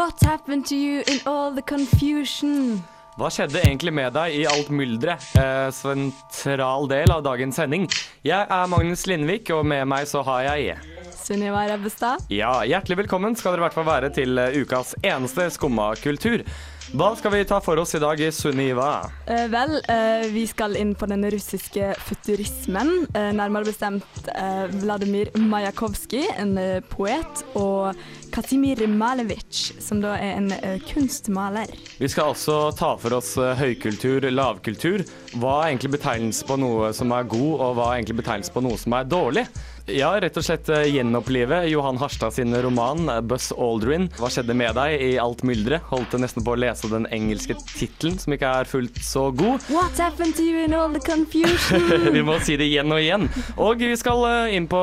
What 0.00 0.22
happened 0.22 0.64
to 0.68 0.76
you 0.76 1.02
in 1.06 1.20
all 1.26 1.52
the 1.54 1.60
confusion? 1.60 2.80
Hva 3.20 3.28
skjedde 3.28 3.60
egentlig 3.60 3.92
med 3.92 4.14
deg 4.16 4.32
i 4.32 4.46
alt 4.48 4.70
mylderet? 4.72 5.26
Eh, 5.36 5.66
sentral 5.76 6.88
del 6.88 7.12
av 7.12 7.20
dagens 7.26 7.60
sending. 7.60 7.84
Jeg 8.24 8.48
er 8.48 8.70
Magnus 8.72 9.04
Lindvik, 9.10 9.52
og 9.52 9.66
med 9.68 9.84
meg 9.92 10.08
så 10.08 10.24
har 10.24 10.46
jeg 10.46 10.78
Sunniva 11.20 11.66
Rebbestad. 11.68 12.24
Ja, 12.32 12.62
hjertelig 12.64 13.02
velkommen 13.02 13.36
skal 13.36 13.52
dere 13.52 13.60
i 13.60 13.66
hvert 13.68 13.76
fall 13.76 13.90
være 13.90 14.08
til 14.16 14.40
eh, 14.40 14.56
ukas 14.64 14.96
eneste 15.04 15.50
Skumma 15.52 15.92
kultur. 16.00 16.46
Hva 16.90 17.12
skal 17.14 17.30
vi 17.30 17.44
ta 17.46 17.60
for 17.62 17.78
oss 17.78 17.92
i 17.94 18.00
dag, 18.02 18.18
Sunniva? 18.34 19.04
Eh, 19.30 19.44
vel, 19.52 19.76
eh, 19.84 20.24
vi 20.32 20.42
skal 20.50 20.74
inn 20.80 20.96
på 20.98 21.06
den 21.06 21.22
russiske 21.30 21.92
futurismen. 22.02 23.04
Eh, 23.14 23.28
nærmere 23.36 23.68
bestemt 23.68 24.32
eh, 24.32 24.64
Vladimir 24.80 25.30
Majakovskij, 25.38 26.26
en 26.42 26.56
eh, 26.58 26.80
poet, 26.90 27.44
og 27.54 27.94
Kasimir 28.30 28.86
Malevic, 28.86 29.72
som 29.82 30.00
da 30.02 30.14
er 30.18 30.36
en 30.38 30.52
eh, 30.52 30.78
kunstmaler. 30.90 31.72
Vi 31.98 32.08
skal 32.10 32.32
også 32.32 32.70
ta 32.78 32.94
for 33.00 33.18
oss 33.18 33.34
eh, 33.40 33.56
høykultur, 33.58 34.28
lavkultur. 34.30 35.04
Hva 35.34 35.56
er 35.60 35.72
egentlig 35.72 35.94
betegnelse 35.96 36.46
på 36.46 36.58
noe 36.60 36.92
som 36.96 37.12
er 37.16 37.28
god, 37.30 37.52
og 37.58 37.76
hva 37.78 37.90
er 37.90 38.00
egentlig 38.00 38.20
betegnelse 38.22 38.54
på 38.54 38.62
noe 38.64 38.78
som 38.80 38.96
er 38.98 39.10
dårlig? 39.10 39.46
Ja, 39.90 40.12
rett 40.22 40.36
og 40.38 40.44
slett 40.46 40.68
eh, 40.70 40.86
gjenopplive 40.92 41.64
Johan 41.70 41.98
Harstad 41.98 42.36
sin 42.36 42.54
roman 42.62 43.08
Buss 43.26 43.50
'Buzz 43.50 43.58
Aldrin'. 43.58 44.06
Hva 44.20 44.30
skjedde 44.30 44.54
med 44.54 44.76
deg 44.78 45.02
i 45.02 45.10
alt 45.18 45.42
mylderet? 45.46 45.86
Holdt 45.90 46.14
nesten 46.20 46.44
på 46.46 46.54
å 46.54 46.60
lese 46.60 46.90
den 46.92 47.08
engelske 47.10 47.56
tittelen, 47.72 48.18
som 48.20 48.36
ikke 48.36 48.52
er 48.60 48.70
fullt 48.70 49.00
så 49.02 49.28
god. 49.34 49.64
What 49.72 49.98
happened 49.98 50.36
to 50.38 50.46
you 50.46 50.62
in 50.64 50.74
all 50.76 50.92
the 50.92 51.02
confusion? 51.02 51.88
Vi 52.16 52.22
må 52.26 52.38
si 52.44 52.58
det 52.60 52.68
igjen 52.70 52.92
og 52.92 53.02
igjen. 53.02 53.26
Og 53.60 53.80
vi 53.80 53.96
skal 53.98 54.22
inn 54.54 54.66
på 54.70 54.80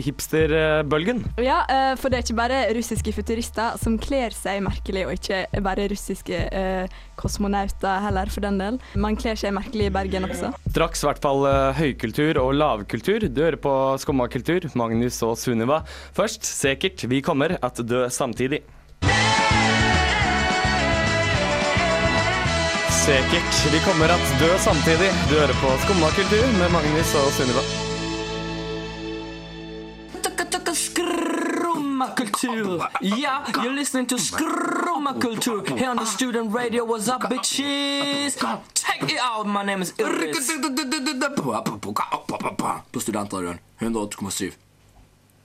hipsterbølgen. 0.00 1.22
Ja, 1.42 1.62
for 2.00 2.10
det 2.10 2.20
er 2.20 2.24
ikke 2.24 2.38
bare 2.38 2.60
russiske 2.80 3.12
futurister 3.14 3.76
som 3.80 3.98
kler 4.00 4.34
seg 4.34 4.62
merkelig, 4.64 5.04
og 5.06 5.14
ikke 5.16 5.62
bare 5.64 5.88
russiske 5.92 6.40
eh, 6.48 7.00
kosmonauter 7.20 8.02
heller, 8.06 8.32
for 8.32 8.44
den 8.46 8.60
del. 8.60 8.80
Man 8.98 9.18
kler 9.20 9.38
seg 9.38 9.54
merkelig 9.56 9.90
i 9.90 9.94
Bergen 9.94 10.28
også. 10.28 10.52
Straks 10.70 11.04
i 11.04 11.10
hvert 11.10 11.22
fall 11.24 11.46
eh, 11.50 11.80
høykultur 11.80 12.40
og 12.42 12.54
lavkultur. 12.56 13.28
Du 13.28 13.42
hører 13.44 13.60
på 13.60 13.74
Skumma 14.02 14.28
kultur, 14.32 14.66
Magnus 14.78 15.20
og 15.26 15.36
Sunniva. 15.40 15.82
Først, 16.16 16.46
sikkert, 16.48 17.06
vi 17.10 17.22
kommer 17.24 17.58
at 17.60 17.82
dø 17.84 18.06
samtidig. 18.12 18.62
Sikkert, 23.00 23.62
vi 23.72 23.80
kommer 23.86 24.12
at 24.12 24.34
dø 24.42 24.50
samtidig. 24.62 25.12
Du 25.30 25.38
hører 25.38 25.56
på 25.62 25.76
Skumma 25.86 26.12
kultur 26.18 26.50
med 26.60 26.74
Magnus 26.74 27.16
og 27.20 27.32
Sunniva. 27.38 27.64
Skrummakultur. 32.00 32.88
Yeah, 33.02 33.44
you're 33.62 33.74
listening 33.74 34.06
to 34.06 34.16
Skrummakultur 34.16 35.78
here 35.78 35.90
on 35.90 35.96
the 35.96 36.06
student 36.06 36.54
radio. 36.54 36.84
What's 36.84 37.08
up, 37.08 37.22
bitches? 37.22 38.38
Check 38.74 39.02
it 39.02 39.20
out. 39.20 39.46
My 39.46 39.62
name 39.62 39.82
is 39.82 39.92
Iris. 39.98 40.50
På 42.92 43.00
studentradioen. 43.00 43.58
108,7. 43.78 44.52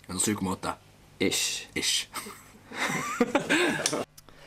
107,8. 0.07 0.71
Ish. 1.19 1.67
Ish. 1.73 2.07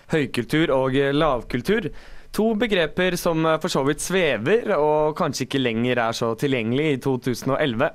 Høykultur 0.12 0.70
og 0.70 0.92
lavkultur. 1.12 1.91
To 2.32 2.54
begreper 2.54 3.16
som 3.16 3.44
for 3.60 3.68
så 3.68 3.84
vidt 3.84 4.00
svever, 4.00 4.72
og 4.76 5.16
kanskje 5.16 5.44
ikke 5.44 5.60
lenger 5.60 6.00
er 6.08 6.12
så 6.16 6.32
tilgjengelig 6.41 6.92
i 6.92 6.97
2011. 7.04 7.91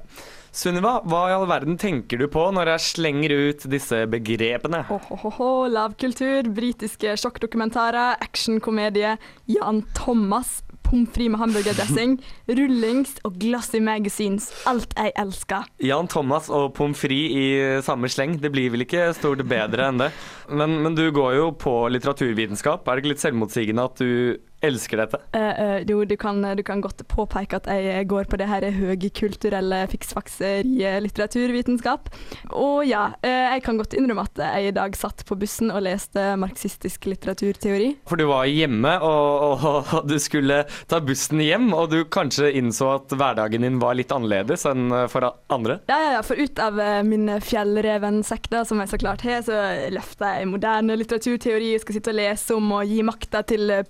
Sunniva, 0.53 0.99
hva 1.09 1.23
i 1.31 1.33
all 1.33 1.47
verden 1.49 1.79
tenker 1.81 2.19
du 2.21 2.27
på 2.29 2.43
når 2.53 2.75
jeg 2.75 2.85
slenger 2.85 3.31
ut 3.33 3.63
disse 3.73 4.03
begrepene? 4.05 4.83
Ho-ho-ho, 4.85 5.47
lavkultur, 5.73 6.45
britiske 6.53 7.15
sjokkdokumentarer, 7.17 8.19
actionkomedie, 8.21 9.15
Jan 9.49 9.81
Thomas, 9.97 10.59
pommes 10.85 11.09
frites 11.09 11.33
med 11.33 11.41
hamburgerdressing, 11.41 12.13
rullings 12.59 13.15
og 13.25 13.39
glossy 13.41 13.81
magazines. 13.81 14.51
Alt 14.69 14.93
jeg 14.93 15.15
elsker. 15.23 15.65
Jan 15.81 16.11
Thomas 16.11 16.51
og 16.53 16.75
pommes 16.77 17.01
frites 17.01 17.33
i 17.33 17.81
samme 17.85 18.11
sleng. 18.13 18.37
Det 18.37 18.53
blir 18.53 18.69
vel 18.75 18.85
ikke 18.85 19.09
stort 19.17 19.41
bedre 19.49 19.89
enn 19.89 20.05
det. 20.05 20.11
Men, 20.53 20.77
men 20.85 20.93
du 20.93 21.07
går 21.09 21.33
jo 21.39 21.49
på 21.57 21.79
litteraturvitenskap. 21.95 22.85
Er 22.85 22.93
det 22.93 23.03
ikke 23.03 23.15
litt 23.15 23.25
selvmotsigende 23.25 23.89
at 23.89 24.05
du 24.05 24.37
elsker 24.65 25.01
dette? 25.03 25.19
Uh, 25.35 25.39
uh, 25.39 25.77
jo, 25.87 26.03
du 26.07 26.15
kan, 26.19 26.41
du 26.57 26.63
kan 26.65 26.81
godt 26.83 27.03
påpeke 27.11 27.59
at 27.61 27.69
jeg 27.71 28.07
går 28.11 28.29
på 28.31 28.39
det 28.41 28.49
her 28.49 28.65
høykulturelle 28.73 29.83
fiksfakser 29.91 30.63
i 30.67 30.83
eh, 30.87 30.99
litteraturvitenskap. 31.03 32.09
Og 32.55 32.83
ja, 32.87 33.09
uh, 33.23 33.29
jeg 33.53 33.63
kan 33.65 33.79
godt 33.81 33.97
innrømme 33.97 34.25
at 34.27 34.43
jeg 34.43 34.71
i 34.71 34.75
dag 34.75 34.97
satt 34.97 35.25
på 35.27 35.37
bussen 35.39 35.73
og 35.73 35.83
leste 35.85 36.33
marxistisk 36.39 37.07
litteraturteori. 37.11 37.93
For 38.09 38.19
du 38.19 38.27
var 38.31 38.47
hjemme, 38.49 38.95
og, 39.03 39.63
og, 39.63 39.93
og 39.99 40.09
du 40.09 40.17
skulle 40.21 40.63
ta 40.91 41.01
bussen 41.03 41.41
hjem, 41.43 41.71
og 41.75 41.91
du 41.93 42.03
kanskje 42.09 42.53
innså 42.57 42.93
at 42.97 43.13
hverdagen 43.13 43.65
din 43.65 43.81
var 43.81 43.97
litt 43.97 44.13
annerledes 44.13 44.65
enn 44.69 44.91
for 45.11 45.27
andre? 45.53 45.79
Ja, 45.89 45.97
ja, 45.99 46.11
ja, 46.17 46.21
for 46.25 46.39
ut 46.39 46.59
av 46.59 46.79
eh, 46.79 47.03
min 47.07 47.29
fjellrevensekk, 47.41 48.49
som 48.67 48.81
jeg 48.81 48.91
så 48.91 48.99
klart 49.01 49.23
har, 49.25 49.41
så 49.45 49.59
løfter 49.93 50.39
jeg 50.39 50.49
moderne 50.51 50.97
litteraturteori, 50.99 51.73
skal 51.81 51.97
sitte 51.97 52.13
og 52.13 52.19
lese 52.19 52.57
om 52.57 52.71
og 52.77 52.89
gi 52.89 53.01
makta 53.05 53.43
til 53.47 53.71
eh, 53.73 53.85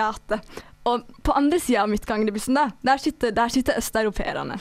proletariatet. 0.00 0.66
Og 0.88 1.02
på 1.22 1.32
andre 1.36 1.58
sida 1.60 1.82
av 1.82 1.90
midtgangen 1.92 2.30
da, 2.56 2.70
der 2.80 2.96
sitter, 2.98 3.34
der 3.36 3.50
sitter 3.52 3.76
østeuropeerne. 3.76 4.54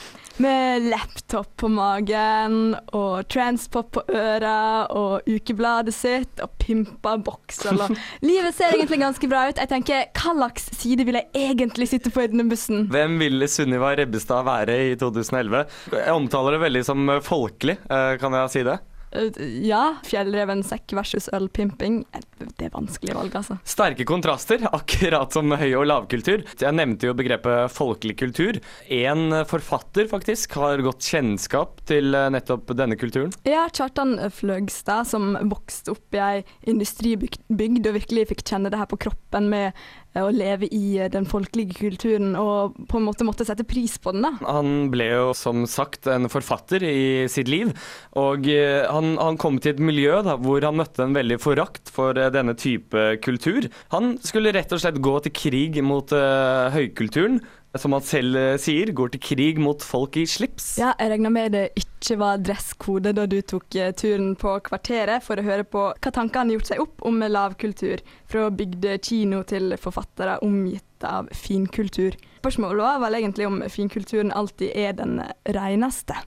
Med 0.43 0.89
laptop 0.91 1.53
på 1.55 1.69
magen 1.71 2.75
og 2.91 3.23
transpop 3.31 3.93
på 3.95 4.03
øra 4.11 4.83
og 4.91 5.23
ukebladet 5.31 5.95
sitt 5.95 6.43
og 6.43 6.51
pimpa 6.59 7.15
bokser. 7.23 7.71
Og 7.71 7.95
livet 8.29 8.51
ser 8.57 8.75
egentlig 8.75 8.99
ganske 8.99 9.31
bra 9.31 9.45
ut. 9.47 9.63
Jeg 9.63 9.71
tenker, 9.71 10.11
Hva 10.11 10.35
slags 10.35 10.67
side 10.75 11.07
vil 11.07 11.21
jeg 11.21 11.31
egentlig 11.47 11.87
sitte 11.87 12.11
på 12.11 12.25
i 12.25 12.27
denne 12.27 12.49
bussen? 12.51 12.89
Hvem 12.91 13.15
ville 13.23 13.47
Sunniva 13.47 13.95
Rebbestad 13.95 14.43
være 14.43 14.75
i 14.89 14.93
2011? 14.99 15.65
Jeg 15.95 16.19
omtaler 16.19 16.57
det 16.57 16.63
veldig 16.67 16.83
som 16.91 17.15
folkelig, 17.23 17.79
eh, 17.87 18.17
kan 18.19 18.35
jeg 18.41 18.55
si 18.57 18.67
det? 18.67 18.81
Uh, 19.15 19.29
Ja, 19.65 19.95
fjellrevensekk 20.05 20.93
versus 20.97 21.29
ølpimping. 21.33 22.03
Eh, 22.13 22.25
Det 22.57 22.69
er 22.69 22.73
vanskelig 22.73 23.15
valg, 23.15 23.33
altså. 23.35 23.57
Sterke 23.67 24.05
kontraster, 24.07 24.61
akkurat 24.79 25.33
som 25.35 25.51
høy- 25.51 25.75
og 25.77 25.85
lavkultur. 25.89 26.43
Jeg 26.59 26.75
nevnte 26.77 27.09
jo 27.09 27.13
begrepet 27.17 27.71
folkelig 27.75 28.15
kultur. 28.19 28.59
En 28.89 29.33
forfatter 29.49 30.07
faktisk 30.07 30.55
har 30.59 30.81
godt 30.85 31.03
kjennskap 31.03 31.81
til 31.89 32.15
eh, 32.15 32.29
nettopp 32.33 32.71
denne 32.79 32.97
kulturen. 32.99 33.33
Ja, 33.47 33.67
Kjartan 33.69 34.15
Fløgstad, 34.33 35.07
som 35.11 35.35
vokste 35.51 35.93
opp 35.95 36.15
i 36.15 36.23
ei 36.23 36.43
industribygd 36.71 37.89
og 37.89 37.97
virkelig 37.99 38.29
fikk 38.31 38.45
kjenne 38.49 38.71
det 38.71 38.79
her 38.79 38.89
på 38.89 38.99
kroppen 39.07 39.49
med 39.51 39.69
eh, 39.69 40.08
å 40.17 40.29
leve 40.33 40.67
i 40.73 40.97
eh, 40.97 41.09
den 41.11 41.27
folkelige 41.29 41.77
kulturen, 41.77 42.33
og 42.39 42.77
på 42.89 42.99
en 42.99 43.05
måte 43.05 43.25
måtte 43.27 43.45
sette 43.47 43.65
pris 43.67 43.97
på 44.01 44.13
den. 44.15 44.25
da. 44.25 44.33
Han 44.47 44.89
ble 44.93 45.09
jo 45.11 45.27
som 45.37 45.65
sagt 45.69 46.09
en 46.09 46.29
forfatter 46.31 46.83
i 46.85 47.27
sitt 47.31 47.51
liv, 47.51 47.73
og 48.19 48.49
eh, 48.49 48.87
han, 48.89 49.15
han 49.21 49.37
kom 49.41 49.59
til 49.61 49.75
et 49.75 49.83
miljø 49.83 50.21
da, 50.25 50.37
hvor 50.41 50.65
han 50.65 50.79
møtte 50.79 51.05
en 51.05 51.17
veldig 51.17 51.39
forakt 51.43 51.93
for 51.93 52.17
eh, 52.17 52.31
denne 52.33 52.57
type 52.59 53.05
kultur. 53.25 53.69
Han 53.93 54.15
skulle 54.25 54.53
rett 54.55 54.73
og 54.73 54.81
slett 54.81 55.01
gå 55.03 55.15
til 55.25 55.35
krig 55.35 55.79
mot 55.85 56.11
uh, 56.15 56.69
høykulturen, 56.73 57.39
som 57.77 57.93
han 57.93 58.01
selv 58.05 58.37
eh, 58.37 58.57
sier, 58.61 58.89
går 58.95 59.11
til 59.13 59.21
krig 59.21 59.59
mot 59.61 59.83
folk 59.85 60.17
i 60.17 60.25
slips. 60.29 60.71
Ja, 60.81 60.95
jeg 60.97 61.11
regner 61.13 61.33
med 61.33 61.53
det 61.53 61.65
ikke 61.77 62.17
var 62.17 62.41
dresskode 62.41 63.13
da 63.13 63.27
du 63.29 63.37
tok 63.45 63.75
eh, 63.77 63.91
turen 63.93 64.33
på 64.39 64.55
Kvarteret 64.65 65.25
for 65.25 65.37
å 65.37 65.45
høre 65.45 65.67
på 65.67 65.83
hva 65.93 66.13
tankene 66.15 66.49
har 66.49 66.57
gjort 66.57 66.71
seg 66.71 66.81
opp 66.81 67.05
om 67.05 67.21
lavkultur, 67.21 68.01
fra 68.29 68.47
bygdekino 68.49 69.43
til 69.49 69.75
forfattere 69.81 70.39
omgitt 70.45 71.05
av 71.05 71.29
finkultur. 71.35 72.17
Spørsmålet 72.41 72.81
var 72.81 73.03
vel 73.05 73.19
egentlig 73.19 73.47
om 73.47 73.61
finkulturen 73.69 74.33
alltid 74.33 74.73
er 74.73 74.97
den 74.97 75.19
reneste. 75.53 76.17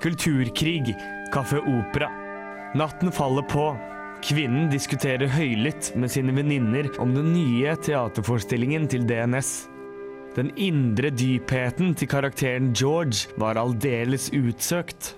Kulturkrig, 0.00 0.94
Kaffe 1.34 1.60
Opera. 1.60 2.08
Natten 2.78 3.12
faller 3.12 3.44
på. 3.50 3.66
Kvinnen 4.24 4.68
diskuterer 4.72 5.28
høylytt 5.32 5.92
med 5.96 6.12
sine 6.12 6.32
venninner 6.36 6.88
om 7.00 7.12
den 7.16 7.32
nye 7.34 7.74
teaterforestillingen 7.84 8.88
til 8.92 9.04
DNS. 9.08 9.52
Den 10.36 10.52
indre 10.54 11.10
dypheten 11.10 11.96
til 11.98 12.06
karakteren 12.10 12.70
George 12.76 13.26
var 13.40 13.58
aldeles 13.58 14.28
utsøkt. 14.30 15.16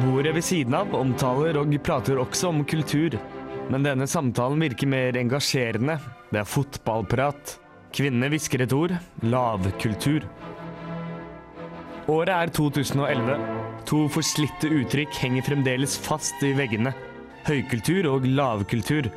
Bordet 0.00 0.32
ved 0.36 0.44
siden 0.44 0.76
av 0.76 0.94
omtaler 0.96 1.58
og 1.60 1.74
prater 1.84 2.20
også 2.22 2.48
om 2.48 2.64
kultur. 2.64 3.18
Men 3.68 3.84
denne 3.84 4.06
samtalen 4.08 4.62
virker 4.62 4.88
mer 4.88 5.18
engasjerende. 5.20 5.98
Det 6.30 6.40
er 6.40 6.48
fotballprat. 6.48 7.58
Kvinnene 7.96 8.30
hvisker 8.32 8.64
et 8.64 8.72
ord 8.76 8.94
lavkultur. 9.26 10.24
Året 12.08 12.32
er 12.32 12.52
2011. 12.56 13.38
To 13.90 14.04
forslitte 14.14 14.72
uttrykk 14.80 15.14
henger 15.20 15.44
fremdeles 15.50 16.00
fast 16.00 16.40
i 16.46 16.54
veggene. 16.56 16.94
Høykultur 17.46 18.08
og 18.14 18.26
lavkultur. 18.30 19.10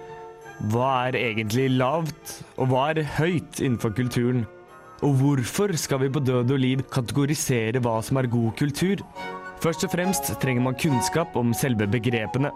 Hva 0.73 0.93
er 1.07 1.17
egentlig 1.23 1.69
lavt, 1.77 2.39
og 2.59 2.73
hva 2.73 2.89
er 2.91 3.05
høyt 3.15 3.61
innenfor 3.63 3.93
kulturen? 3.95 4.47
Og 5.05 5.15
hvorfor 5.15 5.71
skal 5.79 6.01
vi 6.03 6.11
på 6.11 6.19
død 6.19 6.51
og 6.51 6.59
liv 6.59 6.83
kategorisere 6.91 7.79
hva 7.83 7.99
som 8.03 8.19
er 8.19 8.27
god 8.31 8.51
kultur? 8.59 9.03
Først 9.63 9.85
og 9.87 9.93
fremst 9.93 10.31
trenger 10.41 10.63
man 10.65 10.77
kunnskap 10.79 11.35
om 11.39 11.53
selve 11.55 11.87
begrepene. 11.87 12.51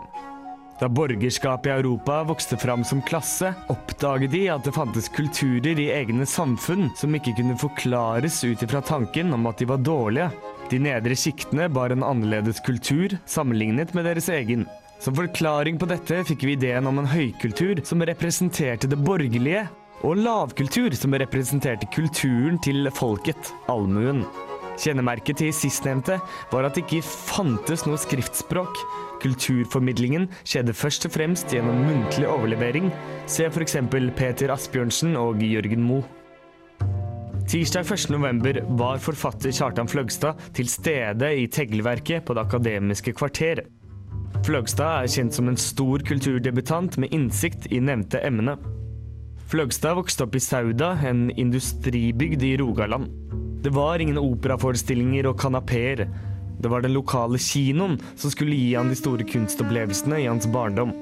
Da 0.80 0.90
borgerskapet 0.90 1.70
i 1.70 1.74
Europa 1.78 2.18
vokste 2.28 2.58
fram 2.60 2.84
som 2.84 3.04
klasse, 3.06 3.54
oppdaget 3.72 4.34
de 4.34 4.42
at 4.52 4.66
det 4.66 4.74
fantes 4.76 5.08
kulturer 5.16 5.80
i 5.80 5.92
egne 5.96 6.26
samfunn 6.28 6.90
som 7.00 7.14
ikke 7.16 7.36
kunne 7.38 7.56
forklares 7.62 8.42
ut 8.44 8.64
ifra 8.66 8.82
tanken 8.84 9.32
om 9.36 9.48
at 9.48 9.62
de 9.62 9.70
var 9.70 9.84
dårlige. 9.86 10.32
De 10.72 10.82
nedre 10.82 11.16
sjiktene 11.16 11.70
bar 11.72 11.94
en 11.94 12.04
annerledes 12.04 12.60
kultur 12.66 13.16
sammenlignet 13.30 13.94
med 13.96 14.10
deres 14.10 14.28
egen. 14.34 14.66
Som 15.04 15.16
forklaring 15.16 15.80
på 15.80 15.88
dette 15.92 16.20
fikk 16.28 16.44
vi 16.48 16.58
ideen 16.58 16.88
om 16.90 17.00
en 17.00 17.12
høykultur 17.12 17.84
som 17.88 18.04
representerte 18.04 18.90
det 18.90 19.00
borgerlige, 19.00 19.68
og 20.04 20.20
lavkultur 20.20 20.94
som 20.98 21.16
representerte 21.16 21.88
kulturen 21.96 22.60
til 22.64 22.90
folket, 22.96 23.54
allmuen. 23.72 24.24
Kjennemerket 24.80 25.38
til 25.40 25.54
sistnevnte 25.54 26.18
var 26.52 26.66
at 26.66 26.76
det 26.76 26.84
ikke 26.86 27.06
fantes 27.06 27.86
noe 27.86 28.00
skriftspråk. 28.02 28.80
Kulturformidlingen 29.24 30.28
skjedde 30.42 30.76
først 30.76 31.08
og 31.08 31.14
fremst 31.16 31.54
gjennom 31.54 31.86
muntlig 31.86 32.28
overlevering. 32.28 32.90
Se 33.30 33.48
f.eks. 33.48 33.78
Peter 34.18 34.52
Asbjørnsen 34.56 35.16
og 35.20 35.44
Jørgen 35.46 35.86
Moe. 35.88 36.04
Tirsdag 37.48 37.86
1.11 37.86 38.64
var 38.80 39.02
forfatter 39.04 39.54
Kjartan 39.54 39.90
Fløgstad 39.92 40.40
til 40.58 40.70
stede 40.72 41.30
i 41.38 41.48
Teglverket 41.52 42.26
på 42.26 42.36
Det 42.36 42.46
akademiske 42.48 43.14
kvarter. 43.14 43.66
Fløgstad 44.44 45.04
er 45.04 45.12
kjent 45.12 45.36
som 45.38 45.52
en 45.52 45.60
stor 45.60 46.04
kulturdebutant 46.08 46.98
med 47.00 47.14
innsikt 47.16 47.70
i 47.72 47.84
nevnte 47.84 48.24
emne. 48.26 48.58
Fløgstad 49.54 49.94
vokste 50.00 50.26
opp 50.26 50.34
i 50.34 50.40
Sauda, 50.42 50.96
en 51.06 51.28
industribygd 51.38 52.42
i 52.42 52.56
Rogaland. 52.58 53.12
Det 53.62 53.70
var 53.76 54.02
ingen 54.02 54.18
operaforestillinger 54.18 55.28
og 55.30 55.36
kanapeer. 55.44 56.08
Det 56.58 56.72
var 56.74 56.82
den 56.82 56.96
lokale 56.96 57.38
kinoen 57.38 58.00
som 58.16 58.34
skulle 58.34 58.58
gi 58.58 58.72
han 58.74 58.90
de 58.90 58.98
store 58.98 59.28
kunstopplevelsene 59.30 60.24
i 60.24 60.26
hans 60.26 60.50
barndom. 60.50 60.96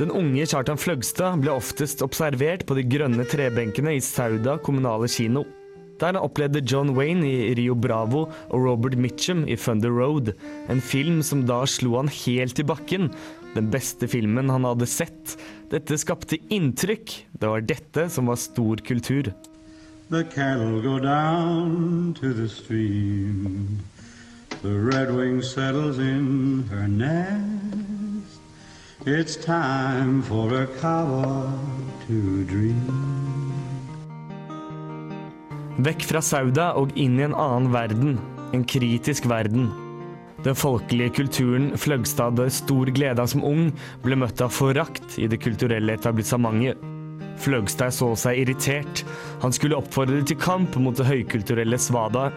Den 0.00 0.10
unge 0.10 0.48
Kjartan 0.50 0.82
Fløgstad 0.82 1.38
ble 1.44 1.54
oftest 1.54 2.02
observert 2.02 2.66
på 2.66 2.74
de 2.74 2.82
grønne 2.90 3.28
trebenkene 3.30 3.94
i 3.94 4.02
Sauda 4.02 4.56
kommunale 4.58 5.06
kino. 5.06 5.44
Der 5.98 6.10
han 6.10 6.18
opplevde 6.18 6.62
John 6.66 6.90
Wayne 6.98 7.26
i 7.26 7.54
Rio 7.58 7.78
Bravo 7.78 8.24
og 8.26 8.66
Robert 8.66 8.98
Mitchum 8.98 9.44
i 9.46 9.54
Thunder 9.58 9.94
Road, 9.94 10.34
en 10.70 10.82
film 10.82 11.22
som 11.26 11.46
da 11.46 11.62
slo 11.70 12.00
han 12.00 12.10
helt 12.24 12.58
i 12.58 12.66
bakken. 12.66 13.12
Den 13.54 13.70
beste 13.70 14.10
filmen 14.10 14.50
han 14.50 14.66
hadde 14.66 14.86
sett. 14.90 15.38
Dette 15.68 15.98
skapte 16.00 16.38
inntrykk. 16.48 17.12
Det 17.36 17.48
var 17.48 17.60
dette 17.60 18.06
som 18.08 18.30
var 18.30 18.38
stor 18.40 18.80
kultur. 18.80 19.32
The 20.08 20.24
cattle 20.24 20.80
go 20.80 20.98
down 20.98 22.14
to 22.14 22.32
the 22.32 22.48
stream. 22.48 23.78
The 24.62 24.72
redwing 24.72 25.42
settles 25.42 25.98
in 25.98 26.64
her 26.70 26.88
nest. 26.88 28.40
It's 29.04 29.36
time 29.36 30.22
for 30.22 30.54
a 30.54 30.66
cowboy 30.80 31.52
to 32.06 32.44
dream. 32.48 32.88
Vekk 35.78 36.08
fra 36.08 36.24
Sauda 36.24 36.72
og 36.80 36.96
inn 36.96 37.20
i 37.20 37.26
en 37.28 37.36
annen 37.36 37.68
verden. 37.76 38.16
En 38.56 38.64
kritisk 38.64 39.28
verden. 39.28 39.68
Den 40.46 40.54
folkelige 40.54 41.16
kulturen 41.16 41.72
Fløgstad 41.74 42.30
hadde 42.30 42.50
stor 42.54 42.90
glede 42.94 43.22
av 43.22 43.30
som 43.32 43.42
ung, 43.42 43.72
ble 44.04 44.18
møtt 44.20 44.38
av 44.44 44.52
forakt 44.54 45.16
i 45.18 45.26
det 45.30 45.40
kulturelle 45.42 45.96
etablissementet. 45.98 46.78
Fløgstad 47.42 47.94
så 47.94 48.12
seg 48.18 48.44
irritert. 48.44 49.02
Han 49.42 49.54
skulle 49.54 49.78
oppfordre 49.78 50.22
til 50.26 50.38
kamp 50.38 50.78
mot 50.82 50.96
det 50.98 51.06
høykulturelle 51.08 51.78
svada. 51.82 52.28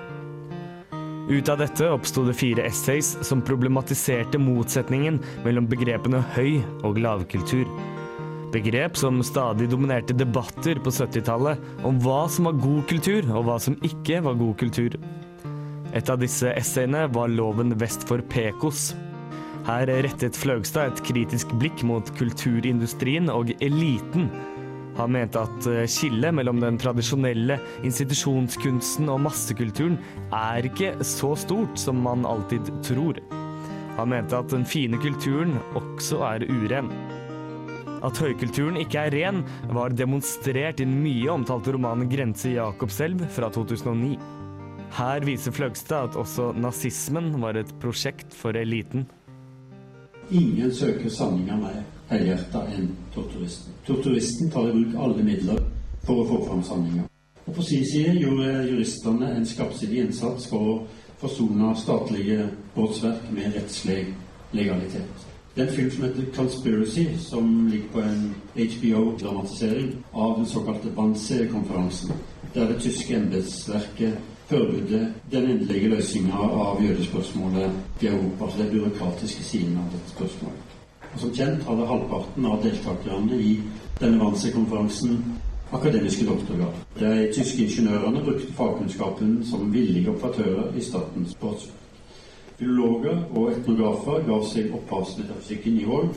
Ut 1.30 1.50
av 1.54 1.62
dette 1.62 1.88
oppsto 1.94 2.26
det 2.26 2.36
fire 2.38 2.66
essays 2.66 3.14
som 3.26 3.44
problematiserte 3.46 4.42
motsetningen 4.42 5.22
mellom 5.46 5.70
begrepene 5.70 6.24
høy 6.36 6.60
og 6.88 6.98
lavkultur. 7.02 7.70
Begrep 8.52 8.98
som 9.00 9.22
stadig 9.24 9.70
dominerte 9.72 10.18
debatter 10.18 10.82
på 10.84 10.92
70-tallet 10.92 11.86
om 11.88 12.02
hva 12.04 12.26
som 12.28 12.50
var 12.50 12.58
god 12.60 12.82
kultur, 12.90 13.30
og 13.32 13.46
hva 13.48 13.62
som 13.64 13.78
ikke 13.86 14.20
var 14.26 14.36
god 14.42 14.58
kultur. 14.60 14.98
Et 15.92 16.10
av 16.10 16.20
disse 16.22 16.48
essayene 16.56 17.08
var 17.12 17.32
loven 17.32 17.76
vest 17.80 18.06
for 18.08 18.24
Pekos. 18.32 18.92
Her 19.68 19.90
rettet 20.06 20.38
Fløgstad 20.40 20.94
et 20.94 21.04
kritisk 21.06 21.52
blikk 21.62 21.84
mot 21.86 22.08
kulturindustrien 22.18 23.30
og 23.30 23.52
eliten. 23.62 24.30
Han 24.98 25.14
mente 25.16 25.44
at 25.44 25.68
eh, 25.70 25.86
skillet 25.90 26.36
mellom 26.36 26.60
den 26.64 26.80
tradisjonelle 26.82 27.60
institusjonskunsten 27.88 29.12
og 29.12 29.22
massekulturen 29.28 30.00
er 30.36 30.68
ikke 30.68 30.96
så 31.06 31.34
stort 31.40 31.80
som 31.80 32.02
man 32.04 32.26
alltid 32.28 32.72
tror. 32.88 33.22
Han 34.00 34.12
mente 34.12 34.40
at 34.40 34.52
den 34.52 34.66
fine 34.68 35.00
kulturen 35.04 35.58
også 35.78 36.24
er 36.34 36.48
uren. 36.50 36.92
At 38.02 38.18
høykulturen 38.18 38.80
ikke 38.82 39.06
er 39.06 39.14
ren, 39.14 39.44
var 39.70 39.94
demonstrert 39.94 40.82
i 40.82 40.88
den 40.88 41.02
mye 41.04 41.30
omtalte 41.30 41.76
romanen 41.76 42.10
'Grense 42.10 42.56
Jakobselv' 42.56 43.28
fra 43.36 43.52
2009. 43.54 44.41
Her 44.92 45.24
viser 45.26 45.52
Fløgstad 45.52 46.10
at 46.10 46.16
også 46.20 46.52
nazismen 46.52 47.42
var 47.42 47.56
et 47.56 47.70
prosjekt 47.80 48.34
for 48.36 48.58
eliten. 48.60 49.06
Ingen 50.32 50.74
søker 50.76 51.10
sanninga 51.10 51.56
mer 51.60 51.78
helhjerta 52.10 52.66
enn 52.76 52.90
torturisten. 53.16 53.74
Torturisten 53.88 54.52
tar 54.52 54.68
i 54.68 54.74
bruk 54.76 54.98
alle 55.00 55.24
midler 55.24 55.62
for 56.04 56.22
å 56.22 56.28
få 56.28 56.40
fram 56.48 56.64
sanninga. 56.68 57.08
Og 57.46 57.56
På 57.56 57.64
sin 57.64 57.86
side 57.88 58.18
gjorde 58.20 58.68
juristene 58.68 59.32
en 59.36 59.48
skarpsidig 59.48 60.04
innsats 60.06 60.48
for 60.52 60.74
å 60.74 60.76
forsone 61.24 61.72
statlige 61.80 62.50
båtsverk 62.76 63.32
med 63.32 63.56
rettslig 63.56 64.06
legalitet. 64.52 65.28
Det 65.56 65.64
er 65.64 65.68
en 65.68 65.76
film 65.76 65.92
som 65.92 66.04
heter 66.04 66.24
'Conspiracy', 66.32 67.18
som 67.20 67.68
ligger 67.68 67.88
på 67.94 68.00
en 68.00 68.36
HBO-dramatisering 68.56 69.96
av 70.14 70.38
den 70.38 70.46
såkalte 70.46 70.96
Wannsee-konferansen, 70.96 72.12
der 72.54 72.68
det 72.68 72.82
tyske 72.82 73.16
embetsverket 73.16 74.18
forbudde 74.52 75.14
den 75.32 75.50
endelige 75.52 75.90
løsninga 75.96 76.40
av 76.66 76.82
jødespørsmålet 76.84 78.02
i 78.02 78.08
Europa, 78.12 78.46
altså 78.46 78.64
den 78.64 78.72
byråkratiske 78.74 79.44
siden 79.44 79.78
av 79.80 79.94
dette 79.94 80.16
spørsmålet. 80.16 80.76
Og 81.14 81.20
Som 81.20 81.32
kjent 81.36 81.64
hadde 81.68 81.88
halvparten 81.88 82.46
av 82.46 82.60
deltakerne 82.64 83.40
i 83.40 83.54
denne 84.02 84.20
Wannsee-konferansen 84.24 85.18
akademiske 85.72 86.26
doktorgrad. 86.26 86.74
De 87.00 87.32
tyske 87.36 87.64
ingeniørene 87.64 88.24
brukte 88.24 88.54
fagkunnskapen 88.54 89.46
som 89.46 89.74
villige 89.74 90.12
operatører 90.12 90.76
i 90.76 90.82
statens 90.82 91.36
båtsverk. 91.36 91.78
Filologer 92.60 93.24
og 93.36 93.52
etnografer 93.52 94.28
gav 94.28 94.46
seg 94.46 94.76
opphavsmetafysikken 94.78 95.80
i 95.82 95.88
hold 95.88 96.12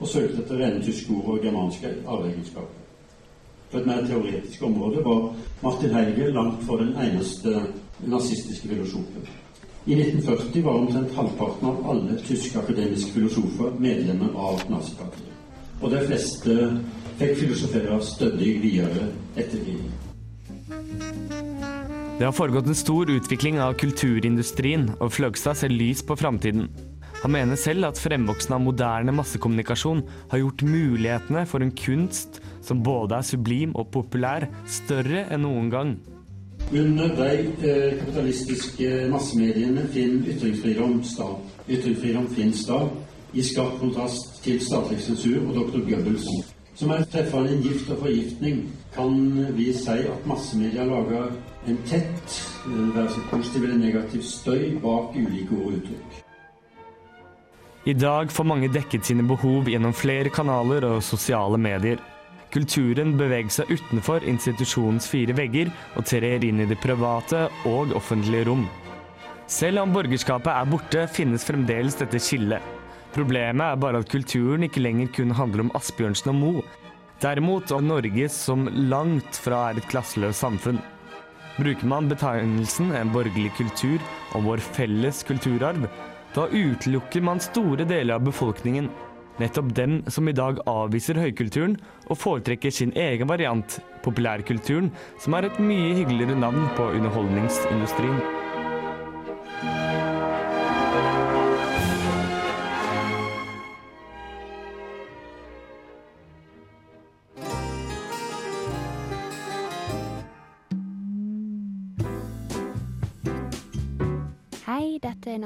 og 0.00 0.08
søkte 0.08 0.42
etter 0.42 0.58
rene 0.58 0.82
tyske 0.82 1.12
ord 1.14 1.36
og 1.36 1.44
germanske 1.44 1.92
arveegenskaper. 2.06 2.77
På 3.70 3.78
et 3.78 3.86
mer 3.86 4.06
teoretisk 4.06 4.62
område 4.64 5.04
var 5.04 5.34
Martin 5.62 5.92
Heige 5.92 6.30
langt 6.32 6.64
fra 6.64 6.78
den 6.80 6.94
eneste 6.96 7.60
nazistiske 8.06 8.68
filosofen. 8.68 9.28
I 9.86 9.94
1940 9.94 10.64
var 10.64 10.72
omtrent 10.72 11.14
halvparten 11.16 11.68
av 11.68 11.90
alle 11.90 12.16
tyske 12.24 12.58
akademiske 12.58 13.12
filosofer 13.12 13.76
medlemmer 13.80 14.32
av 14.36 14.64
nazipartiet. 14.72 15.32
Og 15.80 15.92
de 15.92 16.02
fleste 16.08 16.56
fikk 17.20 17.38
filosofere 17.44 18.00
stødig 18.04 18.52
videre 18.62 19.08
etter 19.36 19.62
krigen. 19.62 19.92
Det 22.18 22.26
har 22.26 22.34
foregått 22.34 22.66
en 22.66 22.74
stor 22.74 23.10
utvikling 23.14 23.60
av 23.62 23.76
kulturindustrien, 23.78 24.88
og 24.98 25.12
Fløgstad 25.14 25.60
ser 25.60 25.70
lys 25.70 26.02
på 26.02 26.16
framtiden. 26.18 26.66
Han 27.22 27.34
mener 27.34 27.58
selv 27.58 27.86
at 27.88 28.00
fremvoksen 28.00 28.56
av 28.56 28.62
moderne 28.62 29.14
massekommunikasjon 29.14 30.04
har 30.32 30.42
gjort 30.42 30.64
mulighetene 30.66 31.44
for 31.50 31.62
en 31.62 31.72
kunst 31.74 32.40
som 32.68 32.82
både 32.84 33.18
er 33.18 33.26
sublim 33.26 33.74
og 33.78 33.88
populær, 33.94 34.46
større 34.68 35.24
enn 35.32 35.44
noen 35.46 35.72
gang. 35.72 35.96
Under 36.68 37.08
de 37.16 37.28
eh, 37.64 37.94
kapitalistiske 37.96 39.06
massemediene 39.08 39.86
finner 39.92 40.34
ytringsfrihet 40.34 41.06
sted. 41.08 41.38
Ytringsfrihet 41.68 42.34
finnes 42.36 42.66
da 42.68 42.82
i 43.32 43.44
skarp 43.44 43.78
kontrast 43.80 44.42
til 44.44 44.60
statlig 44.60 45.00
sensur 45.04 45.40
og 45.46 45.56
dr. 45.56 45.80
Goebbels. 45.88 46.28
Som 46.78 46.92
er 46.94 47.08
treffende 47.10 47.56
en 47.56 47.64
gift 47.64 47.88
og 47.90 48.04
forgiftning, 48.04 48.60
kan 48.94 49.16
vi 49.56 49.72
si 49.74 49.96
at 50.12 50.28
massemedia 50.28 50.84
lager 50.86 51.32
en 51.66 51.80
tett, 51.88 52.36
eh, 52.68 52.94
være 52.94 53.10
så 53.16 53.24
positiv 53.30 53.64
eller 53.64 53.80
negativ, 53.86 54.22
støy 54.22 54.76
bak 54.84 55.16
ulike 55.16 55.56
ord 55.56 55.72
og 55.72 55.80
uttrykk. 55.80 56.22
I 57.88 57.92
dag 57.96 58.30
får 58.30 58.44
mange 58.44 58.68
dekket 58.68 59.06
sine 59.06 59.24
behov 59.24 59.68
gjennom 59.70 59.94
flere 59.96 60.28
kanaler 60.28 60.84
og 60.84 61.02
sosiale 61.02 61.56
medier. 61.58 61.96
Kulturen 62.54 63.12
beveger 63.18 63.52
seg 63.52 63.72
utenfor 63.74 64.24
institusjonens 64.24 65.08
fire 65.10 65.34
vegger 65.36 65.68
og 65.98 66.06
trer 66.08 66.44
inn 66.46 66.62
i 66.64 66.68
det 66.68 66.78
private 66.80 67.46
og 67.68 67.92
offentlige 67.98 68.46
rom. 68.48 68.64
Selv 69.48 69.82
om 69.82 69.92
borgerskapet 69.92 70.50
er 70.52 70.68
borte, 70.68 71.06
finnes 71.12 71.44
fremdeles 71.48 71.96
dette 72.00 72.20
skillet. 72.20 72.64
Problemet 73.12 73.64
er 73.64 73.80
bare 73.80 74.00
at 74.02 74.10
kulturen 74.12 74.64
ikke 74.66 74.82
lenger 74.84 75.08
kun 75.16 75.32
handler 75.36 75.66
om 75.66 75.72
Asbjørnsen 75.76 76.32
og 76.32 76.36
Mo. 76.36 76.52
Derimot 77.20 77.72
om 77.74 77.88
Norge 77.88 78.28
som 78.30 78.68
langt 78.92 79.40
fra 79.42 79.70
er 79.70 79.80
et 79.80 79.88
klasseløst 79.90 80.44
samfunn. 80.44 80.80
Bruker 81.58 81.88
man 81.90 82.08
betegnelsen 82.08 82.92
en 82.94 83.10
borgerlig 83.10 83.50
kultur 83.58 84.04
om 84.38 84.46
vår 84.46 84.62
felles 84.62 85.24
kulturarv, 85.26 85.88
da 86.36 86.44
utelukker 86.52 87.24
man 87.24 87.40
store 87.42 87.88
deler 87.88 88.18
av 88.18 88.28
befolkningen. 88.28 88.86
Nettopp 89.38 89.70
dem 89.76 90.00
som 90.10 90.26
i 90.26 90.34
dag 90.34 90.58
avviser 90.66 91.20
høykulturen 91.20 91.76
og 92.08 92.18
foretrekker 92.18 92.74
sin 92.74 92.90
egen 92.98 93.30
variant, 93.30 93.78
populærkulturen, 94.02 94.90
som 95.22 95.36
er 95.38 95.46
et 95.46 95.62
mye 95.62 95.94
hyggeligere 96.00 96.38
navn 96.40 96.66
på 96.74 96.90
underholdningsindustrien. 96.98 98.37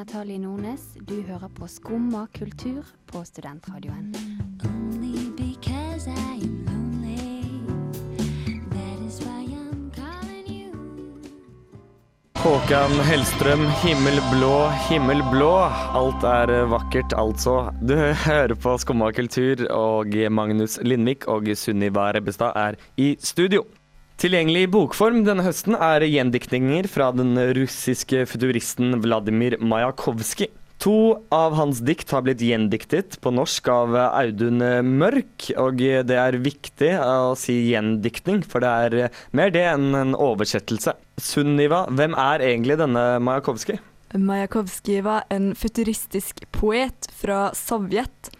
Er 0.02 0.06
Natalie 0.06 0.38
Nordnes. 0.38 0.82
Du 1.06 1.22
hører 1.22 1.48
på 1.54 1.66
Skumma 1.68 2.26
kultur 2.34 2.82
på 3.06 3.22
Studentradioen. 3.24 4.12
Håkan 12.42 12.90
Hellstrøm, 13.06 13.62
himmelblå, 13.84 14.56
himmelblå. 14.88 15.52
Alt 15.94 16.24
er 16.26 16.66
vakkert, 16.66 17.14
altså. 17.14 17.70
Du 17.80 17.94
hører 18.26 18.54
på 18.54 18.74
Skumma 18.78 19.12
kultur, 19.12 19.62
og 19.70 20.16
Magnus 20.30 20.80
Lindvik 20.82 21.28
og 21.28 21.46
Sunniva 21.54 22.10
Rebbestad 22.10 22.52
er 22.56 22.80
i 22.96 23.14
studio. 23.20 23.62
Tilgjengelig 24.20 24.66
i 24.66 24.70
bokform 24.70 25.22
denne 25.26 25.44
høsten 25.46 25.76
er 25.78 26.04
gjendiktninger 26.06 26.86
fra 26.90 27.10
den 27.16 27.34
russiske 27.56 28.26
futuristen 28.30 29.00
Vladimir 29.02 29.56
Majakovskij. 29.58 30.50
To 30.82 31.22
av 31.30 31.54
hans 31.54 31.78
dikt 31.86 32.10
har 32.10 32.24
blitt 32.26 32.40
gjendiktet 32.42 33.20
på 33.22 33.30
norsk 33.30 33.68
av 33.70 33.94
Audun 33.94 34.58
Mørk, 34.98 35.52
og 35.54 35.78
det 35.78 36.16
er 36.18 36.38
viktig 36.42 36.90
å 36.98 37.36
si 37.38 37.54
gjendiktning, 37.68 38.40
for 38.42 38.64
det 38.64 38.72
er 38.86 39.20
mer 39.30 39.52
det 39.54 39.62
enn 39.70 39.94
en 39.94 40.16
oversettelse. 40.18 40.96
Sunniva, 41.22 41.84
hvem 41.86 42.18
er 42.18 42.42
egentlig 42.48 42.80
denne 42.82 43.04
Majakovskij? 43.22 43.78
Majakovskij 44.18 45.04
var 45.06 45.22
en 45.30 45.52
futuristisk 45.54 46.42
poet 46.50 47.06
fra 47.14 47.52
Sovjet. 47.54 48.32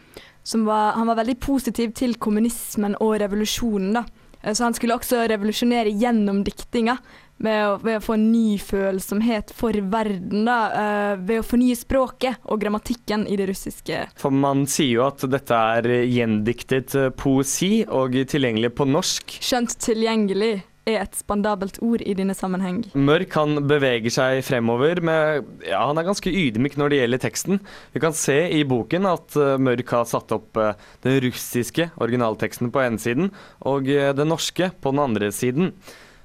Var, 0.43 0.99
han 0.99 1.07
var 1.07 1.21
veldig 1.23 1.39
positiv 1.39 1.95
til 1.95 2.19
kommunismen 2.19 2.99
og 2.99 3.21
revolusjonen. 3.23 4.01
da. 4.01 4.03
Eh, 4.43 4.53
Så 4.53 4.65
han 4.65 4.75
skulle 4.75 4.97
også 4.99 5.27
revolusjonere 5.29 5.93
gjennom 5.99 6.43
diktinga. 6.45 6.99
Ved 7.43 7.83
ved 7.83 7.97
å 7.99 8.03
få 8.05 8.15
en 8.15 8.29
ny 8.31 8.59
følsomhet 8.59 9.51
for 9.57 9.73
verden, 9.73 10.45
da, 10.47 10.59
eh, 10.71 11.17
ved 11.17 11.41
å 11.41 11.47
fornye 11.47 11.75
språket 11.75 12.37
og 12.45 12.61
grammatikken 12.61 13.27
i 13.27 13.37
det 13.37 13.49
russiske. 13.49 14.05
For 14.17 14.31
man 14.31 14.67
sier 14.67 14.93
jo 15.01 15.07
at 15.09 15.25
dette 15.29 15.51
er 15.51 15.83
gjendiktet 16.07 16.95
eh, 16.95 17.11
poesi 17.11 17.85
og 17.89 18.13
tilgjengelig 18.13 18.75
på 18.77 18.87
norsk. 18.87 19.39
Skjønt 19.43 19.75
tilgjengelig 19.83 20.63
er 20.89 20.99
et 21.03 21.15
spandabelt 21.15 21.79
ord 21.85 22.03
i 22.03 22.15
denne 22.19 22.35
sammenheng. 22.35 22.83
Mørk 22.99 23.37
han 23.39 23.61
beveger 23.71 24.13
seg 24.13 24.43
fremover 24.47 25.03
med 25.05 25.67
Ja, 25.69 25.85
han 25.89 26.01
er 26.01 26.09
ganske 26.09 26.31
ydmyk 26.31 26.77
når 26.81 26.93
det 26.93 27.01
gjelder 27.03 27.23
teksten. 27.23 27.61
Vi 27.95 28.03
kan 28.03 28.17
se 28.17 28.39
i 28.51 28.63
boken 28.69 29.07
at 29.11 29.37
eh, 29.39 29.59
Mørk 29.63 29.95
har 29.95 30.09
satt 30.11 30.35
opp 30.35 30.59
eh, 30.59 30.75
den 31.07 31.21
russiske 31.29 31.91
originalteksten 32.03 32.73
på 32.75 32.83
ene 32.83 33.03
siden, 33.03 33.31
og 33.69 33.91
eh, 33.91 34.11
den 34.17 34.33
norske 34.33 34.73
på 34.83 34.95
den 34.95 35.05
andre 35.05 35.31
siden. 35.35 35.73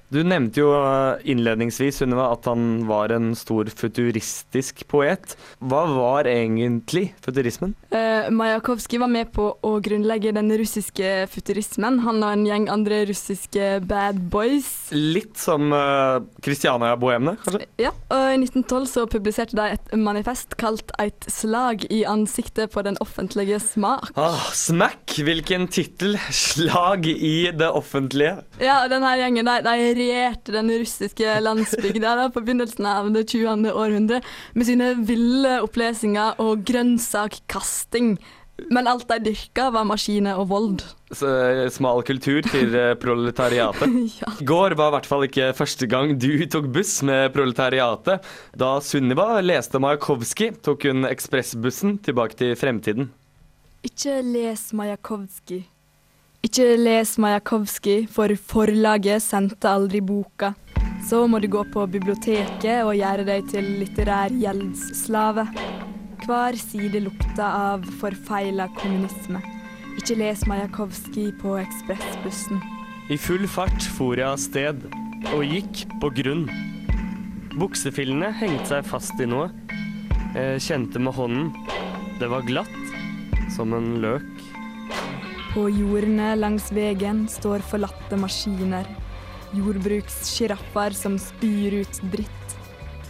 Du 0.08 0.22
nevnte 0.24 0.62
jo 0.62 0.70
eh, 0.72 1.20
innledningsvis 1.34 2.00
Sunniva, 2.00 2.30
at 2.32 2.48
han 2.48 2.86
var 2.88 3.12
en 3.12 3.34
stor 3.36 3.68
futuristisk 3.68 4.86
poet. 4.88 5.36
Hva 5.60 5.82
var 5.92 6.30
egentlig 6.32 7.10
futurismen? 7.24 7.74
Uh, 7.92 8.30
Majakovskij 8.32 9.02
var 9.02 9.12
med 9.12 9.34
på 9.36 9.50
å 9.52 9.72
grunnlegge 9.84 10.32
den 10.36 10.54
russiske 10.60 11.28
futurismen. 11.32 12.00
Han 12.06 12.24
og 12.24 12.30
en 12.30 12.46
gjeng 12.48 12.70
andre 12.72 13.02
russiske 13.10 13.82
bad 13.88 14.22
boys. 14.32 14.70
Litt 14.96 15.36
som 15.42 15.74
uh, 15.76 16.24
Christiania-bohemene, 16.46 17.36
kanskje? 17.44 17.68
Ja, 17.82 17.92
og 18.08 18.32
I 18.32 18.40
1912 18.40 18.88
så 18.94 19.06
publiserte 19.12 19.60
de 19.60 19.76
et 19.76 19.92
manifest 20.00 20.56
kalt 20.62 20.96
'Eit 20.96 21.28
slag 21.32 21.84
i 21.92 22.06
ansiktet 22.08 22.72
på 22.72 22.86
den 22.88 22.96
offentlige 23.04 23.60
smak'. 23.60 24.16
Ah, 24.16 24.48
smack! 24.56 25.18
Hvilken 25.18 25.68
tittel! 25.68 26.16
Slag 26.32 27.08
i 27.12 27.52
det 27.52 27.68
offentlige. 27.68 28.38
Ja, 28.64 28.86
og 28.86 28.92
denne 28.94 29.12
gjengen 29.20 29.52
de, 29.52 29.60
de 29.68 29.97
regjerte 29.98 30.56
den 30.56 30.72
russiske 30.72 31.38
landsbygda 31.44 32.16
da, 32.22 32.30
på 32.34 32.44
begynnelsen 32.44 32.88
av 32.90 33.12
det 33.16 33.28
20. 33.34 33.72
århundre 33.74 34.22
med 34.56 34.70
sine 34.70 34.94
ville 35.08 35.60
opplesninger 35.66 36.42
og 36.44 36.66
grønnsakkasting. 36.68 38.18
Men 38.74 38.88
alt 38.90 39.06
de 39.10 39.20
dyrka, 39.28 39.68
var 39.74 39.86
maskiner 39.86 40.40
og 40.42 40.48
vold. 40.50 40.82
Så, 41.14 41.30
eh, 41.30 41.68
smal 41.70 42.02
kultur 42.08 42.42
til 42.42 42.74
eh, 42.76 42.96
proletariatet. 42.98 43.94
ja. 44.22 44.32
Går 44.42 44.76
var 44.80 44.90
i 44.90 44.96
hvert 44.98 45.10
fall 45.10 45.28
ikke 45.28 45.52
første 45.58 45.88
gang 45.90 46.16
du 46.18 46.32
tok 46.50 46.72
buss 46.74 46.98
med 47.06 47.30
proletariatet. 47.38 48.26
Da 48.58 48.74
Sunniva 48.82 49.38
leste 49.46 49.80
Majakovskij, 49.84 50.58
tok 50.66 50.90
hun 50.90 51.06
ekspressbussen 51.06 52.00
tilbake 52.02 52.40
til 52.40 52.58
fremtiden. 52.58 53.12
Ikke 53.86 54.20
les 54.26 54.72
Majakovskij. 54.74 55.68
Ikke 56.46 56.76
les 56.78 57.16
Majakovskij, 57.18 58.06
for 58.14 58.30
forlaget 58.38 59.24
sendte 59.26 59.70
aldri 59.70 60.04
boka. 60.06 60.54
Så 61.08 61.24
må 61.28 61.40
du 61.42 61.48
gå 61.50 61.64
på 61.74 61.86
biblioteket 61.90 62.86
og 62.86 62.94
gjøre 62.94 63.26
deg 63.26 63.48
til 63.50 63.66
litterær 63.80 64.34
gjeldsslave. 64.38 65.48
Hver 66.28 66.58
side 66.62 67.02
lukter 67.02 67.42
av 67.48 67.86
forfeila 68.02 68.68
kommunisme. 68.78 69.42
Ikke 69.98 70.20
les 70.20 70.46
Majakovskij 70.46 71.34
på 71.42 71.58
ekspressbussen. 71.64 72.62
I 73.10 73.18
full 73.18 73.48
fart 73.50 73.90
for 73.98 74.20
jeg 74.20 74.30
av 74.30 74.38
sted, 74.38 74.86
og 75.34 75.42
gikk 75.42 75.88
på 76.04 76.12
grunn. 76.22 76.46
Buksefillene 77.58 78.30
hengte 78.38 78.76
seg 78.76 78.86
fast 78.86 79.18
i 79.24 79.26
noe. 79.26 79.50
Jeg 80.36 80.62
kjente 80.68 81.02
med 81.02 81.18
hånden. 81.18 81.50
Det 82.22 82.30
var 82.30 82.46
glatt, 82.46 82.84
som 83.56 83.74
en 83.74 83.96
løk. 84.04 84.37
På 85.58 85.64
jordene 85.74 86.36
langs 86.38 86.68
veien 86.70 87.24
står 87.34 87.64
forlatte 87.66 88.14
maskiner. 88.22 88.86
Jordbrukssjiraffer 89.58 90.94
som 90.94 91.16
spyr 91.18 91.80
ut 91.80 91.98
dritt. 92.12 92.52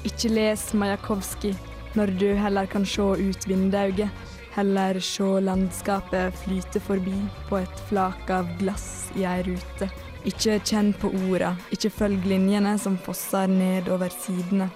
Ikke 0.07 0.31
les 0.31 0.61
Majakovskij 0.71 1.57
når 1.99 2.13
du 2.21 2.29
heller 2.39 2.69
kan 2.71 2.85
se 2.87 3.03
ut 3.03 3.47
vinduet. 3.49 4.07
Heller 4.55 4.99
se 5.03 5.27
landskapet 5.43 6.37
flyte 6.45 6.79
forbi 6.85 7.17
på 7.49 7.59
et 7.65 7.83
flak 7.89 8.31
av 8.31 8.47
glass 8.61 9.09
i 9.19 9.27
ei 9.27 9.43
rute. 9.49 9.89
Ikke 10.23 10.55
kjenn 10.63 10.93
på 10.95 11.11
orda, 11.27 11.51
ikke 11.75 11.91
følg 11.97 12.31
linjene 12.31 12.77
som 12.79 12.95
fosser 12.95 13.51
ned 13.51 13.91
over 13.91 14.07
sidene. 14.23 14.69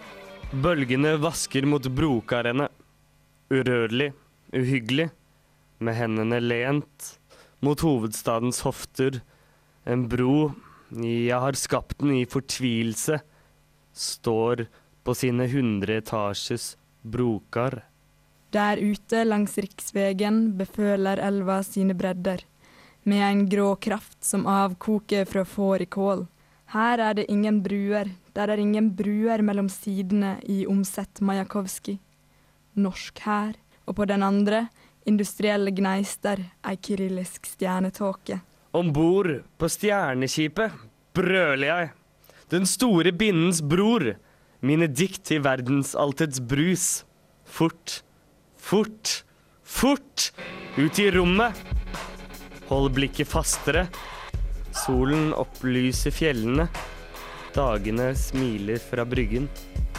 Bølgene 0.51 1.15
vasker 1.23 1.63
mot 1.71 1.87
brokarene. 1.87 2.67
Urørlig, 3.47 4.11
uhyggelig, 4.51 5.07
med 5.79 5.99
hendene 6.03 6.43
lent 6.43 7.13
mot 7.61 7.79
hovedstadens 7.85 8.61
hofter. 8.65 9.21
En 9.85 10.07
bro, 10.09 10.51
jeg 10.97 11.37
har 11.39 11.57
skapt 11.57 11.99
den 12.01 12.15
i 12.19 12.25
fortvilelse, 12.29 13.21
står 13.93 14.65
på 15.05 15.15
sine 15.17 15.47
hundre 15.51 15.99
etasjes 16.01 16.75
brokar. 17.01 17.81
Der 18.51 18.77
ute 18.77 19.23
langs 19.23 19.55
riksvegen 19.61 20.57
beføler 20.59 21.21
elva 21.23 21.61
sine 21.63 21.95
bredder, 21.95 22.43
med 23.07 23.23
en 23.23 23.45
grå 23.49 23.75
kraft 23.81 24.19
som 24.27 24.43
avkoker 24.49 25.25
fra 25.25 25.45
fårikål. 25.47 26.25
Her 26.75 26.99
er 26.99 27.15
det 27.17 27.29
ingen 27.31 27.61
bruer, 27.63 28.11
der 28.35 28.51
er 28.51 28.59
ingen 28.59 28.91
bruer 28.95 29.41
mellom 29.43 29.69
sidene 29.71 30.37
i 30.47 30.65
Omsett 30.67 31.21
Majakovskij. 31.23 31.97
Norsk 32.75 33.19
her, 33.25 33.55
og 33.87 33.97
på 33.97 34.05
den 34.07 34.23
andre 34.23 34.67
Industrielle 35.09 35.71
gneister, 35.73 36.43
ei 36.61 36.77
kyrillisk 36.77 37.47
stjernetåke. 37.49 38.37
Om 38.71 38.91
bord 38.93 39.31
på 39.57 39.69
stjerneskipet 39.69 40.75
brøler 41.17 41.67
jeg. 41.67 41.89
Den 42.53 42.67
store 42.69 43.11
bindens 43.15 43.63
bror. 43.65 44.13
Mine 44.61 44.85
dikt 44.87 45.31
i 45.33 45.39
verdensaltets 45.41 46.39
brus. 46.45 46.85
Fort, 47.45 48.03
fort, 48.55 49.23
fort 49.63 50.29
ut 50.77 50.99
i 51.01 51.09
rommet. 51.11 51.57
Hold 52.69 52.93
blikket 52.95 53.27
fastere. 53.31 53.87
Solen 54.85 55.33
opplyser 55.33 56.13
fjellene. 56.13 56.69
Dagene 57.55 58.13
smiler 58.15 58.79
fra 58.79 59.03
bryggen. 59.03 59.49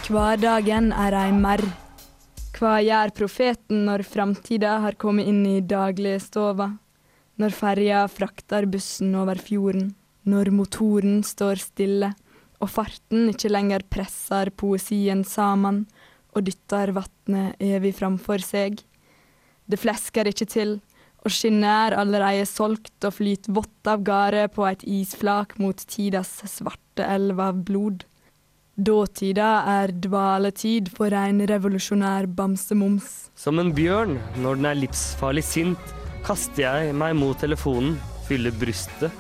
Hverdagen 0.07 0.93
er 0.95 1.19
ei 1.27 1.33
merr. 1.35 1.67
Hva 2.62 2.76
gjør 2.78 3.11
profeten 3.11 3.81
når 3.88 4.04
framtida 4.07 4.76
har 4.85 4.95
kommet 4.95 5.26
inn 5.26 5.40
i 5.50 5.57
dagligstova? 5.66 6.69
Når 7.42 7.54
ferja 7.59 8.02
frakter 8.07 8.69
bussen 8.71 9.16
over 9.19 9.40
fjorden? 9.42 9.88
Når 10.31 10.52
motoren 10.54 11.25
står 11.26 11.59
stille, 11.59 12.12
og 12.62 12.71
farten 12.71 13.33
ikke 13.33 13.50
lenger 13.50 13.83
presser 13.90 14.52
poesien 14.54 15.25
sammen 15.26 15.81
og 16.37 16.47
dytter 16.47 16.95
vatnet 16.95 17.59
evig 17.59 17.97
framfor 17.99 18.47
seg? 18.47 18.78
Det 19.66 19.83
flesker 19.83 20.31
ikke 20.31 20.47
til, 20.54 20.78
og 21.26 21.35
skinnet 21.35 21.66
er 21.66 21.99
allereie 21.99 22.47
solgt 22.47 23.02
og 23.02 23.19
flyter 23.19 23.59
vått 23.59 23.90
av 23.90 24.07
gårde 24.07 24.47
på 24.54 24.71
et 24.71 24.87
isflak 24.87 25.59
mot 25.59 25.83
tidas 25.97 26.31
svarte 26.47 27.11
elv 27.11 27.42
av 27.42 27.59
blod. 27.66 28.07
Dåtida 28.73 29.67
er 29.69 29.91
dvaletid 30.00 30.87
for 30.97 31.12
en 31.12 31.43
revolusjonær 31.45 32.25
bamsemums. 32.33 33.29
Som 33.37 33.61
en 33.61 33.69
bjørn 33.76 34.14
når 34.41 34.57
den 34.57 34.69
er 34.71 34.79
livsfarlig 34.79 35.43
sint, 35.45 35.93
kaster 36.25 36.62
jeg 36.64 36.95
meg 36.97 37.12
mot 37.19 37.37
telefonen, 37.37 37.99
fyller 38.25 38.55
brystet, 38.57 39.12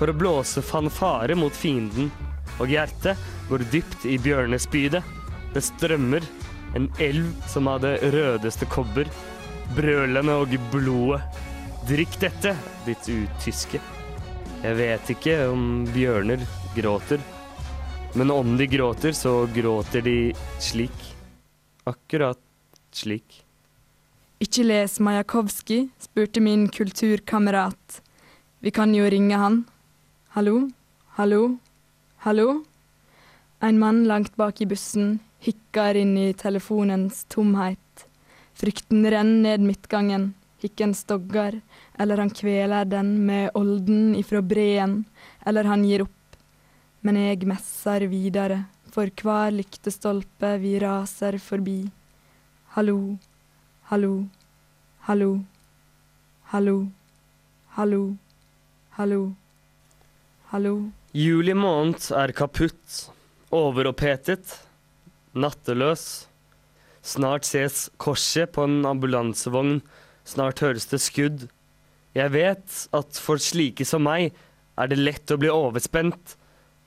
for 0.00 0.08
å 0.08 0.16
blåse 0.16 0.64
fanfare 0.64 1.36
mot 1.36 1.52
fienden. 1.52 2.08
Og 2.56 2.72
hjertet 2.72 3.20
går 3.50 3.66
dypt 3.68 4.08
i 4.08 4.16
bjørnespydet. 4.16 5.04
Det 5.52 5.66
strømmer, 5.68 6.24
en 6.72 6.88
elv 6.96 7.28
som 7.52 7.68
har 7.68 7.84
det 7.84 7.98
rødeste 8.16 8.64
kobber. 8.72 9.12
Brølende 9.76 10.40
og 10.40 10.56
blodet. 10.72 11.20
Drikk 11.86 12.16
dette, 12.24 12.56
ditt 12.88 13.12
utyske. 13.12 13.84
Jeg 14.64 14.80
vet 14.80 15.16
ikke 15.18 15.42
om 15.52 15.84
bjørner 15.92 16.48
gråter. 16.72 17.35
Men 18.16 18.30
om 18.30 18.56
de 18.56 18.66
gråter, 18.66 19.12
så 19.12 19.48
gråter 19.54 20.00
de 20.00 20.32
slik. 20.60 21.16
Akkurat 21.84 22.40
slik. 22.92 23.42
Ikke 24.40 24.64
les 24.64 24.94
Majakovskij, 25.00 25.88
spurte 26.00 26.40
min 26.40 26.68
kulturkamerat. 26.72 28.00
Vi 28.64 28.72
kan 28.72 28.94
jo 28.94 29.04
ringe 29.04 29.36
han. 29.36 29.64
Hallo? 30.32 30.70
Hallo? 31.18 31.58
Hallo? 32.24 32.64
En 33.60 33.78
mann 33.78 34.04
langt 34.08 34.36
bak 34.36 34.60
i 34.60 34.66
bussen 34.66 35.18
hikker 35.44 36.00
inn 36.00 36.16
i 36.16 36.32
telefonens 36.32 37.24
tomhet. 37.28 38.08
Frykten 38.56 39.04
renner 39.04 39.58
ned 39.58 39.68
midtgangen. 39.68 40.30
Hikken 40.64 40.94
stogger, 40.96 41.60
eller 42.00 42.24
han 42.24 42.32
kveler 42.32 42.88
den 42.88 43.26
med 43.26 43.50
olden 43.54 44.14
ifra 44.16 44.40
breen, 44.42 45.02
eller 45.44 45.68
han 45.68 45.84
gir 45.84 46.08
opp. 46.08 46.15
Men 47.06 47.20
jeg 47.20 47.46
messer 47.46 48.02
videre, 48.10 48.64
for 48.90 49.06
hver 49.22 49.52
lyktestolpe 49.54 50.48
vi 50.58 50.72
raser 50.82 51.36
forbi. 51.38 51.84
Hallo, 52.74 52.96
hallo, 53.92 54.24
hallo, 55.06 55.28
hallo, 56.50 56.72
hallo, 57.76 58.00
hallo, 58.96 59.20
hallo. 60.50 60.72
Juli 61.14 61.54
måned 61.54 62.08
er 62.10 62.32
kaputt, 62.34 62.96
overopphetet, 63.54 64.56
natteløs. 65.38 66.26
Snart 67.06 67.46
ses 67.46 67.84
korset 68.02 68.50
på 68.56 68.64
en 68.66 68.80
ambulansevogn, 68.90 69.78
snart 70.26 70.64
høres 70.64 70.88
det 70.90 70.98
skudd. 71.04 71.46
Jeg 72.18 72.34
vet 72.34 72.82
at 72.98 73.22
for 73.22 73.38
slike 73.38 73.86
som 73.86 74.02
meg 74.08 74.34
er 74.74 74.90
det 74.90 74.98
lett 74.98 75.30
å 75.30 75.38
bli 75.38 75.54
overspent. 75.54 76.34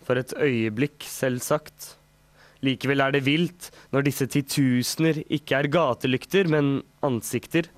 For 0.09 0.17
et 0.17 0.31
øyeblikk, 0.41 1.03
selvsagt. 1.05 1.91
Likevel 2.65 3.03
er 3.05 3.13
det 3.13 3.27
vilt 3.27 3.67
når 3.93 4.07
disse 4.07 4.25
titusener 4.25 5.19
ikke 5.29 5.59
er 5.59 5.67
gatelykter, 5.69 6.47
men 6.49 6.79
ansikter. 7.05 7.69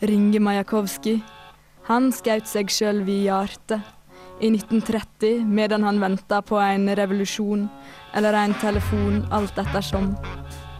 Ringe 0.00 0.40
Majakovskij. 0.40 1.18
Han 1.84 2.08
skjøt 2.16 2.48
seg 2.48 2.72
sjøl 2.72 3.02
via 3.04 3.42
hjertet. 3.42 3.84
I 4.40 4.48
1930, 4.48 5.44
medan 5.44 5.84
han 5.84 6.00
venta 6.00 6.40
på 6.40 6.56
en 6.56 6.88
revolusjon 6.96 7.68
eller 8.16 8.38
en 8.40 8.56
telefon, 8.64 9.20
alt 9.28 9.60
ettersom. 9.60 10.14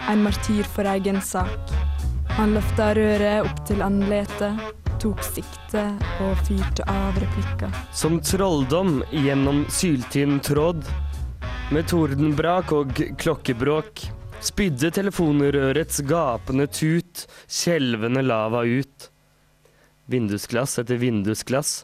En 0.09 0.25
martyr 0.25 0.65
for 0.65 0.89
egen 0.89 1.21
sak. 1.21 1.77
Han 2.41 2.57
løfta 2.57 2.95
røret 2.97 3.45
opp 3.45 3.61
til 3.69 3.85
andletet, 3.85 4.57
tok 5.05 5.21
sikte 5.27 5.83
og 6.25 6.39
fyrte 6.47 6.85
av 6.89 7.17
replikker. 7.21 7.73
Som 7.93 8.23
trolldom 8.25 9.03
gjennom 9.13 9.65
syltynn 9.69 10.39
tråd. 10.45 10.81
Med 11.75 11.91
tordenbrak 11.91 12.73
og 12.73 12.95
klokkebråk 13.21 14.07
spydde 14.45 14.93
telefonrørets 14.97 16.01
gapende 16.09 16.69
tut 16.73 17.27
skjelvende 17.45 18.25
lava 18.25 18.65
ut. 18.65 19.11
Vindusglass 20.09 20.79
etter 20.81 21.01
vindusglass, 21.01 21.83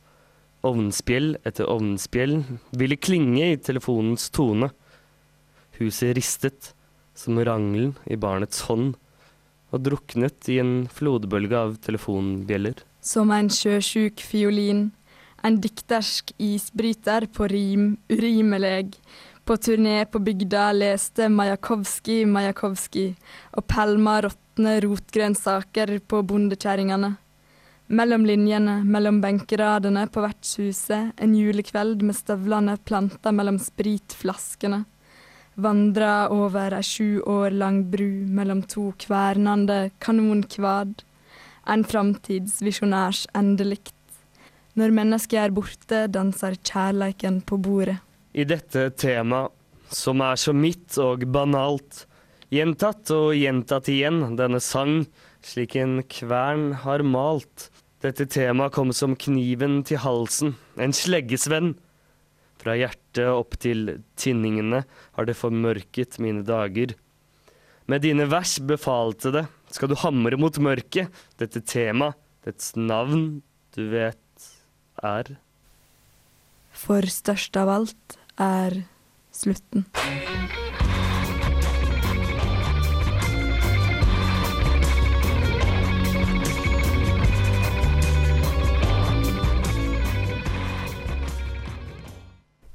ovnspjell 0.65 1.35
etter 1.45 1.69
ovnspjell 1.69 2.39
ville 2.73 3.01
klinge 3.01 3.53
i 3.53 3.61
telefonens 3.61 4.31
tone. 4.33 4.73
Huset 5.77 6.17
ristet 6.17 6.73
som 7.17 7.37
rangelen 7.37 7.97
i 8.09 8.17
barnets 8.21 8.65
hånd 8.69 8.95
og 9.71 9.85
druknet 9.85 10.49
i 10.49 10.61
en 10.63 10.87
flodbølge 10.89 11.67
av 11.69 11.77
telefonbjeller. 11.85 12.81
Som 13.01 13.31
en 13.33 13.49
sjøsjuk 13.49 14.21
fiolin, 14.21 14.91
en 15.43 15.57
diktersk 15.57 16.35
isbryter 16.37 17.27
på 17.33 17.49
rim, 17.49 17.95
urimelig. 18.13 18.93
På 19.45 19.57
turné 19.57 20.05
på 20.05 20.21
bygda 20.21 20.69
leste 20.77 21.29
Majakovskij 21.33 22.27
Majakovskij 22.29 23.15
og 23.57 23.65
pælma 23.67 24.21
råtne 24.27 24.77
rotgrønnsaker 24.85 25.97
på 26.07 26.21
bondekjerringene. 26.23 27.15
Mellom 27.91 28.25
linjene, 28.29 28.77
mellom 28.85 29.19
benkeradene 29.25 30.05
på 30.13 30.23
vertshuset, 30.23 31.11
en 31.17 31.35
julekveld 31.35 32.05
med 32.07 32.15
støvlene 32.15 32.77
planta 32.85 33.33
mellom 33.33 33.59
spritflaskene. 33.59 34.85
Vandra 35.57 36.29
over 36.31 36.77
ei 36.77 36.87
sju 36.87 37.19
år 37.27 37.51
lang 37.51 37.83
bru 37.91 38.11
mellom 38.31 38.63
to 38.63 38.93
kvernande 39.01 39.91
kanonkvad. 39.99 41.03
En 41.71 41.85
framtidsvisjonærs 41.87 43.29
endelikt. 43.39 43.95
Når 44.75 44.95
mennesket 44.95 45.39
er 45.39 45.53
borte, 45.55 46.05
danser 46.11 46.57
kjærleiken 46.67 47.41
på 47.47 47.61
bordet. 47.63 48.01
I 48.35 48.43
dette 48.47 48.89
temaet, 48.99 49.55
som 49.91 50.23
er 50.23 50.39
så 50.39 50.55
mitt 50.55 50.95
og 51.03 51.23
banalt, 51.35 52.05
gjentatt 52.51 53.11
og 53.15 53.35
gjentatt 53.39 53.91
igjen, 53.91 54.23
denne 54.39 54.61
sang, 54.63 55.05
slik 55.47 55.77
en 55.79 56.01
kvern 56.11 56.73
har 56.85 57.03
malt. 57.07 57.69
Dette 58.03 58.27
temaet 58.31 58.75
kom 58.75 58.91
som 58.97 59.15
kniven 59.19 59.83
til 59.87 60.03
halsen, 60.03 60.57
en 60.79 60.95
sleggesvenn. 60.95 61.75
Fra 62.61 62.75
hjertet 62.79 63.31
opp 63.31 63.59
til 63.63 64.01
tinningene 64.21 64.83
har 65.17 65.29
det 65.29 65.39
formørket 65.39 66.19
mine 66.23 66.43
dager. 66.47 66.95
Med 67.91 68.05
dine 68.07 68.27
vers 68.31 68.59
befalte 68.63 69.33
det, 69.35 69.47
skal 69.71 69.91
du 69.91 69.99
hamre 70.03 70.39
mot 70.41 70.57
mørket, 70.63 71.11
dette 71.41 71.63
temaet, 71.63 72.19
dets 72.47 72.75
navn, 72.77 73.43
du 73.77 73.85
vet, 73.93 74.49
er 75.05 75.37
For 76.73 77.05
størst 77.09 77.57
av 77.61 77.71
alt 77.73 78.19
er 78.41 78.83
slutten. 79.35 79.87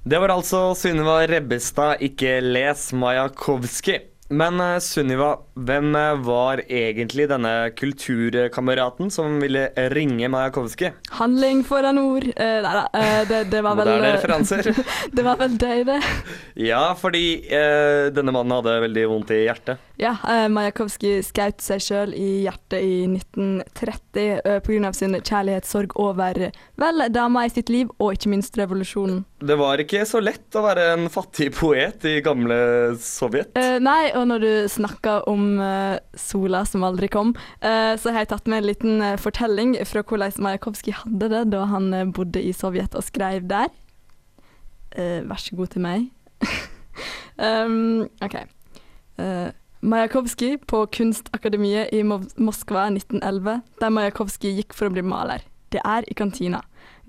Det 0.05 0.19
var 0.21 0.29
altså 0.29 0.75
Sunniva 0.77 1.23
Rebbestad, 1.25 1.97
ikke 2.05 2.37
les 2.45 2.91
Majakovskij. 2.93 4.03
Men 4.37 4.61
eh, 4.61 4.77
Sunniva, 4.77 5.31
Hvem 5.55 5.95
eh, 5.95 6.17
var 6.19 6.59
egentlig 6.67 7.29
denne 7.31 7.69
kulturkameraten 7.79 9.07
som 9.11 9.37
ville 9.39 9.69
ringe 9.95 10.27
Majakovskij? 10.27 10.91
Handling 11.15 11.61
foran 11.63 12.01
ord. 12.01 12.27
Eh, 12.35 12.57
nei 12.65 12.73
da, 12.75 12.81
eh, 12.91 13.21
det, 13.29 13.39
det 13.53 13.61
var 13.63 13.77
vel 13.79 13.87
Moderne 13.93 14.11
referanser. 14.17 14.67
det 15.15 15.23
var 15.23 15.39
vel 15.39 15.55
deg, 15.55 15.85
det. 15.87 16.01
Ja, 16.59 16.89
fordi 16.99 17.23
eh, 17.47 18.11
denne 18.11 18.35
mannen 18.35 18.51
hadde 18.57 18.81
veldig 18.83 19.05
vondt 19.13 19.31
i 19.31 19.45
hjertet. 19.45 19.79
Ja, 19.95 20.17
eh, 20.27 20.49
Majakovskij 20.51 21.21
skjøt 21.23 21.63
seg 21.63 21.85
sjøl 21.85 22.11
i 22.19 22.43
hjertet 22.43 22.83
i 22.83 23.05
1930 23.07 24.25
eh, 24.43 24.59
pga. 24.65 24.91
sin 24.91 25.15
kjærlighetssorg 25.15 25.95
over 25.95 26.49
vel 26.75 27.05
dama 27.15 27.45
i 27.47 27.53
sitt 27.53 27.71
liv, 27.71 27.87
og 27.95 28.17
ikke 28.17 28.33
minst 28.33 28.59
revolusjonen. 28.59 29.23
Det 29.45 29.55
var 29.59 29.79
ikke 29.79 30.03
så 30.07 30.19
lett 30.23 30.55
å 30.57 30.65
være 30.65 30.89
en 30.97 31.07
fattig 31.11 31.51
poet 31.55 32.03
i 32.09 32.17
gamle 32.25 32.57
Sovjet. 32.99 33.55
Eh, 33.55 33.77
nei, 33.79 34.11
og 34.17 34.27
når 34.33 34.43
du 34.43 34.51
snakker 34.71 35.29
om 35.31 35.44
eh, 35.61 35.97
sola 36.19 36.63
som 36.67 36.85
aldri 36.87 37.09
kom, 37.11 37.33
eh, 37.61 37.93
så 37.99 38.13
har 38.13 38.23
jeg 38.23 38.31
tatt 38.33 38.49
med 38.51 38.61
en 38.61 38.69
liten 38.69 39.01
eh, 39.01 39.17
fortelling 39.21 39.75
fra 39.87 40.03
hvordan 40.03 40.35
Majakovskij 40.45 40.97
hadde 41.01 41.31
det 41.33 41.43
da 41.53 41.65
han 41.71 41.91
bodde 42.15 42.41
i 42.43 42.53
Sovjet 42.55 42.95
og 42.97 43.05
skrev 43.05 43.47
der. 43.49 43.73
Vær 44.95 45.39
så 45.41 45.57
god 45.57 45.73
til 45.73 45.83
meg. 45.83 46.05
um, 47.43 48.05
OK. 48.23 48.37
Uh, 49.19 49.51
Majakovskij 49.83 50.61
på 50.71 50.85
Kunstakademiet 50.87 51.91
i 51.93 51.99
Moskva 52.03 52.87
1911, 52.93 53.59
der 53.81 53.91
Majakovskij 53.91 54.55
gikk 54.61 54.77
for 54.77 54.87
å 54.87 54.95
bli 54.95 55.03
maler. 55.03 55.43
Det 55.75 55.81
er 55.83 56.07
i 56.07 56.15
kantina. 56.15 56.61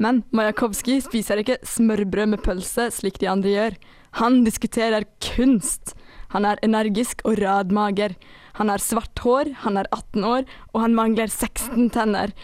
Men 0.03 0.25
Majakovskij 0.35 1.05
spiser 1.07 1.41
ikke 1.41 1.61
smørbrød 1.65 2.35
med 2.35 2.43
pølse 2.45 2.91
slik 2.93 3.21
de 3.23 3.31
andre 3.31 3.55
gjør. 3.55 3.79
Han 4.21 4.43
diskuterer 4.45 5.07
kunst. 5.23 5.95
Han 6.37 6.45
er 6.45 6.61
energisk 6.67 7.23
og 7.25 7.39
radmager. 7.41 8.13
Han 8.61 8.69
har 8.69 8.83
svart 8.85 9.25
hår, 9.25 9.55
han 9.65 9.81
er 9.81 9.89
18 9.89 10.25
år, 10.29 10.45
og 10.75 10.83
han 10.85 10.97
mangler 10.97 11.33
16 11.33 11.89
tenner. 11.95 12.35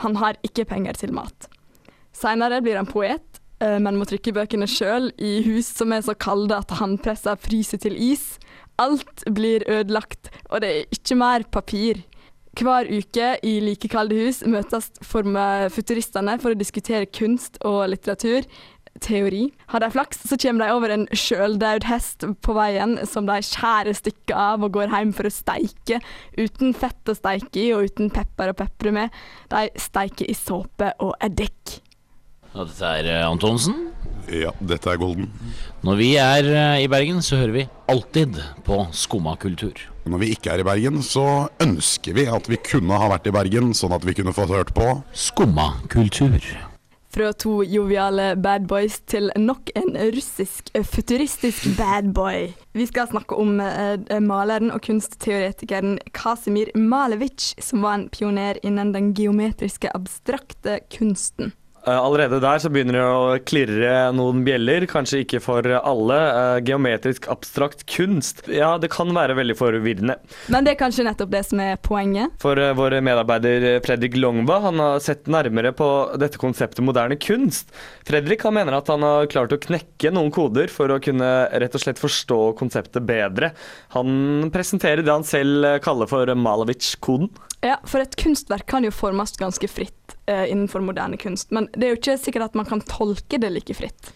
Han 0.00 0.16
har 0.20 0.38
ikke 0.46 0.64
penger 0.68 0.96
til 0.96 1.12
mat. 1.16 1.48
Seinere 2.16 2.62
blir 2.64 2.80
han 2.80 2.88
poet, 2.88 3.40
eh, 3.60 3.76
men 3.76 3.98
må 4.00 4.08
trykke 4.08 4.32
bøkene 4.36 4.68
sjøl 4.68 5.10
i 5.20 5.42
hus 5.44 5.68
som 5.68 5.92
er 5.92 6.04
så 6.04 6.16
kalde 6.16 6.56
at 6.56 6.72
håndpressa 6.78 7.36
fryser 7.36 7.80
til 7.84 7.96
is. 7.96 8.38
Alt 8.80 9.24
blir 9.32 9.64
ødelagt, 9.68 10.30
og 10.48 10.60
det 10.64 10.68
er 10.70 10.96
ikke 10.96 11.16
mer 11.20 11.44
papir. 11.52 12.04
Hver 12.56 12.88
uke 12.88 13.34
i 13.44 13.58
like 13.60 13.88
kalde 13.92 14.16
hus 14.16 14.40
møtes 14.48 14.88
form- 15.04 15.36
futuristene 15.68 16.38
for 16.40 16.54
å 16.54 16.56
diskutere 16.56 17.04
kunst 17.04 17.60
og 17.60 17.82
litteratur. 17.92 18.48
Teori. 19.02 19.46
Har 19.72 19.82
de 19.82 19.90
flaks, 19.94 20.22
så 20.28 20.38
kommer 20.40 20.64
de 20.66 20.74
over 20.76 20.94
en 20.94 21.06
sjøldaud 21.12 21.86
hest 21.88 22.26
på 22.42 22.56
veien 22.56 22.98
som 23.08 23.28
de 23.28 23.38
skjærer 23.44 23.96
stykker 23.96 24.36
av 24.36 24.66
og 24.66 24.76
går 24.76 24.92
hjem 24.94 25.14
for 25.16 25.28
å 25.28 25.34
steike, 25.34 26.00
uten 26.38 26.76
fett 26.76 27.12
å 27.12 27.16
steike 27.16 27.62
i 27.62 27.72
og 27.76 27.90
uten 27.90 28.12
pepper 28.14 28.52
å 28.52 28.58
pepre 28.58 28.94
med. 28.94 29.18
De 29.52 29.68
steiker 29.80 30.28
i 30.30 30.36
såpe 30.36 30.92
og 31.02 31.16
eddik. 31.24 31.80
Og 32.56 32.70
dette 32.70 32.88
er 32.88 33.08
eh, 33.12 33.24
Antonsen. 33.28 33.90
Ja, 34.32 34.50
dette 34.64 34.90
er 34.90 34.98
Golden. 34.98 35.28
Når 35.86 35.98
vi 36.00 36.08
er 36.18 36.48
eh, 36.48 36.84
i 36.86 36.88
Bergen, 36.90 37.20
så 37.22 37.38
hører 37.42 37.52
vi 37.54 37.66
alltid 37.92 38.40
på 38.66 38.80
Skumma 38.96 39.36
kultur. 39.38 39.76
Når 40.08 40.22
vi 40.22 40.30
ikke 40.34 40.54
er 40.54 40.62
i 40.62 40.66
Bergen, 40.66 41.02
så 41.04 41.50
ønsker 41.62 42.16
vi 42.16 42.26
at 42.30 42.48
vi 42.50 42.58
kunne 42.64 42.96
ha 42.98 43.10
vært 43.12 43.28
i 43.28 43.34
Bergen, 43.36 43.74
sånn 43.76 43.94
at 43.96 44.06
vi 44.08 44.16
kunne 44.16 44.34
fått 44.36 44.54
hørt 44.54 44.72
på 44.76 44.88
Skumma 45.12 45.74
kultur. 45.92 46.40
Fra 47.16 47.30
to 47.32 47.62
joviale 47.64 48.34
bad 48.36 48.66
boys 48.68 48.98
til 49.08 49.30
nok 49.40 49.70
en 49.72 49.94
russisk 50.12 50.68
eh, 50.76 50.84
futuristisk 50.84 51.64
bad 51.78 52.10
boy. 52.12 52.50
Vi 52.76 52.84
skal 52.90 53.08
snakke 53.08 53.38
om 53.40 53.54
eh, 53.64 54.18
maleren 54.20 54.68
og 54.74 54.82
kunstteoretikeren 54.84 55.96
Kasimir 56.12 56.74
Malevitsj, 56.76 57.54
som 57.64 57.86
var 57.86 57.96
en 57.96 58.10
pioner 58.12 58.60
innen 58.60 58.92
den 58.92 59.14
geometriske 59.16 59.88
abstrakte 59.96 60.82
kunsten. 60.92 61.54
Eh, 61.86 61.98
Allerede 62.04 62.40
der 62.42 62.58
så 62.58 62.70
begynner 62.72 62.98
det 62.98 63.04
å 63.06 63.36
klirre 63.46 63.90
noen 64.14 64.42
bjeller, 64.46 64.88
kanskje 64.90 65.20
ikke 65.22 65.40
for 65.44 65.66
alle. 65.78 66.16
Eh, 66.18 66.58
Geometrisk 66.66 67.28
abstrakt 67.30 67.84
kunst, 67.90 68.42
ja 68.50 68.72
det 68.82 68.90
kan 68.90 69.12
være 69.14 69.36
veldig 69.38 69.56
forvirrende. 69.58 70.16
Men 70.50 70.66
det 70.66 70.74
er 70.74 70.80
kanskje 70.80 71.06
nettopp 71.06 71.30
det 71.30 71.44
som 71.46 71.62
er 71.62 71.78
poenget. 71.78 72.34
For 72.42 72.58
eh, 72.58 72.74
vår 72.76 72.98
medarbeider 73.06 73.68
Fredrik 73.86 74.18
Longva 74.18 74.58
han 74.66 74.82
har 74.82 75.02
sett 75.04 75.30
nærmere 75.30 75.70
på 75.76 75.90
dette 76.18 76.42
konseptet 76.42 76.82
moderne 76.86 77.18
kunst. 77.22 77.70
Fredrik 78.08 78.42
han 78.46 78.58
mener 78.58 78.80
at 78.80 78.90
han 78.90 79.06
har 79.06 79.30
klart 79.30 79.54
å 79.54 79.60
knekke 79.62 80.10
noen 80.14 80.32
koder 80.34 80.72
for 80.72 80.90
å 80.90 81.00
kunne 81.02 81.30
rett 81.54 81.78
og 81.78 81.84
slett 81.84 82.02
forstå 82.02 82.40
konseptet 82.58 83.06
bedre. 83.06 83.52
Han 83.94 84.50
presenterer 84.54 85.06
det 85.06 85.14
han 85.14 85.26
selv 85.26 85.78
kaller 85.86 86.10
for 86.10 86.34
Malovic-koden. 86.34 87.30
Ja, 87.64 87.78
for 87.88 88.02
et 88.02 88.18
kunstverk 88.18 88.66
kan 88.70 88.84
jo 88.86 88.92
formes 88.94 89.32
ganske 89.38 89.70
fritt 89.70 90.05
eh, 90.26 90.46
innenfor 90.50 90.84
moderne 90.84 91.18
kunst, 91.20 91.52
men 91.54 91.70
det 91.74 91.88
er 91.88 91.94
jo 91.94 92.02
ikke 92.02 92.20
sikkert 92.20 92.50
at 92.50 92.58
man 92.58 92.68
kan 92.68 92.84
tolke 92.86 93.40
det 93.42 93.50
like 93.52 93.76
fritt. 93.76 94.12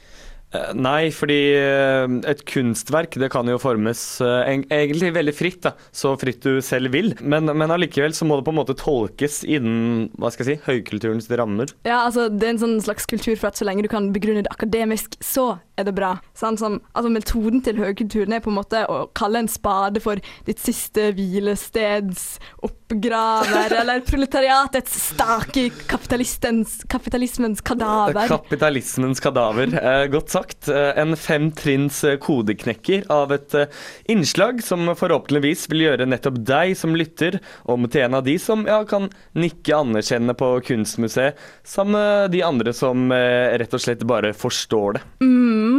Eh, 0.51 0.73
Nei, 0.75 1.13
fordi 1.15 1.39
eh, 1.55 2.17
et 2.31 2.43
kunstverk 2.51 3.15
det 3.23 3.31
kan 3.31 3.47
jo 3.47 3.59
formes 3.63 4.03
egentlig 4.25 5.13
veldig 5.15 5.35
fritt, 5.37 5.61
da, 5.69 5.75
så 5.95 6.17
fritt 6.21 6.43
du 6.47 6.59
selv 6.65 6.95
vil. 6.95 7.13
Men, 7.23 7.51
men 7.51 7.75
allikevel 7.75 8.17
så 8.17 8.27
må 8.27 8.39
det 8.39 8.49
på 8.49 8.55
en 8.55 8.61
måte 8.61 8.79
tolkes 8.79 9.43
innen 9.47 10.09
hva 10.19 10.33
skal 10.35 10.47
jeg 10.49 10.59
si, 10.59 10.67
høykulturens 10.67 11.31
rammer. 11.31 11.73
Ja, 11.87 12.05
altså 12.07 12.29
Det 12.33 12.49
er 12.49 12.57
en 12.57 12.65
sånn 12.65 12.79
slags 12.85 13.07
kultur 13.11 13.37
for 13.37 13.53
at 13.53 13.61
så 13.61 13.69
lenge 13.69 13.87
du 13.87 13.93
kan 13.93 14.11
begrunne 14.15 14.47
det 14.47 14.55
akademisk, 14.55 15.19
så 15.23 15.53
er 15.81 15.89
det 15.89 15.97
bra. 15.97 16.15
Sånn 16.37 16.59
som, 16.61 16.79
altså 16.93 17.13
Metoden 17.13 17.63
til 17.65 17.81
høykulturen 17.81 18.37
er 18.37 18.43
på 18.45 18.53
en 18.53 18.59
måte 18.61 18.83
å 18.91 19.03
kalle 19.17 19.43
en 19.43 19.51
spade 19.51 20.03
for 20.05 20.21
ditt 20.47 20.61
siste 20.63 21.11
hvilesteds 21.17 22.39
oppgraver, 22.67 23.75
eller 23.81 24.05
proletariatets 24.07 24.97
stake 25.11 25.69
kapitalismens 25.91 27.65
kadaver. 27.67 28.29
Kapitalismens 28.31 29.23
kadaver. 29.23 29.75
Eh, 29.81 30.05
godt 30.13 30.35
sagt. 30.35 30.69
Eh, 30.69 30.93
en 31.01 31.17
femtrinns 31.19 32.03
eh, 32.05 32.19
kodeknekker 32.23 33.07
av 33.13 33.35
et 33.35 33.57
eh, 33.59 33.81
innslag 34.13 34.63
som 34.65 34.89
forhåpentligvis 34.97 35.67
vil 35.73 35.87
gjøre 35.87 36.09
nettopp 36.09 36.41
deg 36.47 36.77
som 36.79 36.97
lytter 36.99 37.41
om 37.71 37.89
til 37.91 38.07
en 38.07 38.19
av 38.21 38.27
de 38.27 38.37
som 38.41 38.67
ja, 38.69 38.83
kan 38.89 39.09
nikke 39.39 39.77
anerkjennende 39.77 40.37
på 40.39 40.53
Kunstmuseet, 40.67 41.39
sammen 41.67 41.99
med 42.01 42.31
de 42.35 42.43
andre 42.47 42.75
som 42.77 43.11
eh, 43.15 43.57
rett 43.61 43.75
og 43.75 43.83
slett 43.83 44.05
bare 44.09 44.33
forstår 44.37 44.99
det. 44.99 45.03
Mm. 45.25 45.70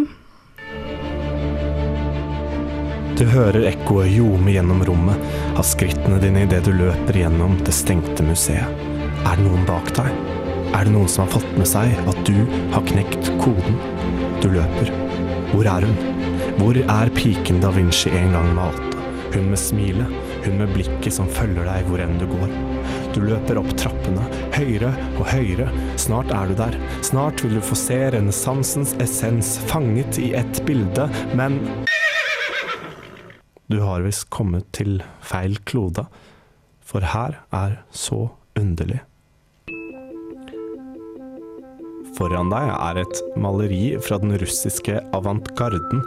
Du 3.21 3.25
hører 3.29 3.67
ekkoet 3.69 4.09
ljome 4.09 4.53
gjennom 4.55 4.81
rommet 4.87 5.19
av 5.53 5.65
skrittene 5.67 6.17
dine 6.23 6.47
idet 6.47 6.63
du 6.65 6.71
løper 6.73 7.19
gjennom 7.21 7.57
det 7.65 7.75
stengte 7.77 8.25
museet. 8.25 8.65
Er 9.21 9.37
det 9.37 9.45
noen 9.45 9.67
bak 9.67 9.91
deg? 9.97 10.09
Er 10.71 10.87
det 10.87 10.93
noen 10.95 11.09
som 11.11 11.27
har 11.27 11.35
fått 11.35 11.57
med 11.59 11.67
seg 11.69 11.91
at 12.09 12.21
du 12.25 12.37
har 12.73 12.85
knekt 12.89 13.29
koden? 13.43 13.77
Du 14.41 14.47
løper. 14.55 14.89
Hvor 15.51 15.67
er 15.69 15.85
hun? 15.85 15.97
Hvor 16.57 16.77
er 16.79 17.11
piken 17.13 17.61
da 17.61 17.69
Vinci 17.75 18.09
en 18.15 18.33
gang 18.33 18.49
malte? 18.57 18.97
Hun 19.35 19.51
med 19.51 19.59
smilet, 19.59 20.09
hun 20.45 20.57
med 20.59 20.73
blikket 20.73 21.13
som 21.15 21.29
følger 21.29 21.67
deg 21.67 21.85
hvor 21.87 22.01
enn 22.03 22.17
du 22.19 22.25
går. 22.31 22.49
Du 23.11 23.19
løper 23.25 23.59
opp 23.59 23.71
trappene, 23.75 24.23
høyere 24.55 24.91
og 25.19 25.25
høyere. 25.27 25.67
Snart 25.99 26.31
er 26.31 26.47
du 26.47 26.55
der. 26.55 26.77
Snart 27.03 27.43
vil 27.43 27.57
du 27.57 27.63
få 27.65 27.75
se 27.75 27.97
renessansens 28.15 28.93
essens 29.03 29.57
fanget 29.67 30.19
i 30.21 30.31
ett 30.39 30.61
bilde, 30.67 31.09
men 31.35 31.59
du 33.71 33.81
har 33.83 34.03
visst 34.03 34.29
kommet 34.31 34.65
til 34.75 35.01
feil 35.23 35.59
klode, 35.67 36.05
for 36.83 37.03
her 37.03 37.37
er 37.55 37.77
så 37.91 38.29
underlig. 38.59 38.99
Foran 42.15 42.51
deg 42.51 42.71
er 42.71 43.03
et 43.03 43.21
maleri 43.39 43.85
fra 44.03 44.19
den 44.23 44.35
russiske 44.39 44.99
avantgarden. 45.15 46.03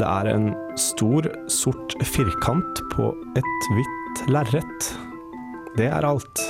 Det 0.00 0.08
er 0.08 0.32
en 0.32 0.52
stor, 0.80 1.28
sort 1.52 1.96
firkant 2.12 2.84
på 2.96 3.12
et 3.36 3.72
hvitt 3.76 4.28
lerret. 4.32 4.92
Det 5.72 5.86
er 5.88 6.04
alt. 6.04 6.40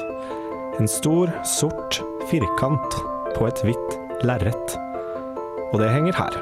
En 0.81 0.89
stor, 0.91 1.31
sort 1.47 2.01
firkant 2.27 2.97
på 3.37 3.47
et 3.47 3.61
hvitt 3.63 3.93
lerret. 4.27 4.75
Og 5.71 5.79
det 5.79 5.93
henger 5.95 6.17
her. 6.19 6.39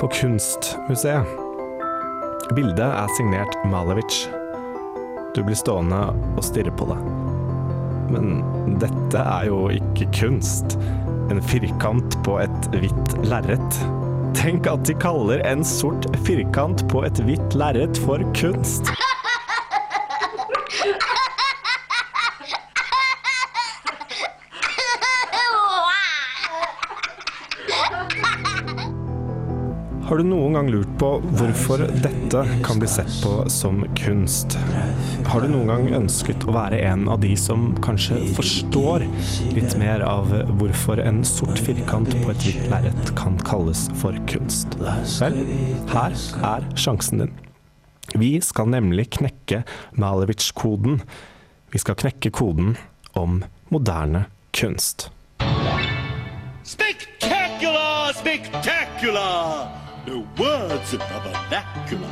På 0.00 0.08
Kunstmuseet. 0.10 1.30
Bildet 2.58 2.82
er 2.88 3.14
signert 3.14 3.54
Malevich. 3.70 4.24
Du 5.36 5.44
blir 5.46 5.54
stående 5.58 6.02
og 6.34 6.42
stirre 6.48 6.74
på 6.74 6.90
det. 6.90 6.98
Men 8.10 8.42
dette 8.82 9.22
er 9.22 9.46
jo 9.52 9.62
ikke 9.70 10.10
kunst. 10.24 10.74
En 11.30 11.38
firkant 11.54 12.18
på 12.26 12.40
et 12.42 12.70
hvitt 12.74 13.18
lerret. 13.30 13.82
Tenk 14.34 14.66
at 14.66 14.82
de 14.90 14.98
kaller 15.06 15.38
en 15.46 15.62
sort 15.62 16.10
firkant 16.26 16.82
på 16.90 17.06
et 17.06 17.22
hvitt 17.30 17.54
lerret 17.54 18.02
for 18.02 18.26
kunst. 18.34 18.90
Har 30.06 30.20
du 30.20 30.22
noen 30.22 30.54
gang 30.54 30.68
lurt 30.70 30.90
på 31.00 31.08
hvorfor 31.34 31.80
dette 31.98 32.42
kan 32.62 32.78
bli 32.78 32.86
sett 32.86 33.10
på 33.24 33.40
som 33.50 33.80
kunst? 33.98 34.54
Har 35.26 35.42
du 35.42 35.48
noen 35.50 35.66
gang 35.66 35.86
ønsket 35.98 36.44
å 36.46 36.52
være 36.54 36.78
en 36.86 37.08
av 37.10 37.24
de 37.24 37.32
som 37.34 37.72
kanskje 37.82 38.20
forstår 38.36 39.02
litt 39.56 39.74
mer 39.80 40.04
av 40.06 40.30
hvorfor 40.60 41.02
en 41.02 41.24
sort 41.26 41.58
firkant 41.58 42.14
på 42.20 42.30
et 42.30 42.44
hvitt 42.46 42.68
lerret 42.70 43.10
kan 43.18 43.34
kalles 43.48 43.88
for 43.98 44.14
kunst? 44.30 44.76
Vel, 44.78 45.40
her 45.90 46.14
er 46.52 46.68
sjansen 46.78 47.24
din. 47.24 47.32
Vi 48.14 48.36
skal 48.46 48.70
nemlig 48.70 49.08
knekke 49.18 49.64
Malevich-koden. 49.98 51.00
Vi 51.74 51.82
skal 51.82 51.98
knekke 51.98 52.30
koden 52.30 52.76
om 53.18 53.40
moderne 53.74 54.28
kunst. 54.54 55.08
Spectacular! 56.62 58.14
Spectacular! 58.22 59.85
No 60.06 60.24
words 60.38 60.92
of 60.92 61.00
the 61.00 61.20
vernacular 61.24 62.08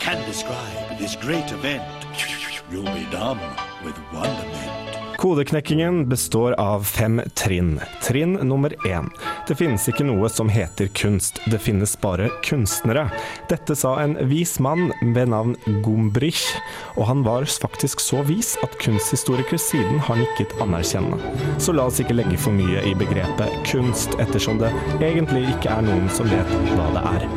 can 0.00 0.26
describe 0.26 0.98
this 0.98 1.14
great 1.14 1.52
event. 1.52 1.84
You'll 2.72 2.92
be 2.92 3.06
dumb 3.10 3.38
with 3.84 3.96
wonderment. 4.12 4.77
Kodeknekkingen 5.18 6.08
består 6.08 6.52
av 6.52 6.82
fem 6.82 7.20
trinn. 7.34 7.80
Trinn 8.02 8.32
nummer 8.32 8.74
én. 8.86 9.08
Det 9.48 9.56
finnes 9.58 9.88
ikke 9.90 10.04
noe 10.06 10.28
som 10.30 10.46
heter 10.46 10.86
kunst, 10.94 11.40
det 11.50 11.58
finnes 11.58 11.96
bare 11.98 12.28
kunstnere. 12.46 13.08
Dette 13.50 13.74
sa 13.74 13.96
en 13.98 14.14
vis 14.30 14.60
mann 14.62 14.92
ved 15.02 15.32
navn 15.32 15.56
Gombrich, 15.82 16.44
og 16.94 17.08
han 17.10 17.24
var 17.26 17.48
faktisk 17.50 17.98
så 17.98 18.22
vis 18.28 18.52
at 18.62 18.78
kunsthistorikere 18.78 19.58
siden 19.58 19.98
har 20.06 20.20
nikket 20.22 20.54
anerkjennende. 20.62 21.34
Så 21.58 21.74
la 21.74 21.88
oss 21.90 21.98
ikke 21.98 22.14
legge 22.14 22.38
for 22.38 22.54
mye 22.54 22.86
i 22.86 22.94
begrepet 22.94 23.58
kunst, 23.66 24.14
ettersom 24.22 24.62
det 24.62 24.70
egentlig 25.00 25.48
ikke 25.56 25.74
er 25.80 25.82
noen 25.88 26.06
som 26.14 26.30
vet 26.30 26.54
hva 26.76 26.92
det 26.94 27.04
er. 27.16 27.28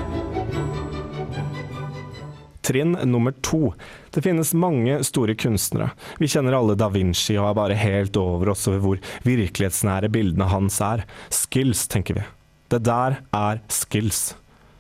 Trinn 2.62 2.94
nummer 3.10 3.34
to. 3.42 3.74
Det 4.12 4.22
finnes 4.22 4.54
mange 4.54 4.98
store 5.08 5.36
kunstnere. 5.40 5.92
Vi 6.20 6.28
kjenner 6.28 6.58
alle 6.58 6.76
da 6.76 6.90
Vinci 6.92 7.38
og 7.38 7.48
er 7.48 7.56
bare 7.56 7.78
helt 7.80 8.18
over 8.20 8.52
oss 8.52 8.68
over 8.68 8.84
hvor 8.84 9.02
virkelighetsnære 9.24 10.12
bildene 10.12 10.50
hans 10.52 10.82
er. 10.84 11.06
Skills, 11.32 11.86
tenker 11.92 12.20
vi. 12.20 12.26
Det 12.72 12.82
der 12.84 13.22
er 13.36 13.62
skills. 13.72 14.34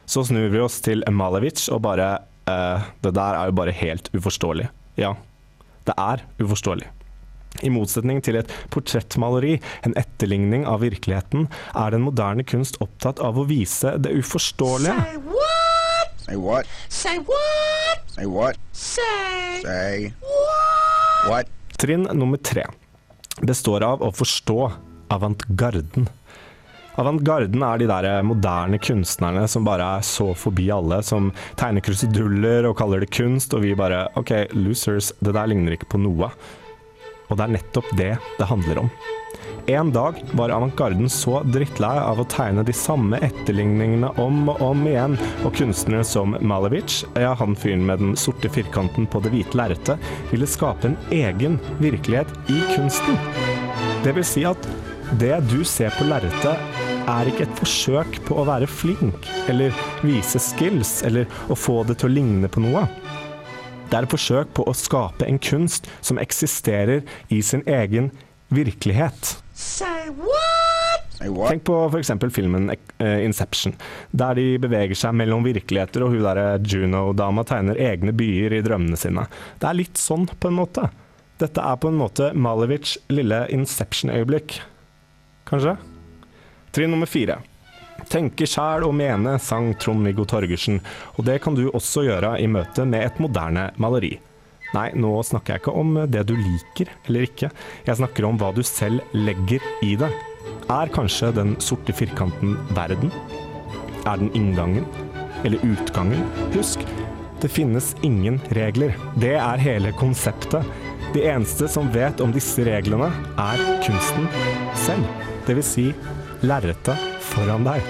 Så 0.05 0.25
snur 0.27 0.49
vi 0.51 0.59
oss 0.59 0.81
til 0.83 1.05
Malevich 1.07 1.69
og 1.71 1.83
bare 1.85 2.09
eh, 2.49 2.89
Det 3.03 3.13
der 3.15 3.37
er 3.39 3.51
jo 3.51 3.55
bare 3.55 3.75
helt 3.75 4.11
uforståelig. 4.15 4.67
Ja, 4.99 5.15
det 5.87 5.95
er 5.95 6.25
uforståelig. 6.41 6.89
I 7.63 7.71
motsetning 7.71 8.21
til 8.23 8.37
et 8.39 8.51
portrettmaleri, 8.71 9.57
en 9.87 9.95
etterligning 9.99 10.63
av 10.67 10.83
virkeligheten, 10.83 11.49
er 11.75 11.91
den 11.91 12.05
moderne 12.07 12.45
kunst 12.47 12.79
opptatt 12.83 13.19
av 13.23 13.39
å 13.39 13.47
vise 13.47 13.97
det 13.99 14.15
uforståelige. 14.19 15.60
Say 16.31 16.37
what? 16.37 16.65
Say 16.87 17.17
what? 17.17 17.97
Say 18.07 18.25
what? 18.25 18.57
Say 18.71 19.59
Say 19.63 20.13
what? 21.27 21.49
Trinn 21.77 22.07
nummer 22.13 22.37
tre 22.37 22.63
består 23.43 23.83
av 23.83 23.99
å 23.99 24.13
forstå 24.15 24.55
avantgarden. 25.11 26.07
Avantgarden 27.03 27.65
er 27.67 27.81
de 27.81 27.89
der 27.91 28.07
moderne 28.23 28.79
kunstnerne 28.79 29.43
som 29.51 29.67
bare 29.67 29.89
er 29.97 30.07
så 30.07 30.29
forbi 30.31 30.69
alle, 30.71 31.01
som 31.03 31.33
tegner 31.59 31.83
kruseduller 31.83 32.69
og 32.69 32.77
kaller 32.79 33.03
det 33.03 33.11
kunst, 33.11 33.51
og 33.51 33.65
vi 33.65 33.75
bare 33.75 34.05
OK, 34.15 34.31
losers, 34.55 35.11
det 35.19 35.35
der 35.35 35.51
ligner 35.51 35.75
ikke 35.75 35.91
på 35.97 35.99
noe. 35.99 36.31
Og 37.27 37.35
det 37.35 37.43
er 37.43 37.55
nettopp 37.57 37.91
det 37.99 38.13
det 38.39 38.47
handler 38.47 38.85
om. 38.85 38.93
En 39.71 39.91
dag 39.91 40.23
var 40.31 40.49
avantgarden 40.49 41.09
så 41.09 41.37
drittlei 41.47 41.93
av 42.03 42.19
å 42.19 42.25
tegne 42.27 42.63
de 42.67 42.73
samme 42.75 43.15
etterligningene 43.23 44.09
om 44.19 44.49
og 44.51 44.59
om 44.65 44.81
igjen, 44.89 45.13
og 45.47 45.53
kunstnere 45.55 46.03
som 46.03 46.33
Malevich, 46.43 47.05
ja, 47.15 47.29
han 47.39 47.55
fyren 47.55 47.85
med 47.87 48.01
den 48.03 48.17
sorte 48.19 48.49
firkanten 48.51 49.05
på 49.07 49.21
det 49.23 49.29
hvite 49.31 49.55
lerretet, 49.55 50.09
ville 50.33 50.49
skape 50.49 50.89
en 50.89 50.97
egen 51.15 51.55
virkelighet 51.79 52.33
i 52.51 52.57
kunsten. 52.73 53.15
Det 54.03 54.11
vil 54.17 54.27
si 54.27 54.43
at 54.49 54.67
det 55.21 55.37
du 55.47 55.61
ser 55.63 55.95
på 55.95 56.07
lerretet, 56.09 56.81
er 57.11 57.29
ikke 57.31 57.45
et 57.47 57.61
forsøk 57.61 58.19
på 58.27 58.41
å 58.41 58.47
være 58.49 58.67
flink, 58.67 59.29
eller 59.51 59.71
vise 60.03 60.41
skills, 60.51 60.97
eller 61.07 61.31
å 61.47 61.55
få 61.55 61.77
det 61.87 61.95
til 62.01 62.09
å 62.09 62.15
ligne 62.17 62.51
på 62.51 62.65
noe. 62.65 62.83
Det 63.87 64.01
er 64.01 64.03
et 64.03 64.11
forsøk 64.11 64.51
på 64.59 64.67
å 64.67 64.75
skape 64.75 65.31
en 65.31 65.39
kunst 65.39 65.87
som 66.03 66.19
eksisterer 66.19 67.05
i 67.31 67.39
sin 67.39 67.63
egen 67.63 68.11
virkelighet. 68.11 68.27
Say 69.55 70.09
what? 70.17 71.05
Say 71.15 71.29
what? 71.29 71.51
Tenk 71.51 71.63
på 71.63 71.75
f.eks. 71.87 72.11
filmen 72.33 72.71
eh, 72.71 73.23
Inception, 73.25 73.75
der 74.11 74.35
de 74.35 74.45
beveger 74.59 74.97
seg 74.97 75.13
mellom 75.15 75.45
virkeligheter, 75.45 76.03
og 76.03 76.15
hun 76.15 76.25
derre 76.25 76.57
Juno-dama 76.59 77.45
tegner 77.47 77.79
egne 77.79 78.11
byer 78.17 78.57
i 78.57 78.63
drømmene 78.65 78.99
sine. 78.99 79.27
Det 79.61 79.69
er 79.69 79.77
litt 79.77 80.01
sånn, 80.01 80.25
på 80.27 80.51
en 80.51 80.57
måte. 80.57 80.89
Dette 81.41 81.63
er 81.63 81.77
på 81.81 81.91
en 81.91 81.99
måte 82.01 82.31
Malevichs 82.37 82.97
lille 83.13 83.45
Inception-øyeblikk. 83.53 84.57
Kanskje? 85.49 85.77
Trinn 86.75 86.91
nummer 86.93 87.09
fire. 87.09 87.39
Tenke 88.11 88.47
sjæl 88.49 88.83
og 88.87 88.95
mene, 88.97 89.37
sang 89.39 89.71
Trond-Viggo 89.79 90.25
Torgersen, 90.27 90.81
og 91.15 91.27
det 91.29 91.39
kan 91.45 91.55
du 91.55 91.67
også 91.69 92.03
gjøre 92.07 92.35
i 92.41 92.49
møte 92.49 92.85
med 92.89 93.05
et 93.07 93.23
moderne 93.23 93.69
maleri. 93.81 94.15
Nei, 94.71 94.87
nå 94.95 95.11
snakker 95.27 95.55
jeg 95.57 95.63
ikke 95.65 95.75
om 95.81 95.95
det 96.07 96.23
du 96.29 96.35
liker 96.37 96.91
eller 97.09 97.27
ikke, 97.27 97.49
jeg 97.87 97.99
snakker 97.99 98.27
om 98.27 98.39
hva 98.39 98.53
du 98.55 98.61
selv 98.63 99.03
legger 99.15 99.63
i 99.83 99.95
det. 99.99 100.11
Er 100.71 100.91
kanskje 100.95 101.33
den 101.35 101.57
sorte 101.59 101.93
firkanten 101.95 102.55
verden? 102.77 103.11
Er 104.07 104.21
den 104.21 104.31
inngangen? 104.37 104.87
Eller 105.43 105.59
utgangen? 105.65 106.23
Husk, 106.55 106.85
det 107.41 107.51
finnes 107.51 107.91
ingen 108.05 108.39
regler. 108.55 108.95
Det 109.19 109.35
er 109.35 109.61
hele 109.61 109.91
konseptet. 109.97 110.63
De 111.11 111.25
eneste 111.27 111.67
som 111.67 111.89
vet 111.91 112.21
om 112.23 112.31
disse 112.31 112.63
reglene, 112.63 113.09
er 113.41 113.63
kunsten 113.83 114.29
selv. 114.85 115.07
Vil 115.51 115.63
si 115.65 115.89
lerretet 116.45 117.09
foran 117.27 117.65
deg. 117.67 117.83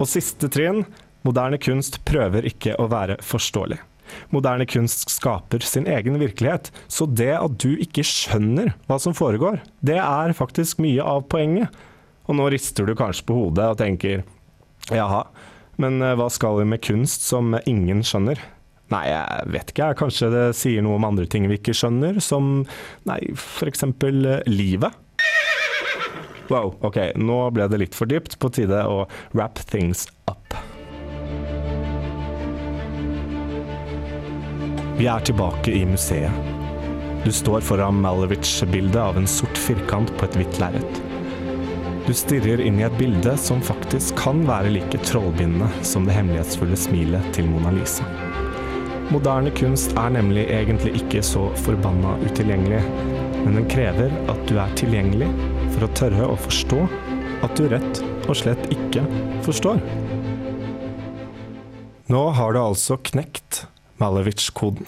Og 0.00 0.08
siste 0.08 0.48
trinn, 0.48 0.86
moderne 1.26 1.58
kunst 1.60 2.00
prøver 2.08 2.46
ikke 2.48 2.78
å 2.80 2.86
være 2.88 3.18
forståelig. 3.20 3.82
Moderne 4.34 4.66
kunst 4.68 5.10
skaper 5.12 5.64
sin 5.66 5.88
egen 5.90 6.18
virkelighet, 6.20 6.70
så 6.88 7.06
det 7.08 7.32
at 7.38 7.58
du 7.62 7.74
ikke 7.82 8.04
skjønner 8.06 8.72
hva 8.88 8.98
som 9.02 9.16
foregår, 9.16 9.60
det 9.84 9.98
er 10.02 10.36
faktisk 10.36 10.82
mye 10.82 11.04
av 11.04 11.26
poenget. 11.32 11.72
Og 12.30 12.38
nå 12.38 12.48
rister 12.54 12.86
du 12.86 12.94
kanskje 12.98 13.26
på 13.28 13.36
hodet 13.36 13.72
og 13.72 13.80
tenker 13.80 14.22
jaha, 14.92 15.24
men 15.82 16.02
eh, 16.02 16.16
hva 16.18 16.28
skal 16.32 16.60
vi 16.60 16.68
med 16.72 16.82
kunst 16.84 17.26
som 17.26 17.56
ingen 17.66 18.04
skjønner? 18.06 18.40
Nei, 18.92 19.06
jeg 19.08 19.52
vet 19.54 19.72
ikke, 19.72 19.92
kanskje 20.02 20.28
det 20.32 20.44
sier 20.58 20.84
noe 20.84 20.98
om 20.98 21.06
andre 21.08 21.24
ting 21.30 21.46
vi 21.48 21.56
ikke 21.60 21.74
skjønner, 21.76 22.20
som 22.20 22.60
nei, 23.08 23.20
eksempel 23.64 24.26
eh, 24.28 24.44
livet. 24.50 24.92
Wow, 26.52 26.74
ok, 26.84 27.14
nå 27.16 27.38
ble 27.56 27.68
det 27.72 27.80
litt 27.80 27.96
for 27.96 28.10
dypt. 28.10 28.36
På 28.42 28.50
tide 28.52 28.82
å 28.84 29.06
wrap 29.32 29.62
things 29.70 30.04
up. 30.28 30.58
Vi 34.98 35.06
er 35.08 35.20
tilbake 35.24 35.72
i 35.72 35.86
museet. 35.88 36.32
Du 37.24 37.32
står 37.32 37.60
foran 37.60 38.00
Malevich-bildet 38.02 39.00
av 39.00 39.16
en 39.16 39.26
sort 39.26 39.58
firkant 39.58 40.10
på 40.18 40.26
et 40.26 40.36
hvitt 40.36 40.58
lerret. 40.60 41.00
Du 42.06 42.10
stirrer 42.18 42.60
inn 42.60 42.80
i 42.80 42.84
et 42.84 42.98
bilde 42.98 43.36
som 43.38 43.62
faktisk 43.62 44.18
kan 44.18 44.42
være 44.48 44.72
like 44.74 44.98
trollbindende 45.06 45.68
som 45.86 46.04
det 46.04 46.16
hemmelighetsfulle 46.16 46.76
smilet 46.76 47.30
til 47.36 47.46
Mona 47.48 47.70
Lisa. 47.76 48.06
Moderne 49.12 49.52
kunst 49.54 49.94
er 49.98 50.12
nemlig 50.12 50.48
egentlig 50.50 50.96
ikke 51.02 51.22
så 51.24 51.46
forbanna 51.62 52.18
utilgjengelig, 52.26 52.82
men 53.44 53.58
den 53.60 53.68
krever 53.70 54.12
at 54.32 54.44
du 54.50 54.56
er 54.58 54.78
tilgjengelig 54.78 55.30
for 55.72 55.86
å 55.86 55.92
tørre 55.98 56.30
å 56.32 56.38
forstå 56.42 56.84
at 57.42 57.58
du 57.58 57.68
rett 57.70 58.04
og 58.26 58.36
slett 58.38 58.70
ikke 58.74 59.06
forstår. 59.46 59.78
Nå 62.12 62.24
har 62.36 62.52
du 62.52 62.60
altså 62.60 62.98
knekt 63.08 63.66
Malevich-koden. 64.02 64.86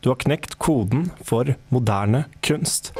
Du 0.00 0.08
har 0.08 0.16
knekt 0.16 0.54
koden 0.58 1.10
for 1.24 1.54
moderne 1.68 2.24
kunst. 2.40 2.92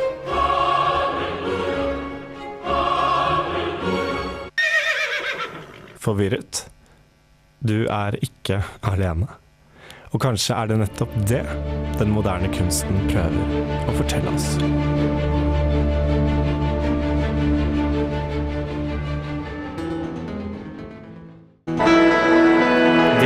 Forvirret? 5.96 6.66
Du 7.64 7.87
er 7.88 8.18
ikke 8.20 8.61
alene. 8.85 9.31
Og 10.12 10.20
kanskje 10.20 10.53
er 10.59 10.68
det 10.68 10.77
nettopp 10.83 11.16
det 11.33 11.40
den 11.96 12.12
moderne 12.12 12.53
kunsten 12.53 13.00
prøver 13.09 13.88
å 13.88 13.96
fortelle 13.96 14.37
oss. 14.37 14.50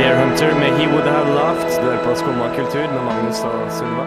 Deer 0.09 0.17
Hunter 0.17 0.55
med 0.57 0.73
He 0.79 0.87
Would 0.89 1.05
Have 1.05 1.33
Laughed. 1.35 1.69
Du 1.81 1.85
hører 1.85 1.99
på 2.01 2.13
Skumma 2.17 2.47
kultur 2.55 2.81
med 2.89 3.03
Magnus 3.05 3.43
og 3.45 3.67
Sunniva. 3.69 4.05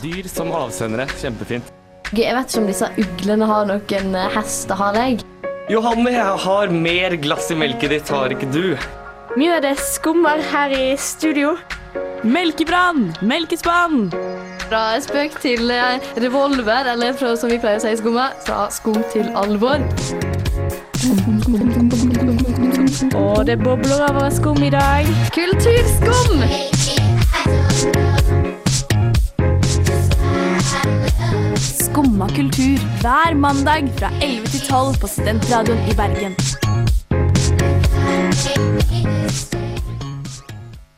Dyr 0.00 0.26
som 0.26 0.50
avsendere. 0.58 1.06
Kjempefint. 1.20 1.70
Jeg 2.10 2.34
vet 2.34 2.50
ikke 2.50 2.64
om 2.64 2.66
disse 2.66 2.88
uglene 2.98 3.46
har 3.46 3.70
noen 3.70 4.18
eh, 4.18 4.34
hestehale. 4.34 5.04
jeg. 5.04 5.22
Johanne, 5.70 6.10
jeg 6.16 6.42
har 6.48 6.74
mer 6.74 7.14
glass 7.28 7.52
i 7.54 7.60
melket 7.62 7.94
ditt, 7.94 8.10
har 8.10 8.34
ikke 8.34 8.50
du? 8.50 8.74
Mye 9.38 9.60
av 9.60 9.62
det 9.62 9.76
skummer 9.78 10.42
her 10.50 10.74
i 10.74 10.96
studio. 10.98 11.54
Melkebrann! 12.26 13.12
Melkespann! 13.22 14.08
Fra 14.66 14.82
spøk 15.04 15.38
til 15.46 15.70
eh, 15.70 16.02
revolver, 16.26 16.90
eller 16.96 17.14
fra, 17.14 17.36
som 17.38 17.54
vi 17.54 17.62
pleier 17.62 17.78
å 17.78 17.86
si 17.86 17.94
i 17.94 18.02
skumma, 18.02 18.32
fra 18.42 18.66
skum 18.74 18.98
til 19.14 19.30
alvor. 19.38 19.78
Og 22.94 23.46
det 23.46 23.58
bobler 23.58 24.08
over 24.08 24.30
skum 24.30 24.62
i 24.62 24.70
dag. 24.70 25.06
Kulturskum! 25.34 26.42
Skumma 31.58 32.28
kultur 32.28 32.78
hver 33.00 33.34
mandag 33.34 33.90
fra 33.98 34.10
11 34.22 34.46
til 34.46 34.60
12 34.60 35.00
på 35.00 35.06
Studentradioen 35.06 35.78
i 35.90 35.94
Bergen. 35.94 36.34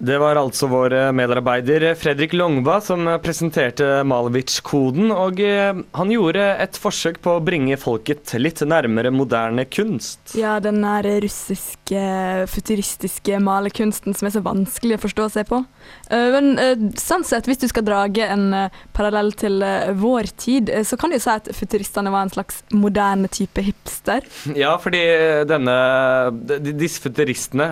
Det 0.07 0.19
var 0.23 0.39
altså 0.39 0.69
vår 0.71 0.93
eh, 0.95 1.09
medarbeider 1.17 1.89
Fredrik 1.99 2.35
Longva 2.37 2.77
som 2.85 3.09
eh, 3.11 3.17
presenterte 3.23 4.05
Malevich-koden, 4.07 5.09
og 5.11 5.41
eh, 5.43 5.81
han 5.99 6.13
gjorde 6.13 6.45
et 6.63 6.79
forsøk 6.79 7.19
på 7.25 7.33
å 7.37 7.43
bringe 7.43 7.75
folket 7.81 8.31
litt 8.39 8.63
nærmere 8.63 9.11
moderne 9.11 9.65
kunst. 9.67 10.37
Ja, 10.39 10.61
den 10.63 10.79
der 10.85 11.09
russiske, 11.25 12.03
futuristiske 12.53 13.41
malerkunsten 13.43 14.15
som 14.15 14.29
er 14.29 14.37
så 14.37 14.45
vanskelig 14.47 15.01
å 15.01 15.03
forstå 15.09 15.27
seg 15.39 15.51
på. 15.51 15.63
Eh, 16.11 16.29
Men 16.37 16.93
sånn 17.01 17.27
sett, 17.27 17.49
hvis 17.51 17.65
du 17.65 17.67
skal 17.73 17.87
drage 17.89 18.29
en 18.31 18.47
parallell 18.95 19.33
til 19.39 19.59
vår 19.99 20.31
tid, 20.39 20.71
så 20.87 20.99
kan 21.01 21.11
du 21.11 21.19
jo 21.19 21.25
si 21.25 21.33
at 21.35 21.51
futuristene 21.57 22.13
var 22.15 22.29
en 22.29 22.35
slags 22.37 22.63
moderne 22.75 23.31
type 23.33 23.65
hipster. 23.67 24.23
Ja, 24.57 24.77
fordi 24.81 25.01
denne 25.49 25.75
de, 26.49 26.73
Disse 26.79 27.03
futuristene 27.05 27.67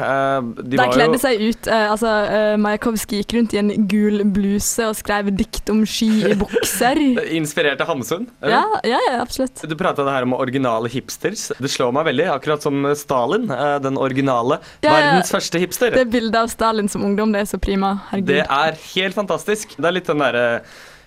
De, 0.58 0.74
De, 0.74 0.78
var 0.78 0.90
kledde 0.92 1.18
seg 1.22 1.40
ut. 1.40 1.68
altså, 1.70 2.10
eh, 2.24 2.54
Majakovskij 2.60 3.22
gikk 3.22 3.34
rundt 3.36 3.54
i 3.54 3.60
en 3.60 3.70
gul 3.90 4.24
bluse 4.34 4.86
og 4.88 4.96
skrev 4.98 5.30
dikt 5.36 5.70
om 5.72 5.82
ski 5.88 6.08
i 6.30 6.34
bukser. 6.42 7.00
inspirert 7.36 7.80
av 7.84 7.92
Hamsun. 7.92 8.26
Ja, 8.42 8.62
ja, 8.86 9.00
ja, 9.10 9.20
absolutt. 9.22 9.62
Du 9.68 9.76
prata 9.78 10.06
her 10.08 10.26
om 10.26 10.34
originale 10.36 10.90
hipsters. 10.92 11.50
Det 11.58 11.70
slår 11.72 11.92
meg 11.96 12.08
veldig, 12.10 12.28
akkurat 12.34 12.64
som 12.64 12.84
Stalin, 12.98 13.46
eh, 13.50 13.76
den 13.84 14.00
originale. 14.00 14.60
Ja. 14.84 14.92
Verdens 14.96 15.32
første 15.34 15.60
hipster. 15.62 15.94
Det 15.94 16.08
bildet 16.12 16.40
av 16.44 16.50
Stalin 16.52 16.90
som 16.90 17.04
ungdom, 17.06 17.32
det 17.34 17.44
er 17.44 17.52
så 17.54 17.60
prima. 17.62 17.96
Herregud. 18.10 18.34
Det 18.34 18.42
er 18.48 18.82
helt 18.94 19.16
fantastisk. 19.16 19.76
Det 19.78 19.88
er 19.90 19.98
litt 20.00 20.10
den 20.10 20.22
derre 20.24 20.46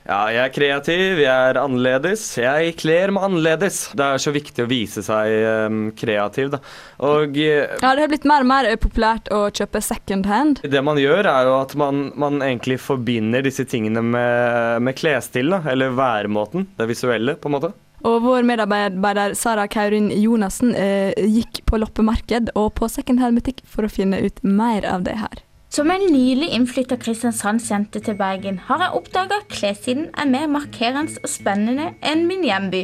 ja, 0.08 0.20
jeg 0.32 0.39
er 0.39 0.52
kreativ, 0.56 1.20
jeg 1.20 1.50
er 1.52 1.58
annerledes, 1.60 2.22
jeg 2.39 2.76
kler 2.80 3.12
meg 3.12 3.26
annerledes. 3.28 3.80
Det 3.98 4.06
er 4.06 4.22
så 4.24 4.32
viktig 4.32 4.63
å 4.63 4.70
vise 4.70 5.04
seg 5.04 5.34
um, 5.67 5.82
kreativ, 6.00 6.54
da. 6.54 6.62
Og 7.04 7.36
eh, 7.36 7.76
Ja, 7.82 7.91
det 7.91 8.06
har 8.06 8.12
blitt 8.13 8.28
mer 8.30 8.46
og 8.46 8.50
mer 8.50 8.70
populært 8.80 9.28
å 9.36 9.48
kjøpe 9.52 9.82
second 9.84 10.30
hand. 10.32 10.62
det 10.63 10.84
man 10.84 11.00
gjør, 11.02 11.28
er 11.28 11.50
jo 11.50 11.58
at 11.60 11.76
man, 11.80 12.08
man 12.15 12.39
egentlig 12.39 12.80
forbinder 12.80 13.43
disse 13.43 13.67
tingene 13.67 14.04
med, 14.06 14.80
med 14.88 14.96
klesstilen. 14.96 15.67
Eller 15.67 15.91
væremåten. 15.98 16.70
Det 16.78 16.88
visuelle, 16.88 17.36
på 17.36 17.52
en 17.52 17.58
måte. 17.58 17.74
Og 18.08 18.22
vår 18.24 18.46
medarbeider 18.48 19.34
Sara 19.36 19.65
Kaurin 19.67 20.08
Jonassen 20.13 20.76
eh, 20.78 21.12
gikk 21.17 21.63
på 21.67 21.82
loppemarked 21.82 22.54
og 22.56 22.72
på 22.78 22.88
second 22.93 23.20
hand-butikk 23.24 23.63
for 23.67 23.88
å 23.88 23.91
finne 23.91 24.22
ut 24.24 24.39
mer 24.46 24.86
av 24.88 25.04
det 25.08 25.17
her. 25.20 25.43
Som 25.78 25.92
en 25.94 26.02
nylig 26.10 26.48
innflytta 26.58 26.96
Kristiansandsjente 26.98 28.00
til 28.02 28.16
Bergen 28.18 28.56
har 28.66 28.80
jeg 28.82 28.98
oppdaga 28.98 29.36
at 29.44 29.52
klessiden 29.52 30.08
er 30.18 30.26
mer 30.26 30.48
markerende 30.50 31.20
og 31.22 31.30
spennende 31.30 31.92
enn 32.02 32.24
min 32.26 32.42
hjemby. 32.48 32.80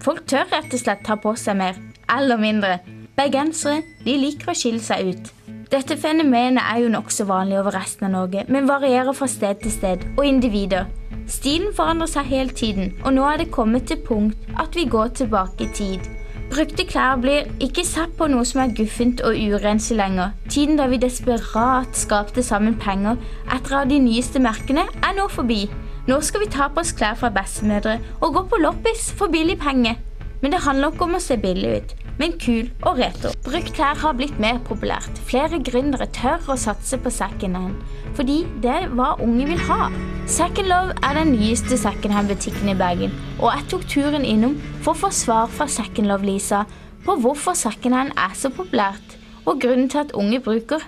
Folk 0.00 0.22
tør 0.32 0.46
rett 0.48 0.72
og 0.72 0.80
slett 0.80 1.02
ta 1.04 1.18
på 1.20 1.34
seg 1.36 1.58
mer, 1.60 1.76
eller 2.08 2.40
mindre. 2.40 2.78
Bergensere 3.18 3.82
de 4.06 4.14
liker 4.22 4.54
å 4.54 4.56
skille 4.56 4.80
seg 4.80 5.10
ut. 5.10 5.28
Dette 5.68 5.98
fenomenet 6.00 6.64
er 6.64 6.80
jo 6.80 6.94
nokså 6.94 7.26
vanlig 7.28 7.58
over 7.60 7.76
resten 7.76 8.08
av 8.08 8.14
Norge, 8.14 8.46
men 8.48 8.70
varierer 8.70 9.12
fra 9.18 9.28
sted 9.28 9.60
til 9.60 9.74
sted 9.76 10.08
og 10.14 10.24
individer. 10.24 10.88
Stilen 11.28 11.76
forandrer 11.76 12.08
seg 12.08 12.32
hele 12.32 12.56
tiden, 12.56 12.96
og 13.04 13.18
nå 13.18 13.28
er 13.28 13.42
det 13.42 13.52
kommet 13.52 13.84
til 13.92 14.00
punkt 14.08 14.48
at 14.56 14.80
vi 14.80 14.88
går 14.88 15.12
tilbake 15.20 15.68
i 15.68 15.70
tid. 15.76 16.08
Brukte 16.50 16.82
klær 16.82 17.14
blir 17.22 17.46
ikke 17.62 17.84
sett 17.86 18.16
på 18.18 18.26
noe 18.26 18.42
som 18.48 18.64
er 18.64 18.72
guffent 18.74 19.20
og 19.22 19.36
urenslig 19.38 20.00
lenger. 20.00 20.32
Tiden 20.50 20.80
da 20.80 20.88
vi 20.90 20.98
desperat 20.98 21.94
skapte 21.94 22.42
sammen 22.42 22.74
penger 22.80 23.20
etter 23.54 23.76
av 23.78 23.92
de 23.92 24.00
nyeste 24.02 24.42
merkene, 24.42 24.82
er 24.98 25.14
nå 25.14 25.28
forbi. 25.30 25.68
Nå 26.10 26.18
skal 26.26 26.42
vi 26.42 26.50
ta 26.50 26.66
på 26.66 26.82
oss 26.82 26.90
klær 26.98 27.14
fra 27.20 27.30
bestemødre 27.30 28.00
og 28.18 28.34
gå 28.34 28.42
på 28.50 28.58
loppis 28.64 29.12
for 29.14 29.30
billig 29.30 29.60
penger. 29.62 30.00
Men 30.42 30.56
det 30.56 30.64
handler 30.64 30.90
ikke 30.90 31.06
om 31.06 31.18
å 31.20 31.22
se 31.22 31.36
billig 31.38 31.70
ut, 31.76 31.94
men 32.18 32.34
kul 32.42 32.66
og 32.82 32.98
retro. 32.98 33.30
Brukt 33.46 33.70
klær 33.76 34.00
har 34.02 34.16
blitt 34.18 34.40
mer 34.42 34.58
populært. 34.66 35.22
Flere 35.30 35.62
gründere 35.62 36.10
tør 36.16 36.50
å 36.50 36.58
satse 36.58 36.98
på 36.98 37.14
second 37.14 37.60
hand, 37.60 37.78
fordi 38.18 38.42
det 38.64 38.74
er 38.74 38.90
hva 38.90 39.14
unge 39.22 39.46
vil 39.52 39.62
ha. 39.70 39.86
Second 40.30 40.68
Love 40.68 40.92
er 41.02 41.14
den 41.18 41.32
nyeste 41.34 41.74
second 41.78 42.12
hand-butikken 42.14 42.68
i 42.70 42.74
Bergen, 42.78 43.10
og 43.40 43.50
jeg 43.50 43.64
tok 43.72 43.86
turen 43.90 44.22
innom 44.22 44.52
for 44.84 44.92
å 44.92 45.00
få 45.00 45.08
svar 45.10 45.48
fra 45.50 45.66
Second 45.66 46.06
Love-Lisa 46.06 46.60
på 47.02 47.16
hvorfor 47.24 47.56
second 47.58 47.96
hand 47.96 48.12
er 48.14 48.36
så 48.38 48.52
populært, 48.54 49.16
og 49.42 49.58
grunnen 49.64 49.88
til 49.90 50.04
at 50.04 50.14
unge 50.14 50.38
bruker 50.44 50.84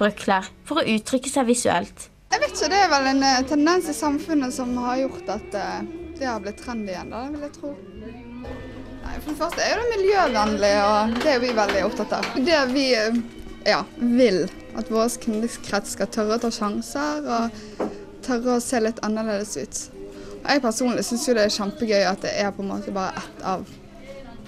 brøkklær 0.00 0.48
for 0.64 0.80
å 0.80 0.86
uttrykke 0.88 1.28
seg 1.28 1.50
visuelt. 1.50 2.06
Jeg 2.32 2.40
vet 2.40 2.54
ikke, 2.54 2.70
Det 2.72 2.80
er 2.80 2.88
vel 2.94 3.10
en 3.12 3.22
eh, 3.28 3.42
tendens 3.50 3.90
i 3.92 3.96
samfunnet 3.98 4.56
som 4.56 4.72
har 4.80 5.02
gjort 5.02 5.34
at 5.36 5.60
eh, 5.60 5.92
det 6.16 6.30
har 6.30 6.40
blitt 6.40 6.64
trendy 6.64 6.94
igjen, 6.94 7.12
da, 7.12 7.26
vil 7.28 7.44
jeg 7.44 7.54
tro. 7.58 7.74
Nei, 9.04 9.14
For 9.18 9.34
det 9.34 9.38
første 9.42 9.68
er 9.68 9.82
det 9.82 9.92
miljøvennlig, 9.98 10.74
og 10.88 11.14
det 11.26 11.34
er 11.34 11.44
vi 11.44 11.52
veldig 11.60 11.84
opptatt 11.90 12.16
av. 12.22 12.32
Det 12.48 12.64
vi 12.72 12.88
eh, 12.96 13.20
ja, 13.68 13.84
vil 14.00 14.46
at 14.80 14.88
vår 14.88 15.12
kundekrets 15.20 15.98
skal 15.98 16.08
tørre 16.08 16.40
å 16.40 16.46
ta 16.46 16.54
sjanser 16.56 17.34
og 17.36 17.96
tørre 18.28 18.56
å 18.56 18.62
se 18.62 18.80
litt 18.82 19.02
annerledes 19.06 19.56
ut. 19.56 19.82
Og 20.38 20.48
jeg 20.52 20.62
personlig 20.64 21.04
syns 21.06 21.26
jo 21.28 21.34
det 21.36 21.48
er 21.48 21.54
kjempegøy 21.54 22.06
at 22.08 22.22
det 22.24 22.32
er 22.38 22.54
på 22.54 22.64
en 22.64 22.72
måte 22.72 22.94
bare 22.94 23.16
ett 23.20 23.44
av 23.46 23.66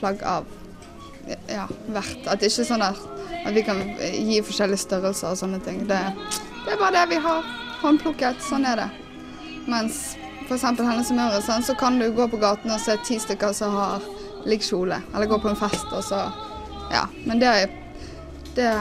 plagg 0.00 0.22
av 0.24 0.46
ja, 1.48 1.66
hvert. 1.90 2.22
At 2.26 2.40
det 2.40 2.50
ikke 2.50 2.64
er 2.64 2.70
sånn 2.70 2.84
at, 2.84 3.00
at 3.42 3.52
vi 3.56 3.64
kan 3.66 3.82
gi 3.98 4.40
forskjellige 4.46 4.84
størrelser 4.84 5.32
og 5.32 5.40
sånne 5.42 5.60
ting. 5.66 5.82
Det, 5.90 5.98
det 6.64 6.74
er 6.74 6.80
bare 6.80 6.94
det 6.98 7.06
vi 7.14 7.20
har 7.26 7.46
håndplukket. 7.82 8.40
Sånn 8.44 8.66
er 8.68 8.84
det. 8.84 8.88
Mens 9.70 10.00
f.eks. 10.46 10.64
Hennes 10.64 11.12
og 11.12 11.18
Møres, 11.18 11.46
sånn, 11.46 11.66
så 11.66 11.76
kan 11.78 12.00
du 12.00 12.08
gå 12.14 12.26
på 12.30 12.40
gaten 12.40 12.72
og 12.74 12.82
se 12.82 12.96
ti 13.06 13.20
stykker 13.22 13.54
som 13.56 13.76
har 13.76 14.06
lik 14.48 14.64
kjole. 14.66 15.00
Eller 15.14 15.30
gå 15.30 15.40
på 15.42 15.52
en 15.52 15.58
fest 15.58 15.90
og 15.92 16.04
så 16.06 16.28
Ja. 16.90 17.04
Men 17.22 17.38
det, 17.38 17.70
det 18.56 18.72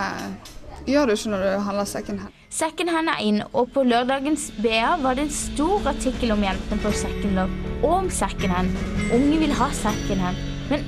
gjør 0.89 1.05
du 1.05 1.13
ikke 1.13 1.29
når 1.35 1.43
du 1.45 1.51
handler 1.67 1.85
second 1.85 2.23
hand. 2.49 2.53
Second 2.53 2.89
hand 2.89 3.09
er 3.09 3.21
inn, 3.21 3.43
og 3.53 3.71
på 3.73 3.83
lørdagens 3.83 4.51
BA 4.61 4.97
var 5.01 5.15
det 5.15 5.23
en 5.27 5.29
stor 5.29 5.87
artikkel 5.87 6.31
om 6.31 6.43
jentene 6.43 6.81
på 6.81 6.91
secondhand, 6.91 7.51
og 7.83 7.91
om 7.91 8.09
secondhand. 8.09 8.69
Unge 9.13 9.37
vil 9.39 9.53
ha 9.53 9.69
secondhand. 9.71 10.35
Men 10.69 10.83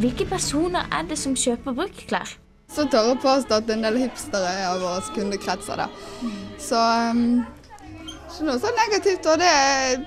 hvilke 0.00 0.26
personer 0.26 0.86
er 0.92 1.02
det 1.02 1.18
som 1.18 1.36
kjøper 1.36 1.72
bruktklær? 1.72 2.36
Så 2.70 2.86
tør 2.86 3.08
jeg 3.08 3.18
påstå 3.22 3.54
at 3.54 3.70
en 3.70 3.82
del 3.82 3.98
hipstere 3.98 4.46
er 4.46 4.68
av 4.68 4.80
våre 4.80 5.02
kundekretser. 5.14 5.76
da. 5.76 5.88
Så 6.58 6.78
um, 7.10 7.44
ikke 8.30 8.46
noe 8.46 8.58
så 8.60 8.70
negativt. 8.76 9.26
Og 9.26 9.38
det, 9.38 10.06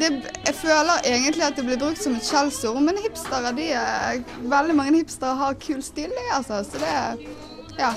det 0.00 0.10
Jeg 0.46 0.54
føler 0.54 1.06
egentlig 1.06 1.44
at 1.46 1.56
det 1.56 1.64
blir 1.64 1.78
brukt 1.78 2.02
som 2.02 2.14
et 2.14 2.26
skjellsord, 2.26 2.82
men 2.82 2.98
hipstere, 2.98 3.54
de 3.54 3.70
er 3.70 4.24
Veldig 4.42 4.74
mange 4.74 4.96
hipstere 4.96 5.36
har 5.38 5.54
kul 5.54 5.82
stil, 5.82 6.10
de, 6.10 6.26
altså. 6.34 6.64
Så 6.64 6.78
det 6.82 7.28
Ja. 7.78 7.94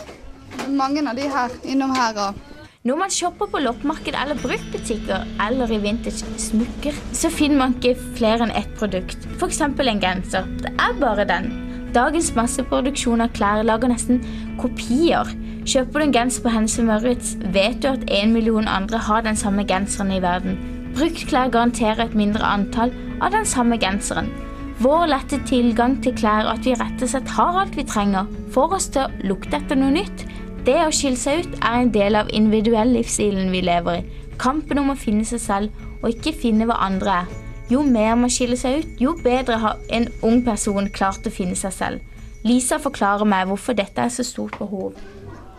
Mange 0.67 1.03
av 1.07 1.15
de 1.17 1.27
her 1.31 1.53
innom 1.63 1.93
her 1.95 2.17
og 2.27 2.45
Når 2.87 2.99
man 3.01 3.11
shopper 3.11 3.49
på 3.51 3.59
loppemarked 3.59 4.15
eller 4.15 4.39
bruktbutikker 4.39 5.25
eller 5.43 5.71
i 5.75 5.79
vintage 5.83 6.23
smykker, 6.39 6.95
så 7.11 7.31
finner 7.33 7.59
man 7.59 7.75
ikke 7.75 7.97
flere 8.15 8.45
enn 8.45 8.53
ett 8.55 8.69
produkt. 8.79 9.27
F.eks. 9.35 9.59
en 9.61 9.99
genser. 9.99 10.47
Det 10.63 10.71
er 10.79 10.95
bare 11.01 11.25
den. 11.27 11.49
Dagens 11.95 12.29
masseproduksjon 12.37 13.25
av 13.25 13.33
klær 13.35 13.65
lager 13.67 13.91
nesten 13.91 14.21
kopier. 14.61 15.27
Kjøper 15.67 15.99
du 15.99 16.05
en 16.05 16.15
genser 16.15 16.45
på 16.45 16.53
Hennes 16.53 16.79
Møritz, 16.79 17.35
vet 17.51 17.81
du 17.83 17.89
at 17.91 18.07
en 18.21 18.31
million 18.31 18.67
andre 18.71 19.01
har 19.03 19.25
den 19.25 19.35
samme 19.35 19.67
genseren 19.67 20.13
i 20.15 20.23
verden. 20.23 20.55
Bruktklær 20.95 21.51
garanterer 21.51 22.05
et 22.05 22.15
mindre 22.15 22.45
antall 22.47 22.93
av 23.19 23.33
den 23.35 23.45
samme 23.45 23.75
genseren. 23.81 24.31
Vår 24.79 25.07
lette 25.09 25.39
tilgang 25.49 25.95
til 26.05 26.13
klær 26.15 26.45
og 26.45 26.59
at 26.59 26.67
vi 26.67 26.75
rett 26.77 27.01
og 27.01 27.09
slett 27.09 27.31
har 27.33 27.63
alt 27.63 27.75
vi 27.75 27.85
trenger, 27.87 28.27
får 28.53 28.75
oss 28.77 28.91
til 28.93 29.07
å 29.07 29.27
lukte 29.31 29.57
etter 29.57 29.79
noe 29.79 29.95
nytt. 29.95 30.27
Det 30.67 30.75
å 30.83 30.91
skille 30.91 31.15
seg 31.15 31.45
ut 31.45 31.53
er 31.63 31.77
en 31.79 31.91
del 31.95 32.17
av 32.19 32.27
individuell 32.35 32.89
livsstilen 32.91 33.53
vi 33.53 33.61
lever 33.63 34.01
i. 34.01 34.23
Kampen 34.35 34.81
om 34.81 34.89
å 34.91 34.97
finne 34.99 35.23
seg 35.23 35.39
selv 35.39 36.01
og 36.01 36.09
ikke 36.09 36.33
finne 36.35 36.65
hva 36.67 36.75
andre 36.83 37.13
er. 37.21 37.29
Jo 37.71 37.85
mer 37.87 38.17
man 38.19 38.31
skiller 38.31 38.59
seg 38.59 38.81
ut, 38.81 38.89
jo 38.99 39.13
bedre 39.23 39.61
har 39.63 39.79
en 39.95 40.09
ung 40.27 40.41
person 40.43 40.89
klart 40.91 41.23
å 41.23 41.31
finne 41.31 41.55
seg 41.55 41.71
selv. 41.71 42.17
Lisa 42.43 42.81
forklarer 42.83 43.23
meg 43.27 43.47
hvorfor 43.47 43.77
dette 43.79 44.03
er 44.03 44.11
så 44.11 44.25
stort 44.27 44.57
behov. 44.59 44.99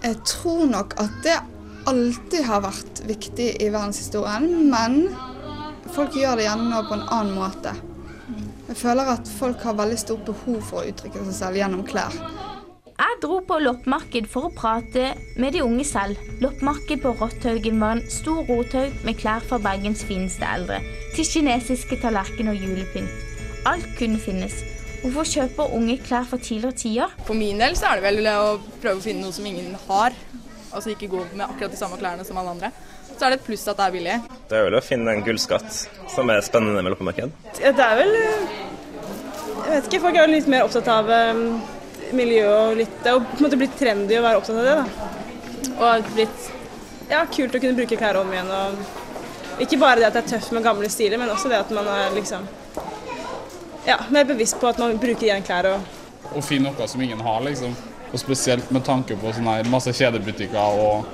Jeg 0.04 0.18
tror 0.28 0.68
nok 0.74 0.92
at 1.00 1.16
det 1.24 1.38
alltid 1.88 2.44
har 2.44 2.66
vært 2.66 3.00
viktig 3.08 3.48
i 3.64 3.70
verdenshistorien, 3.72 4.68
men 4.68 5.06
folk 5.96 6.20
gjør 6.20 6.36
det 6.36 6.50
gjerne 6.50 6.68
nå 6.68 6.82
på 6.84 6.98
en 6.98 7.06
annen 7.08 7.32
måte. 7.40 7.72
Jeg 8.68 8.76
føler 8.76 9.08
at 9.16 9.32
folk 9.38 9.64
har 9.64 9.80
veldig 9.80 10.02
stort 10.04 10.28
behov 10.28 10.60
for 10.68 10.82
å 10.82 10.92
uttrykke 10.92 11.24
seg 11.30 11.40
selv 11.40 11.62
gjennom 11.62 11.88
klær. 11.88 12.12
Jeg 12.98 13.18
dro 13.22 13.36
på 13.46 13.60
loppemarked 13.62 14.24
for 14.26 14.48
å 14.48 14.50
prate 14.50 15.12
med 15.38 15.54
de 15.54 15.60
unge 15.62 15.84
selv. 15.86 16.18
Loppemarked 16.42 16.98
på 17.04 17.12
Rotthaugen 17.20 17.78
var 17.78 17.94
en 17.94 18.10
stor 18.10 18.40
rothaug 18.48 18.96
med 19.06 19.20
klær 19.20 19.44
fra 19.46 19.60
Bergens 19.62 20.02
fineste 20.08 20.42
eldre, 20.42 20.80
til 21.14 21.28
kinesiske 21.28 22.00
tallerkener 22.02 22.56
og 22.56 22.64
julepynt. 22.66 23.22
Alt 23.70 23.86
kunne 24.00 24.18
finnes. 24.18 24.56
Hvorfor 25.04 25.30
kjøper 25.30 25.76
unge 25.78 25.94
klær 26.02 26.26
fra 26.26 26.40
tidligere 26.42 26.74
tider? 26.82 27.14
For 27.28 27.38
min 27.38 27.62
del 27.62 27.78
så 27.78 27.92
er 27.92 28.00
det 28.00 28.06
vel 28.08 28.32
å 28.32 28.58
prøve 28.82 28.98
å 28.98 29.06
finne 29.06 29.22
noe 29.22 29.38
som 29.38 29.46
ingen 29.46 29.78
har. 29.86 30.18
Altså 30.72 30.96
ikke 30.96 31.12
gå 31.14 31.22
med 31.30 31.46
akkurat 31.46 31.78
de 31.78 31.78
samme 31.78 32.02
klærne 32.02 32.26
som 32.26 32.42
alle 32.42 32.58
andre. 32.58 32.74
Så 33.14 33.22
er 33.22 33.30
det 33.30 33.40
et 33.44 33.46
pluss 33.46 33.70
at 33.70 33.78
det 33.78 33.86
er 33.86 33.94
billig. 33.94 34.20
Det 34.50 34.58
er 34.58 34.66
vel 34.72 34.80
å 34.82 34.82
finne 34.82 35.14
en 35.14 35.22
gullskatt 35.22 35.70
som 36.10 36.34
er 36.34 36.42
spennende 36.42 36.82
med 36.82 36.96
loppemarked. 36.96 37.30
Det 37.62 37.70
er 37.78 37.98
vel 38.02 38.14
eh, 38.26 38.54
Jeg 39.62 39.70
vet 39.70 39.86
ikke, 39.86 40.06
folk 40.08 40.16
er 40.16 40.24
vel 40.26 40.40
litt 40.40 40.50
mer 40.50 40.66
opptatt 40.66 40.90
av 40.98 41.14
um, 41.38 41.60
miljø 42.16 42.46
og 42.52 42.78
litt 42.78 42.94
Det 43.02 43.10
er 43.10 43.16
jo 43.16 43.24
på 43.24 43.38
en 43.38 43.46
måte 43.46 43.58
blitt 43.60 43.76
trendy 43.78 44.18
å 44.18 44.24
være 44.24 44.40
opptatt 44.40 44.60
av 44.60 44.68
det, 44.68 44.76
da. 44.78 45.74
Og 45.78 46.08
blitt 46.14 46.48
ja, 47.10 47.24
kult 47.32 47.54
å 47.54 47.60
kunne 47.60 47.76
bruke 47.78 47.98
klær 47.98 48.20
om 48.20 48.32
igjen. 48.32 48.50
Og 48.52 49.62
ikke 49.64 49.78
bare 49.80 50.02
det 50.02 50.08
at 50.08 50.16
det 50.16 50.24
er 50.24 50.32
tøft 50.36 50.54
med 50.54 50.66
gamle 50.66 50.90
stiler, 50.92 51.20
men 51.20 51.30
også 51.32 51.50
det 51.50 51.60
at 51.62 51.70
man 51.74 51.88
er 51.90 52.12
liksom 52.16 52.46
ja, 53.88 53.96
mer 54.10 54.26
bevisst 54.28 54.60
på 54.60 54.68
at 54.68 54.78
man 54.78 54.98
bruker 55.00 55.30
igjen 55.30 55.46
klær 55.46 55.72
og 55.72 56.34
Å 56.36 56.42
finne 56.44 56.68
noe 56.68 56.88
som 56.90 57.00
ingen 57.00 57.20
har, 57.24 57.40
liksom. 57.46 57.72
Og 58.12 58.20
spesielt 58.20 58.70
med 58.74 58.84
tanke 58.84 59.16
på 59.16 59.32
sånne 59.32 59.58
her 59.58 59.70
masse 59.72 59.92
kjedebutikker 59.96 60.58
og 60.58 61.06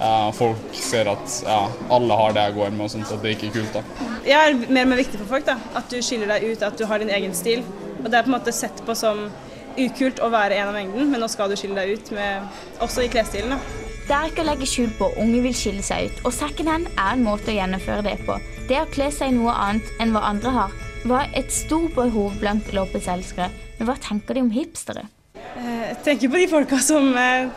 eh, 0.00 0.30
folk 0.34 0.74
ser 0.74 1.10
at 1.12 1.36
ja, 1.46 1.60
alle 1.94 2.18
har 2.18 2.34
det 2.34 2.46
jeg 2.48 2.56
går 2.56 2.72
med, 2.74 2.84
og 2.88 2.92
sånt, 2.96 3.06
så 3.06 3.18
det 3.22 3.30
er 3.30 3.36
ikke 3.36 3.52
kult. 3.60 3.78
da. 3.78 4.10
Jeg 4.26 4.36
er 4.40 4.58
mer 4.66 4.88
og 4.88 4.90
mer 4.90 5.02
viktig 5.02 5.20
for 5.20 5.36
folk. 5.36 5.46
da, 5.46 5.58
At 5.78 5.90
du 5.92 6.00
skiller 6.02 6.32
deg 6.34 6.48
ut, 6.50 6.64
at 6.66 6.78
du 6.78 6.86
har 6.90 7.02
din 7.02 7.12
egen 7.14 7.34
stil. 7.34 7.62
Og 8.02 8.10
Det 8.10 8.18
er 8.18 8.26
på 8.26 8.32
en 8.32 8.38
måte 8.38 8.54
sett 8.54 8.82
på 8.86 8.94
som 8.98 9.28
ukult 9.76 10.22
å 10.24 10.30
være 10.32 10.56
en 10.60 10.70
av 10.70 10.76
mengden, 10.76 11.10
men 11.12 11.22
nå 11.22 11.28
skal 11.30 11.50
du 11.52 11.56
skille 11.58 11.76
deg 11.78 11.96
ut, 11.96 12.12
med, 12.16 12.46
også 12.84 13.04
i 13.04 13.10
klesstilen. 13.12 13.58
Det 14.06 14.14
er 14.14 14.28
ikke 14.30 14.44
å 14.44 14.46
legge 14.46 14.68
skjul 14.70 14.92
på 15.00 15.08
unge 15.18 15.40
vil 15.42 15.54
skille 15.56 15.82
seg 15.82 16.10
ut, 16.10 16.18
og 16.28 16.34
secondhand 16.34 16.86
er 16.94 17.16
en 17.16 17.24
måte 17.26 17.50
å 17.50 17.56
gjennomføre 17.56 18.04
det 18.06 18.16
på. 18.26 18.36
Det 18.68 18.78
å 18.78 18.88
kle 18.94 19.08
seg 19.14 19.32
i 19.32 19.36
noe 19.36 19.54
annet 19.54 19.88
enn 20.02 20.14
hva 20.14 20.22
andre 20.28 20.52
har, 20.54 20.76
var 21.06 21.30
et 21.38 21.50
stort 21.54 21.94
behov 21.94 22.36
blant 22.40 22.70
loppeselskere. 22.74 23.50
Men 23.78 23.88
hva 23.90 23.96
tenker 24.02 24.38
de 24.38 24.44
om 24.46 24.52
hipstere? 24.54 25.06
Eh, 25.34 25.88
Jeg 25.90 25.98
tenker 26.06 26.32
på 26.32 26.40
de 26.40 26.48
folka 26.50 26.78
som 26.82 27.10
eh, 27.18 27.50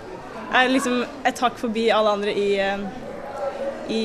er 0.53 0.73
liksom 0.73 1.03
et 1.25 1.41
hakk 1.45 1.57
forbi 1.61 1.87
alle 1.93 2.17
andre 2.17 2.33
i, 2.33 2.49
eh, 2.61 2.85
i, 3.93 4.03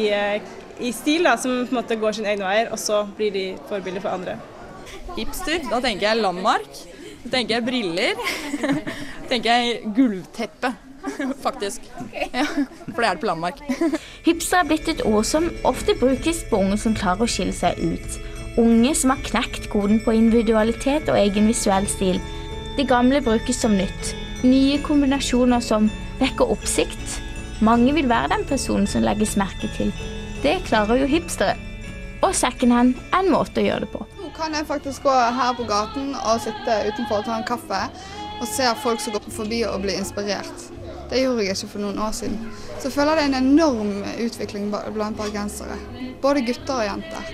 i 0.84 0.92
stil, 0.92 1.24
da, 1.24 1.36
som 1.40 1.64
på 1.64 1.72
en 1.72 1.80
måte 1.80 1.96
går 2.00 2.16
sine 2.16 2.32
egne 2.32 2.48
veier, 2.48 2.72
og 2.72 2.80
så 2.80 3.06
blir 3.16 3.32
de 3.34 3.46
forbilder 3.68 4.04
for 4.04 4.16
andre. 4.16 4.36
Hipster, 5.16 5.64
da 5.70 5.80
tenker 5.80 6.10
jeg 6.10 6.20
landmark. 6.20 6.84
Da 7.24 7.38
tenker 7.38 7.56
jeg 7.56 7.64
briller. 7.64 8.18
Tenker 9.30 9.50
jeg 9.56 9.92
gulvteppe, 9.96 10.74
faktisk. 11.46 11.86
Ja, 12.12 12.44
for 12.44 13.00
det 13.00 13.08
er 13.08 13.16
det 13.16 13.22
på 13.22 13.30
landmark. 13.30 13.62
Hipster 14.26 14.60
er 14.60 14.68
blitt 14.68 14.90
et 14.92 15.02
ord 15.08 15.24
som 15.28 15.48
ofte 15.64 15.96
brukes 16.00 16.44
på 16.50 16.60
unge 16.60 16.78
som 16.80 16.96
klarer 16.96 17.24
å 17.24 17.30
skille 17.30 17.56
seg 17.56 17.80
ut. 17.80 18.18
Unge 18.60 18.92
som 18.94 19.14
har 19.14 19.24
knekt 19.26 19.70
koden 19.72 20.02
på 20.04 20.14
individualitet 20.14 21.08
og 21.08 21.18
egen 21.18 21.48
visuell 21.50 21.88
stil. 21.90 22.20
Det 22.76 22.86
gamle 22.90 23.22
brukes 23.24 23.58
som 23.64 23.74
nytt. 23.78 24.14
Nye 24.44 24.78
kombinasjoner 24.84 25.64
som 25.64 25.88
vekker 26.20 26.52
oppsikt. 26.52 27.20
Mange 27.64 27.94
vil 27.96 28.10
være 28.10 28.34
den 28.34 28.44
personen 28.46 28.86
som 28.90 29.06
legges 29.06 29.38
merke 29.40 29.70
til. 29.78 29.94
Det 30.44 30.58
klarer 30.68 31.00
jo 31.00 31.08
hipstere. 31.08 31.56
Og 32.24 32.36
secondhand 32.36 32.98
er 33.10 33.22
en 33.22 33.32
måte 33.32 33.62
å 33.62 33.66
gjøre 33.66 33.86
det 33.86 33.92
på. 33.94 34.04
Kan 34.34 34.54
jeg 34.54 34.66
faktisk 34.66 35.02
gå 35.06 35.14
her 35.14 35.54
på 35.54 35.64
gaten 35.68 36.14
og 36.18 36.40
sitte 36.42 36.78
utenfor 36.88 37.20
og 37.20 37.26
ta 37.28 37.36
en 37.38 37.46
kaffe 37.46 37.82
og 38.40 38.48
se 38.50 38.66
folk 38.82 39.02
som 39.02 39.14
går 39.14 39.28
forbi 39.30 39.60
og 39.68 39.84
blir 39.84 40.00
inspirert. 40.00 40.64
Det 41.10 41.20
gjorde 41.22 41.44
jeg 41.44 41.54
ikke 41.54 41.70
for 41.70 41.84
noen 41.84 42.00
år 42.02 42.14
siden. 42.16 42.40
Så 42.80 42.88
jeg 42.88 42.96
føler 42.96 43.14
det 43.14 43.24
er 43.24 43.30
en 43.30 43.38
enorm 43.52 43.92
utvikling 44.24 44.70
blant 44.72 45.18
bergensere. 45.18 45.76
Både 46.22 46.42
gutter 46.46 46.80
og 46.80 46.88
jenter. 46.88 47.30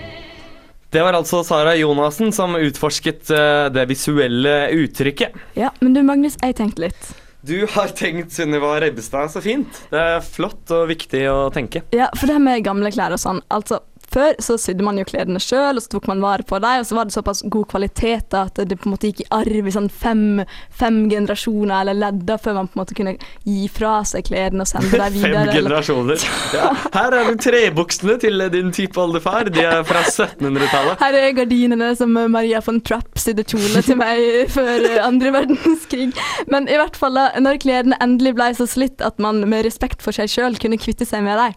Det 0.91 1.03
var 1.07 1.15
altså 1.15 1.41
Sara 1.47 1.73
Jonassen 1.79 2.33
som 2.35 2.59
utforsket 2.59 3.31
eh, 3.31 3.67
det 3.73 3.87
visuelle 3.89 4.55
uttrykket. 4.75 5.37
Ja, 5.57 5.71
men 5.81 5.95
du 5.95 6.03
Magnus, 6.03 6.37
jeg 6.43 6.57
tenkte 6.59 6.89
litt. 6.89 7.13
Du 7.47 7.63
har 7.73 7.95
tenkt 7.97 8.35
Sunniva 8.35 8.75
Rebbestad 8.83 9.31
så 9.33 9.41
fint. 9.41 9.79
Det 9.89 10.01
er 10.17 10.19
flott 10.21 10.73
og 10.77 10.91
viktig 10.91 11.23
å 11.31 11.39
tenke. 11.55 11.87
Ja, 11.97 12.11
for 12.19 12.29
det 12.29 12.37
med 12.43 12.67
gamle 12.67 12.91
klær 12.93 13.15
og 13.17 13.23
sånn. 13.23 13.41
Altså, 13.49 13.81
før 14.13 14.35
så 14.43 14.57
sydde 14.61 14.85
man 14.87 14.99
jo 15.01 15.07
klærne 15.09 15.41
sjøl, 15.43 15.79
og 15.79 15.85
så 15.85 15.93
tok 15.95 16.09
man 16.11 16.23
vare 16.25 16.47
på 16.47 16.59
dem, 16.63 16.83
og 16.83 16.89
så 16.89 16.97
var 16.99 17.09
det 17.09 17.15
såpass 17.15 17.43
god 17.51 17.69
kvalitet 17.71 18.31
da, 18.35 18.47
at 18.51 18.59
det 18.69 18.79
på 18.81 18.89
en 18.89 18.95
måte 18.97 19.11
gikk 19.11 19.25
i 19.25 19.29
arv 19.37 19.69
i 19.71 19.75
sånn 19.75 19.91
fem, 19.91 20.43
fem 20.75 21.03
generasjoner 21.11 21.85
eller 21.85 21.99
ledder 21.99 22.41
før 22.43 22.59
man 22.61 22.71
på 22.71 22.79
en 22.79 22.83
måte 22.83 22.97
kunne 22.99 23.15
gi 23.47 23.69
fra 23.73 24.01
seg 24.09 24.27
klærne 24.29 24.65
og 24.65 24.71
sende 24.71 24.91
dem 24.95 25.15
videre. 25.19 25.45
Fem 25.47 25.61
generasjoner. 25.61 26.27
Ja, 26.57 26.73
her 26.97 27.17
er 27.21 27.31
du 27.31 27.41
trebuksene 27.45 28.17
til 28.23 28.47
din 28.55 28.73
type 28.75 29.01
oldefar. 29.01 29.51
De 29.53 29.63
er 29.65 29.85
fra 29.89 30.03
1700-tallet. 30.07 31.01
Her 31.01 31.19
er 31.21 31.37
gardinene 31.39 31.93
som 31.99 32.15
Maria 32.33 32.63
von 32.65 32.81
Trapp 32.87 33.19
sydde 33.21 33.45
kjole 33.49 33.83
til 33.87 33.99
meg 34.01 34.23
før 34.57 34.87
eh, 34.89 34.99
andre 35.05 35.33
verdenskrig. 35.39 36.11
Men 36.51 36.69
i 36.71 36.79
hvert 36.81 36.99
fall 36.99 37.19
da, 37.19 37.29
når 37.43 37.61
klærne 37.63 37.99
endelig 38.03 38.35
ble 38.39 38.51
så 38.59 38.67
slitt 38.71 39.03
at 39.05 39.21
man 39.23 39.43
med 39.51 39.65
respekt 39.67 40.03
for 40.05 40.17
seg 40.17 40.31
sjøl 40.33 40.59
kunne 40.61 40.79
kvitte 40.81 41.07
seg 41.09 41.25
med 41.27 41.39
dem, 41.41 41.57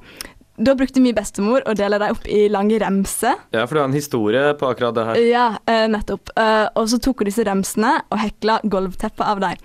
da 0.56 0.76
brukte 0.78 1.02
min 1.02 1.16
bestemor 1.18 1.64
å 1.66 1.74
dele 1.78 1.98
dem 2.02 2.14
opp 2.14 2.28
i 2.30 2.46
lange 2.52 2.78
remser. 2.82 3.40
Ja, 3.56 3.66
for 3.66 3.76
du 3.76 3.82
har 3.82 3.90
en 3.90 3.98
historie 3.98 4.54
på 4.60 4.70
akkurat 4.70 4.96
det 4.96 5.06
her. 5.08 5.22
Ja, 5.26 5.48
eh, 5.66 5.88
nettopp. 5.90 6.30
Eh, 6.38 6.68
og 6.78 6.90
så 6.92 7.00
tok 7.02 7.24
hun 7.24 7.32
disse 7.32 7.46
remsene 7.48 7.96
og 8.12 8.22
hekla 8.22 8.60
gulvteppet 8.64 9.26
av 9.26 9.42
dem. 9.42 9.58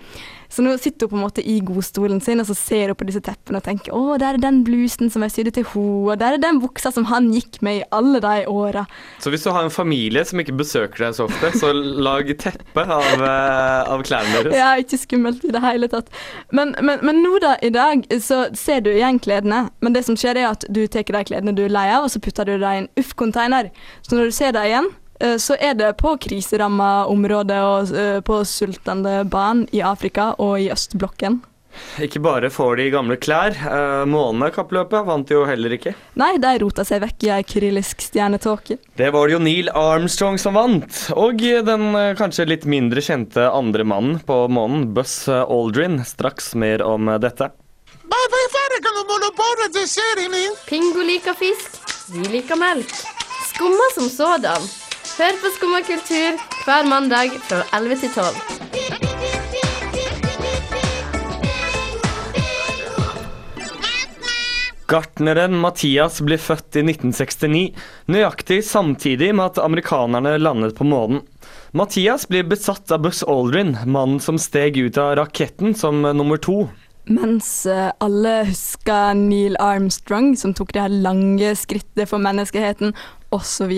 Så 0.49 0.65
nå 0.65 0.73
sitter 0.81 1.05
hun 1.05 1.13
på 1.13 1.19
en 1.19 1.25
måte 1.27 1.43
i 1.45 1.59
godstolen 1.65 2.21
sin 2.23 2.41
og 2.41 2.49
så 2.49 2.55
ser 2.57 2.91
hun 2.91 2.97
på 2.97 3.07
disse 3.07 3.21
teppene 3.25 3.61
og 3.61 3.65
tenker 3.67 3.93
å, 3.95 4.17
der 4.19 4.37
er 4.37 4.41
den 4.41 4.63
blusen 4.65 5.11
som 5.13 5.25
jeg 5.25 5.35
sydde 5.35 5.53
til 5.59 5.67
henne, 5.69 6.09
og 6.09 6.19
der 6.21 6.35
er 6.35 6.41
den 6.41 6.59
buksa 6.63 6.91
som 6.93 7.05
han 7.11 7.29
gikk 7.33 7.59
med 7.65 7.81
i 7.81 7.83
alle 7.95 8.21
de 8.23 8.45
åra. 8.49 8.85
Så 9.21 9.31
hvis 9.33 9.45
du 9.45 9.51
har 9.53 9.65
en 9.65 9.73
familie 9.73 10.23
som 10.25 10.41
ikke 10.41 10.57
besøker 10.57 11.05
deg 11.05 11.17
så 11.17 11.27
ofte, 11.29 11.51
så 11.59 11.71
lag 11.73 12.31
teppe 12.41 12.85
av, 12.85 13.23
eh, 13.23 13.91
av 13.93 14.03
klærne 14.07 14.43
deres. 14.43 14.57
Ja, 14.57 14.71
ikke 14.81 14.99
skummelt 14.99 15.45
i 15.45 15.53
det 15.53 15.61
hele 15.63 15.89
tatt. 15.91 16.09
Men, 16.55 16.73
men, 16.81 17.03
men 17.05 17.21
nå 17.23 17.37
da, 17.43 17.55
i 17.65 17.71
dag, 17.73 18.05
så 18.23 18.47
ser 18.57 18.81
du 18.85 18.91
igjen 18.93 19.21
kledene, 19.21 19.67
Men 19.79 19.93
det 19.93 20.03
som 20.07 20.17
skjer, 20.17 20.37
er 20.37 20.49
at 20.49 20.65
du 20.69 20.81
tar 20.87 21.05
de 21.05 21.23
kledene 21.27 21.53
du 21.55 21.63
er 21.65 21.73
lei 21.73 21.87
av, 21.93 22.07
og 22.07 22.11
så 22.13 22.21
putter 22.23 22.47
du 22.47 22.57
dem 22.57 22.73
i 22.73 22.81
en 22.83 22.89
uff-container. 22.99 23.69
Så 24.01 24.17
når 24.17 24.29
du 24.29 24.35
ser 24.35 24.55
dem 24.55 24.67
igjen, 24.67 24.89
så 25.37 25.57
er 25.59 25.75
det 25.79 25.93
på 25.99 26.15
kriseramma 26.21 27.05
områder 27.11 27.65
og 27.65 27.93
eh, 27.95 28.19
på 28.25 28.41
sultende 28.47 29.21
barn 29.29 29.65
i 29.75 29.83
Afrika 29.83 30.33
og 30.37 30.59
i 30.63 30.69
østblokken. 30.73 31.41
Ikke 32.01 32.19
bare 32.23 32.49
får 32.49 32.79
de 32.79 32.87
gamle 32.93 33.15
klær. 33.21 33.53
Eh, 33.53 34.05
Månekappløpet 34.09 35.05
vant 35.07 35.31
jo 35.31 35.43
heller 35.47 35.75
ikke. 35.75 35.93
Nei, 36.19 36.31
de 36.41 36.53
rota 36.63 36.85
seg 36.87 37.03
vekk 37.03 37.27
i 37.27 37.31
ei 37.35 37.45
kyrillisk 37.47 38.03
stjernetåke. 38.03 38.79
Det 38.99 39.11
var 39.13 39.29
det 39.29 39.37
jo 39.37 39.41
Neil 39.43 39.71
Armstrong 39.77 40.39
som 40.41 40.57
vant. 40.57 41.03
Og 41.15 41.39
den 41.39 41.87
eh, 41.95 42.15
kanskje 42.19 42.47
litt 42.49 42.67
mindre 42.69 43.03
kjente 43.05 43.49
andre 43.51 43.85
mannen 43.87 44.19
på 44.25 44.41
månen, 44.51 44.89
Buzz 44.95 45.27
Aldrin. 45.29 46.01
Straks 46.07 46.53
mer 46.59 46.83
om 46.85 47.09
eh, 47.09 47.21
dette. 47.21 47.51
Pingo 50.69 51.01
liker 51.05 51.33
fisk, 51.37 51.79
vi 52.13 52.27
liker 52.33 52.59
melk. 52.59 52.93
Skumma 53.49 53.89
som 53.95 54.09
sådan. 54.09 54.69
Hør 55.19 55.35
på 55.35 55.49
Skum 55.51 55.73
og 55.75 55.83
kultur 55.83 56.37
hver 56.63 56.85
mandag 56.87 57.33
fra 57.43 57.57
11 57.75 57.97
til 57.99 58.11
12. 58.15 58.37
Gartneren 64.87 65.59
Mathias 65.59 66.21
ble 66.23 66.39
født 66.39 66.79
i 66.79 66.85
1969, 66.85 67.75
nøyaktig 68.07 68.61
samtidig 68.63 69.33
med 69.35 69.49
at 69.49 69.59
amerikanerne 69.65 70.37
landet 70.39 70.79
på 70.79 70.87
månen. 70.87 71.19
Mathias 71.75 72.23
blir 72.31 72.47
besatt 72.47 72.87
av 72.95 73.03
Buzz 73.03 73.19
Aldrin, 73.27 73.75
mannen 73.83 74.23
som 74.23 74.39
steg 74.39 74.79
ut 74.79 74.95
av 75.03 75.17
raketten 75.19 75.75
som 75.75 75.99
nummer 75.99 76.39
to. 76.39 76.69
Mens 77.09 77.65
eh, 77.65 77.89
alle 78.05 78.45
husker 78.45 79.17
Neil 79.17 79.55
Armstrong, 79.59 80.35
som 80.37 80.55
tok 80.55 80.71
det 80.75 80.83
her 80.83 80.99
lange 81.03 81.55
skrittet 81.57 82.07
for 82.07 82.21
menneskeheten, 82.21 82.93
osv., 83.35 83.71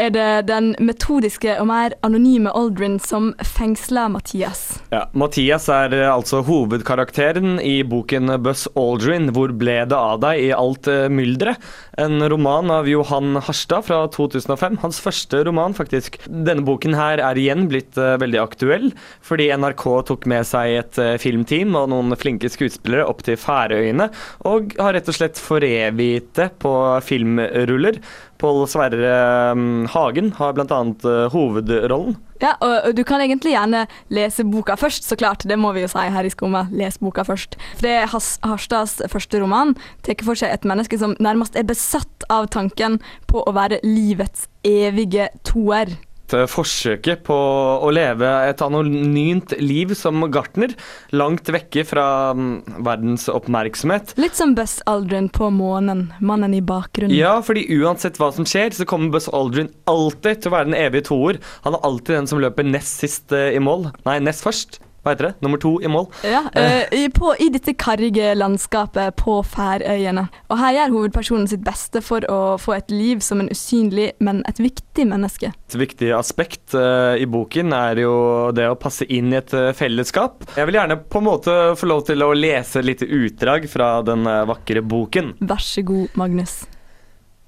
er 0.00 0.12
det 0.14 0.28
den 0.48 0.72
metodiske 0.80 1.56
og 1.60 1.68
mer 1.68 1.94
anonyme 2.06 2.52
Aldrin 2.56 2.98
som 3.02 3.30
fengsler 3.44 4.08
Mathias. 4.12 4.80
Ja, 4.92 5.04
Mathias 5.12 5.68
er 5.72 5.92
eh, 5.96 6.06
altså 6.08 6.40
hovedkarakteren 6.46 7.58
i 7.62 7.80
boken 7.86 8.32
Buss 8.44 8.66
Aldrin, 8.78 9.30
Hvor 9.36 9.52
ble 9.56 9.80
det 9.90 9.96
av 9.96 10.22
deg 10.24 10.44
i 10.46 10.50
alt 10.56 10.88
eh, 10.90 11.08
mylderet? 11.12 11.60
En 12.00 12.22
roman 12.32 12.72
av 12.72 12.88
Johan 12.88 13.36
Harstad 13.44 13.84
fra 13.90 14.00
2005. 14.08 14.80
Hans 14.84 15.00
første 15.04 15.42
roman, 15.44 15.76
faktisk. 15.76 16.16
Denne 16.26 16.64
boken 16.64 16.96
her 16.96 17.20
er 17.20 17.40
igjen 17.40 17.68
blitt 17.70 17.98
eh, 18.00 18.16
veldig 18.20 18.40
aktuell, 18.42 18.88
fordi 19.26 19.50
NRK 19.52 19.86
tok 20.08 20.26
med 20.30 20.48
seg 20.48 20.78
et 20.80 21.00
filmteam 21.20 21.76
og 21.78 21.90
noen 21.92 22.16
flinke 22.18 22.48
skuespillere 22.50 23.06
opp 23.08 23.22
til 23.26 23.38
Færøyene, 23.40 24.08
og 24.48 24.74
har 24.80 24.96
rett 24.96 25.08
og 25.10 25.16
slett 25.16 25.40
foreviget 25.40 26.32
det 26.38 26.50
på 26.62 26.72
filmruller. 27.04 28.00
Pål 28.40 28.64
Sverre 28.68 29.12
mm, 29.54 29.86
Hagen 29.92 30.32
har 30.38 30.56
bl.a. 30.56 30.80
Uh, 31.04 31.28
hovedrollen. 31.32 32.16
Ja, 32.40 32.54
og 32.64 32.94
du 32.96 33.02
kan 33.04 33.20
egentlig 33.20 33.52
gjerne 33.52 33.82
lese 34.08 34.46
boka 34.48 34.78
først, 34.80 35.04
så 35.04 35.16
klart. 35.20 35.44
Det 35.44 35.58
må 35.60 35.74
vi 35.76 35.84
jo 35.84 35.90
si 35.92 36.06
her 36.08 36.24
i 36.24 36.32
Skumma. 36.32 36.64
Les 36.72 36.96
boka 36.96 37.24
først. 37.28 37.58
For 37.76 37.84
det 37.84 37.96
er 37.98 38.08
Harstads 38.08 38.96
første 39.12 39.42
roman. 39.42 39.74
Tar 40.06 40.24
for 40.24 40.40
seg 40.40 40.54
et 40.54 40.64
menneske 40.64 40.96
som 41.00 41.12
nærmest 41.20 41.58
er 41.60 41.68
besatt 41.68 42.24
av 42.32 42.48
tanken 42.54 42.96
på 43.28 43.44
å 43.44 43.56
være 43.56 43.82
livets 43.84 44.48
evige 44.64 45.28
toer. 45.44 45.92
Eh, 46.36 46.46
forsøket 46.50 47.24
på 47.26 47.36
å 47.80 47.90
leve 47.94 48.28
et 48.48 48.62
anonymt 48.64 49.54
liv 49.60 49.94
som 49.98 50.22
gartner, 50.32 50.74
langt 51.16 51.48
vekke 51.50 51.84
fra 51.88 52.06
mm, 52.36 52.82
verdens 52.86 53.28
oppmerksomhet. 53.32 54.14
Litt 54.20 54.38
som 54.38 54.54
Buzz 54.58 54.78
Aldrin 54.90 55.30
på 55.32 55.50
månen. 55.54 56.08
Mannen 56.20 56.54
i 56.56 56.62
bakgrunnen. 56.64 57.16
Ja, 57.16 57.38
fordi 57.44 57.66
uansett 57.80 58.20
hva 58.20 58.30
som 58.34 58.48
skjer, 58.48 58.74
så 58.76 58.86
kommer 58.88 59.14
Buzz 59.14 59.30
Aldrin 59.32 59.72
alltid 59.90 60.44
til 60.44 60.52
å 60.52 60.56
være 60.58 60.70
den 60.72 60.78
evige 60.80 61.08
toer. 61.10 61.40
Han 61.66 61.76
er 61.76 61.88
alltid 61.88 62.20
den 62.20 62.30
som 62.30 62.42
løper 62.42 62.66
nest 62.68 63.04
sist 63.04 63.36
eh, 63.36 63.52
i 63.56 63.62
mål. 63.62 63.90
Nei, 64.06 64.20
nest 64.24 64.46
først. 64.46 64.80
Hva 65.00 65.14
heter 65.14 65.30
det? 65.30 65.32
Nummer 65.40 65.60
to 65.60 65.72
i 65.80 65.88
mål. 65.88 66.06
Ja, 66.28 66.42
eh, 66.52 66.84
i, 66.92 67.06
på, 67.14 67.32
I 67.40 67.48
dette 67.52 67.72
karrige 67.80 68.34
landskapet 68.36 69.16
på 69.16 69.38
Færøyene. 69.48 70.26
Og 70.52 70.60
her 70.60 70.74
gjør 70.76 70.94
hovedpersonen 70.96 71.48
sitt 71.48 71.62
beste 71.64 72.02
for 72.04 72.26
å 72.28 72.40
få 72.60 72.76
et 72.76 72.92
liv 72.92 73.22
som 73.24 73.40
en 73.40 73.48
usynlig, 73.48 74.10
men 74.20 74.42
et 74.50 74.60
viktig 74.60 75.06
menneske. 75.08 75.54
Et 75.72 75.78
viktig 75.80 76.12
aspekt 76.16 76.76
eh, 76.76 77.22
i 77.22 77.28
boken 77.30 77.72
er 77.76 78.02
jo 78.04 78.14
det 78.56 78.68
å 78.68 78.76
passe 78.80 79.08
inn 79.08 79.32
i 79.32 79.40
et 79.40 79.56
eh, 79.56 79.72
fellesskap. 79.76 80.44
Jeg 80.58 80.68
vil 80.68 80.80
gjerne 80.82 81.00
på 81.00 81.22
en 81.22 81.28
måte 81.30 81.58
få 81.80 81.88
lov 81.88 82.04
til 82.10 82.26
å 82.26 82.34
lese 82.36 82.82
et 82.82 82.90
lite 82.92 83.08
utdrag 83.08 83.70
fra 83.72 83.94
den 84.04 84.28
eh, 84.28 84.44
vakre 84.52 84.84
boken. 84.84 85.38
Vær 85.40 85.64
så 85.64 85.86
god, 85.86 86.12
Magnus. 86.20 86.60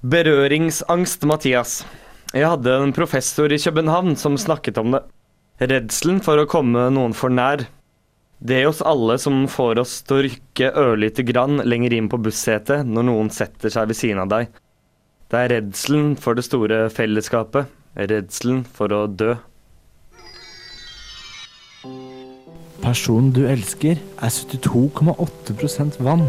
Berøringsangst, 0.03 1.29
Mathias. 1.29 1.83
Jeg 2.33 2.49
hadde 2.49 2.79
en 2.81 2.95
professor 2.97 3.51
i 3.53 3.61
København 3.61 4.17
som 4.17 4.41
snakket 4.41 4.81
om 4.81 4.95
det. 4.95 5.05
Redselen 5.63 6.19
for 6.23 6.41
å 6.41 6.49
komme 6.49 6.89
noen 6.91 7.13
for 7.15 7.31
nær. 7.31 7.61
Det 8.43 8.57
er 8.57 8.67
oss 8.67 8.81
alle 8.83 9.15
som 9.21 9.45
får 9.47 9.79
oss 9.79 9.93
til 10.03 10.17
å 10.17 10.23
rykke 10.25 10.71
ørlite 10.81 11.23
grann 11.23 11.61
lenger 11.63 11.95
inn 11.95 12.09
på 12.11 12.19
bussetet 12.19 12.83
når 12.83 13.07
noen 13.07 13.29
setter 13.31 13.71
seg 13.71 13.87
ved 13.87 13.99
siden 13.99 14.19
av 14.25 14.31
deg. 14.33 14.49
Det 15.31 15.39
er 15.39 15.53
redselen 15.53 16.17
for 16.19 16.35
det 16.35 16.43
store 16.49 16.81
fellesskapet. 16.91 17.71
Redselen 17.95 18.65
for 18.75 18.91
å 18.91 19.05
dø. 19.07 19.37
Personen 22.83 23.31
du 23.31 23.45
elsker 23.47 23.95
er 23.95 24.33
72,8% 24.35 26.01
vann, 26.03 26.27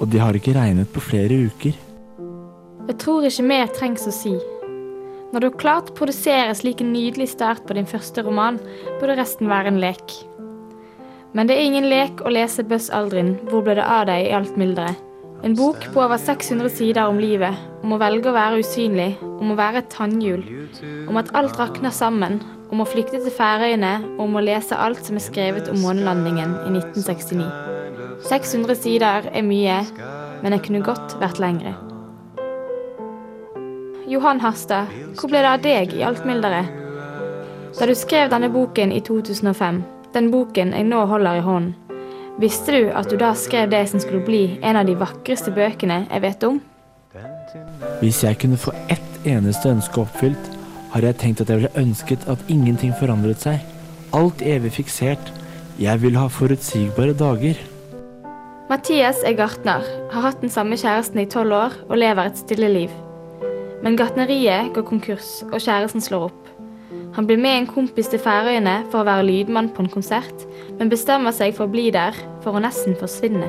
og 0.00 0.10
de 0.10 0.18
har 0.18 0.34
ikke 0.34 0.56
regnet 0.56 0.90
på 0.90 1.04
flere 1.12 1.38
uker. 1.46 1.78
Jeg 2.86 2.98
tror 3.02 3.30
ikke 3.30 3.46
mer 3.46 3.70
trengs 3.76 4.10
å 4.10 4.14
si. 4.14 4.34
Når 5.32 5.42
du 5.42 5.46
har 5.48 5.58
klart 5.58 5.88
å 5.90 5.96
produsere 5.98 6.54
slik 6.54 6.80
en 6.82 6.92
nydelig 6.94 7.32
start 7.32 7.64
på 7.66 7.74
din 7.74 7.88
første 7.88 8.22
roman, 8.22 8.60
burde 9.00 9.16
resten 9.18 9.50
være 9.50 9.72
en 9.72 9.80
lek. 9.82 10.14
Men 11.34 11.48
det 11.48 11.56
er 11.56 11.66
ingen 11.66 11.88
lek 11.90 12.22
å 12.22 12.32
lese 12.32 12.64
Buzz 12.64 12.88
Aldrin, 12.94 13.34
Hvor 13.50 13.64
ble 13.66 13.74
det 13.76 13.84
av 13.84 14.06
deg 14.08 14.28
i 14.28 14.32
alt 14.32 14.56
mylderet? 14.56 15.02
En 15.44 15.54
bok 15.54 15.82
på 15.92 16.00
over 16.00 16.16
600 16.16 16.70
sider 16.72 17.10
om 17.10 17.18
livet, 17.20 17.54
om 17.84 17.92
å 17.92 17.98
velge 18.00 18.30
å 18.30 18.34
være 18.34 18.62
usynlig, 18.62 19.18
om 19.20 19.52
å 19.52 19.58
være 19.58 19.82
et 19.82 19.90
tannhjul, 19.92 20.42
om 21.10 21.18
at 21.20 21.34
alt 21.36 21.58
rakner 21.60 21.92
sammen, 21.92 22.40
om 22.72 22.80
å 22.80 22.88
flykte 22.88 23.20
til 23.20 23.34
Færøyene 23.34 23.92
og 24.16 24.24
om 24.26 24.38
å 24.40 24.44
lese 24.46 24.78
alt 24.80 25.04
som 25.06 25.18
er 25.20 25.26
skrevet 25.26 25.68
om 25.70 25.82
månelandingen 25.84 26.56
i 26.64 26.72
1969. 26.80 27.50
600 28.26 28.80
sider 28.80 29.28
er 29.30 29.46
mye, 29.46 29.82
men 30.42 30.56
det 30.56 30.64
kunne 30.64 30.86
godt 30.86 31.18
vært 31.20 31.42
lengre. 31.42 31.76
Johan 34.06 34.38
Harstad, 34.38 34.86
hvor 35.18 35.30
ble 35.32 35.40
det 35.42 35.48
av 35.50 35.62
deg 35.64 35.94
i 35.98 36.04
alt 36.06 36.22
mildere? 36.28 36.62
Da 37.74 37.86
du 37.88 37.94
skrev 37.98 38.30
denne 38.30 38.46
boken 38.54 38.92
i 38.94 39.00
2005, 39.02 39.80
den 40.14 40.28
boken 40.30 40.70
jeg 40.76 40.86
nå 40.86 41.00
holder 41.10 41.40
i 41.40 41.42
hånden, 41.42 41.72
visste 42.38 42.76
du 42.76 42.92
at 42.94 43.10
du 43.10 43.16
da 43.18 43.32
skrev 43.34 43.72
det 43.72 43.82
som 43.90 43.98
skulle 43.98 44.22
bli 44.22 44.60
en 44.62 44.78
av 44.78 44.86
de 44.86 44.94
vakreste 45.00 45.50
bøkene 45.56 46.04
jeg 46.04 46.22
vet 46.22 46.46
om? 46.46 46.60
Hvis 47.98 48.22
jeg 48.22 48.38
kunne 48.38 48.60
få 48.60 48.74
ett 48.92 49.26
eneste 49.26 49.72
ønske 49.74 50.04
oppfylt, 50.04 50.52
har 50.92 51.02
jeg 51.02 51.18
tenkt 51.18 51.42
at 51.42 51.50
jeg 51.50 51.64
ville 51.64 51.80
ønsket 51.80 52.28
at 52.30 52.44
ingenting 52.52 52.92
forandret 53.00 53.42
seg. 53.42 53.64
Alt 54.14 54.44
evig 54.44 54.76
fiksert. 54.76 55.32
Jeg 55.82 56.00
vil 56.04 56.14
ha 56.16 56.28
forutsigbare 56.30 57.16
dager. 57.18 57.58
Mathias 58.70 59.18
er 59.26 59.34
gartner, 59.38 59.82
har 60.12 60.28
hatt 60.28 60.40
den 60.40 60.52
samme 60.52 60.78
kjæresten 60.78 61.20
i 61.22 61.28
tolv 61.30 61.58
år 61.58 61.76
og 61.88 61.98
lever 61.98 62.30
et 62.30 62.40
stille 62.40 62.70
liv. 62.70 62.94
Men 63.84 63.96
gartneriet 63.98 64.72
går 64.74 64.86
konkurs, 64.88 65.42
og 65.50 65.60
kjæresten 65.60 66.04
slår 66.04 66.30
opp. 66.30 66.42
Han 67.16 67.26
blir 67.28 67.40
med 67.40 67.58
en 67.58 67.68
kompis 67.68 68.08
til 68.12 68.20
Færøyene 68.20 68.82
for 68.92 69.00
å 69.00 69.08
være 69.08 69.24
lydmann 69.26 69.70
på 69.72 69.84
en 69.84 69.92
konsert, 69.92 70.44
men 70.78 70.92
bestemmer 70.92 71.32
seg 71.32 71.54
for 71.56 71.66
å 71.66 71.72
bli 71.72 71.88
der 71.94 72.16
for 72.44 72.56
å 72.56 72.62
nesten 72.62 72.96
forsvinne. 73.00 73.48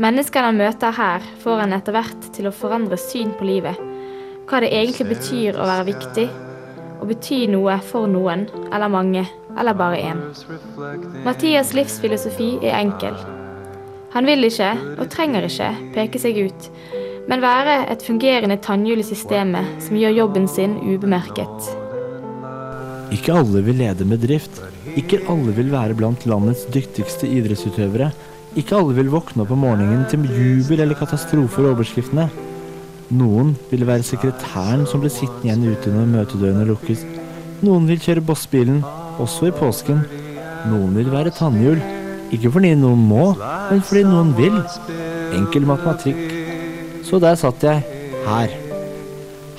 Menneskene 0.00 0.48
han 0.48 0.60
møter 0.60 0.94
her, 0.96 1.24
får 1.42 1.64
han 1.64 1.74
etter 1.76 1.92
hvert 1.92 2.30
til 2.36 2.48
å 2.48 2.54
forandre 2.54 2.96
syn 3.00 3.34
på 3.36 3.48
livet. 3.48 3.76
Hva 4.48 4.62
det 4.62 4.70
egentlig 4.72 5.10
betyr 5.10 5.58
å 5.58 5.66
være 5.68 5.90
viktig, 5.90 6.28
og 7.00 7.10
bety 7.10 7.42
noe 7.50 7.76
for 7.84 8.08
noen, 8.10 8.46
eller 8.70 8.92
mange, 8.92 9.26
eller 9.58 9.76
bare 9.76 10.00
én. 10.12 10.22
Mathias' 11.26 11.74
livsfilosofi 11.76 12.52
er 12.62 12.78
enkel. 12.80 13.18
Han 14.14 14.26
vil 14.26 14.48
ikke, 14.48 14.72
og 14.98 15.10
trenger 15.12 15.46
ikke, 15.46 15.70
peke 15.94 16.22
seg 16.22 16.40
ut, 16.46 16.70
men 17.30 17.44
være 17.44 17.84
et 17.92 18.02
fungerende 18.02 18.58
tannhjul 18.64 19.04
i 19.04 19.06
systemet 19.06 19.84
som 19.84 19.98
gjør 19.98 20.16
jobben 20.16 20.48
sin 20.50 20.74
ubemerket. 20.82 21.70
Ikke 23.14 23.34
alle 23.38 23.62
vil 23.66 23.78
lede 23.78 24.06
med 24.06 24.22
drift. 24.22 24.58
Ikke 24.98 25.20
alle 25.30 25.54
vil 25.54 25.70
være 25.70 25.94
blant 25.98 26.26
landets 26.26 26.64
dyktigste 26.74 27.28
idrettsutøvere. 27.30 28.10
Ikke 28.58 28.74
alle 28.78 28.96
vil 28.96 29.12
våkne 29.12 29.44
opp 29.44 29.52
om 29.54 29.62
morgenen 29.62 30.02
til 30.10 30.26
jubel 30.26 30.82
eller 30.82 30.98
katastrofer 30.98 31.68
i 31.68 31.70
overskriftene. 31.70 32.26
Noen 33.14 33.54
vil 33.70 33.86
være 33.86 34.06
sekretæren 34.06 34.84
som 34.90 35.02
blir 35.02 35.14
sittende 35.14 35.50
igjen 35.50 35.74
ute 35.74 35.94
når 35.94 36.10
møtedørene 36.16 36.66
lukkes. 36.70 37.06
Noen 37.66 37.86
vil 37.90 38.02
kjøre 38.02 38.26
bossbilen, 38.26 38.82
også 39.22 39.50
i 39.50 39.54
påsken. 39.54 40.02
Noen 40.70 40.98
vil 40.98 41.10
være 41.14 41.34
tannhjul. 41.34 41.78
Ikke 42.34 42.50
fordi 42.54 42.74
noen 42.78 43.06
må, 43.10 43.32
men 43.70 43.82
fordi 43.86 44.06
noen 44.06 44.34
vil. 44.38 44.60
Enkel 45.34 45.66
matematikk. 45.66 46.39
Så 47.10 47.18
der 47.18 47.34
satt 47.34 47.64
jeg. 47.66 47.82
Her. 48.22 48.52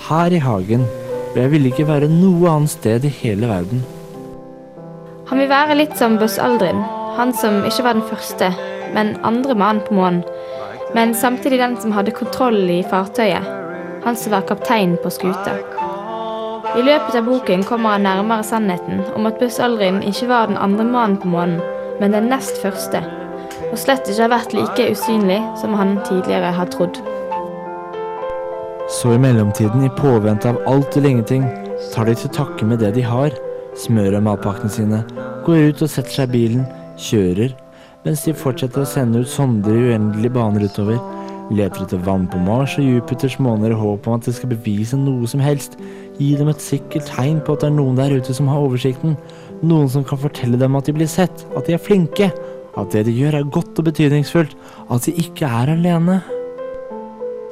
Her 0.08 0.32
i 0.32 0.40
hagen. 0.40 0.86
Og 1.34 1.38
jeg 1.38 1.52
ville 1.52 1.68
ikke 1.68 1.88
være 1.88 2.08
noe 2.08 2.48
annet 2.48 2.72
sted 2.72 3.04
i 3.04 3.12
hele 3.12 3.50
verden. 3.50 3.82
Han 5.28 5.40
vil 5.40 5.52
være 5.52 5.76
litt 5.76 5.98
som 6.00 6.16
Buzz 6.20 6.38
Aldrin, 6.40 6.80
han 7.18 7.36
som 7.36 7.62
ikke 7.68 7.84
var 7.84 7.96
den 7.98 8.08
første, 8.08 8.50
men 8.96 9.14
andre 9.28 9.56
mann 9.56 9.84
på 9.84 9.96
månen. 9.96 10.24
Men 10.96 11.14
samtidig 11.16 11.60
den 11.60 11.78
som 11.80 11.92
hadde 11.96 12.16
kontroll 12.16 12.64
i 12.72 12.82
fartøyet. 12.88 13.48
Han 14.04 14.16
som 14.16 14.32
var 14.32 14.48
kaptein 14.48 14.98
på 15.04 15.12
skuta. 15.12 15.60
I 16.72 16.84
løpet 16.88 17.16
av 17.20 17.28
boken 17.28 17.68
kommer 17.68 17.98
han 17.98 18.08
nærmere 18.08 18.48
sannheten 18.48 19.04
om 19.16 19.28
at 19.28 19.40
Buzz 19.44 19.60
Aldrin 19.60 20.00
ikke 20.08 20.32
var 20.32 20.48
den 20.48 20.60
andre 20.60 20.88
mannen 20.88 21.20
på 21.20 21.32
månen, 21.32 21.60
men 22.00 22.16
den 22.16 22.32
nest 22.32 22.64
første. 22.64 23.04
Og 23.72 23.80
slett 23.80 24.08
ikke 24.08 24.24
har 24.24 24.38
vært 24.40 24.56
like 24.56 24.92
usynlig 24.96 25.42
som 25.60 25.76
han 25.76 25.98
tidligere 26.08 26.56
har 26.56 26.72
trodd. 26.72 27.04
Så 28.92 29.14
i 29.14 29.18
mellomtiden, 29.18 29.86
i 29.86 29.90
påvente 29.90 30.50
av 30.50 30.60
alt 30.68 30.98
eller 30.98 31.10
ingenting, 31.10 31.46
tar 31.94 32.06
de 32.06 32.16
til 32.20 32.32
takke 32.36 32.66
med 32.68 32.82
det 32.84 32.92
de 32.98 33.06
har, 33.08 33.32
smører 33.80 34.20
matpakkene 34.24 34.72
sine, 34.74 35.00
går 35.46 35.72
ut 35.72 35.84
og 35.86 35.90
setter 35.90 36.18
seg 36.18 36.28
i 36.28 36.34
bilen, 36.34 36.66
kjører, 37.00 37.54
mens 38.04 38.26
de 38.28 38.36
fortsetter 38.36 38.84
å 38.84 38.90
sende 38.90 39.24
ut 39.24 39.32
sonder 39.32 39.78
i 39.78 39.94
uendelige 39.94 40.34
baner 40.36 40.68
utover, 40.68 41.00
leter 41.56 41.86
etter 41.86 42.04
vann 42.04 42.28
på 42.32 42.40
Mars 42.44 42.76
og 42.80 42.88
Jupiters 42.88 43.38
måner 43.44 43.72
i 43.72 43.80
håp 43.80 44.08
om 44.08 44.18
at 44.20 44.28
det 44.28 44.36
skal 44.36 44.52
bevise 44.52 45.00
noe 45.00 45.28
som 45.28 45.44
helst, 45.44 45.80
gi 46.20 46.34
dem 46.36 46.52
et 46.52 46.64
sikkert 46.64 47.08
tegn 47.10 47.40
på 47.40 47.56
at 47.56 47.64
det 47.64 47.72
er 47.72 47.78
noen 47.80 47.98
der 48.00 48.18
ute 48.20 48.36
som 48.36 48.52
har 48.52 48.68
oversikten, 48.68 49.16
noen 49.64 49.88
som 49.92 50.04
kan 50.08 50.20
fortelle 50.20 50.60
dem 50.60 50.76
at 50.76 50.92
de 50.92 50.98
blir 51.00 51.10
sett, 51.12 51.48
at 51.56 51.64
de 51.68 51.80
er 51.80 51.82
flinke, 51.82 52.28
at 52.76 52.92
det 52.92 53.08
de 53.08 53.16
gjør 53.16 53.40
er 53.40 53.50
godt 53.56 53.80
og 53.80 53.88
betydningsfullt, 53.88 54.54
at 54.92 55.08
de 55.08 55.16
ikke 55.24 55.48
er 55.48 55.74
alene. 55.78 56.20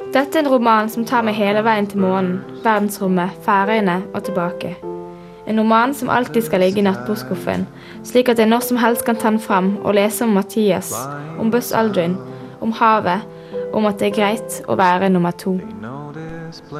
Dette 0.09 0.39
er 0.39 0.41
en 0.41 0.49
roman 0.49 0.87
som 0.89 1.03
tar 1.05 1.21
meg 1.21 1.35
hele 1.37 1.61
veien 1.61 1.85
til 1.85 2.01
månen, 2.01 2.39
verdensrommet, 2.63 3.35
Færøyene 3.45 3.99
og 4.17 4.23
tilbake. 4.25 4.71
En 5.45 5.61
roman 5.61 5.93
som 5.93 6.09
alltid 6.09 6.47
skal 6.47 6.63
ligge 6.63 6.81
i 6.81 6.85
nattbordskuffen, 6.87 7.67
slik 8.09 8.31
at 8.33 8.41
jeg 8.41 8.49
når 8.49 8.65
som 8.65 8.79
helst 8.81 9.05
kan 9.05 9.19
ta 9.21 9.29
den 9.29 9.37
fram 9.43 9.75
og 9.83 9.93
lese 9.99 10.25
om 10.25 10.33
Mathias, 10.33 10.89
om 11.37 11.53
Buzz 11.53 11.69
Aldrin, 11.77 12.17
om 12.57 12.73
havet, 12.73 13.21
om 13.73 13.85
at 13.85 14.01
det 14.01 14.09
er 14.09 14.17
greit 14.17 14.59
å 14.65 14.79
være 14.81 15.11
nummer 15.13 15.37
to. 15.37 15.59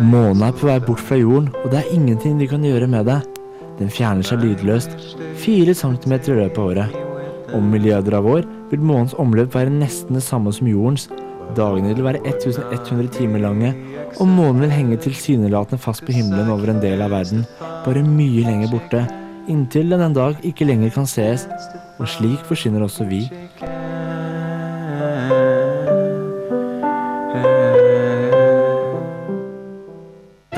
Månen 0.02 0.48
er 0.50 0.58
på 0.58 0.66
vei 0.72 0.80
bort 0.82 1.06
fra 1.06 1.22
jorden, 1.22 1.54
og 1.62 1.70
det 1.70 1.84
er 1.84 1.94
ingenting 1.94 2.42
de 2.42 2.50
kan 2.50 2.66
gjøre 2.66 2.90
med 2.90 3.06
det. 3.14 3.22
Den 3.78 3.94
fjerner 3.94 4.26
seg 4.26 4.42
lydløst, 4.42 4.98
fire 5.38 5.78
centimeter 5.78 6.34
i 6.34 6.42
løpet 6.42 6.58
av 6.58 6.74
året. 6.74 7.00
Om 7.54 7.70
milliarder 7.70 8.18
av 8.18 8.26
år 8.26 8.50
vil 8.74 8.82
månens 8.82 9.14
omløp 9.22 9.54
være 9.54 9.74
nesten 9.74 10.18
det 10.18 10.26
samme 10.26 10.50
som 10.54 10.70
jordens. 10.70 11.12
Dagene 11.58 11.96
vil 11.96 12.06
være 12.06 12.22
1100 12.26 13.10
timer 13.16 13.42
lange, 13.42 13.74
og 14.20 14.28
månen 14.30 14.62
vil 14.66 14.74
henge 14.74 15.00
tilsynelatende 15.02 15.82
fast 15.82 16.06
på 16.06 16.14
himmelen 16.14 16.52
over 16.54 16.70
en 16.72 16.82
del 16.84 17.02
av 17.02 17.14
verden, 17.14 17.46
bare 17.86 18.04
mye 18.06 18.46
lenger 18.46 18.72
borte, 18.74 19.02
inntil 19.50 19.90
den 19.90 20.06
en 20.06 20.18
dag 20.18 20.38
ikke 20.46 20.68
lenger 20.70 20.94
kan 20.94 21.10
sees, 21.10 21.48
og 22.00 22.08
slik 22.08 22.46
forsvinner 22.48 22.86
også 22.86 23.08
vi. 23.10 23.24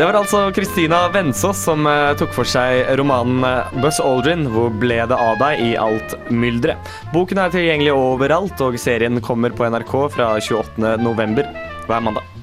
Det 0.02 0.06
var 0.06 0.16
altså 0.18 0.39
Kristina 0.49 1.10
Vensås 1.14 1.60
som 1.62 1.86
eh, 1.86 2.16
tok 2.18 2.32
for 2.34 2.49
seg 2.49 2.88
romanen 2.97 3.43
Buss 3.43 3.84
Buzz 3.84 3.99
Aldrin, 4.02 4.47
'Hvor 4.49 4.74
ble 4.82 4.97
det 4.97 5.20
av 5.28 5.38
deg 5.38 5.62
i 5.62 5.70
alt 5.78 6.18
mylderet'. 6.34 6.89
Boken 7.14 7.38
er 7.38 7.54
tilgjengelig 7.54 7.93
overalt, 7.93 8.66
og 8.66 8.82
serien 8.82 9.22
kommer 9.22 9.54
på 9.54 9.70
NRK 9.70 9.97
fra 10.18 10.34
28. 10.41 10.97
november 11.06 11.45
hver 11.86 12.02
mandag. 12.02 12.40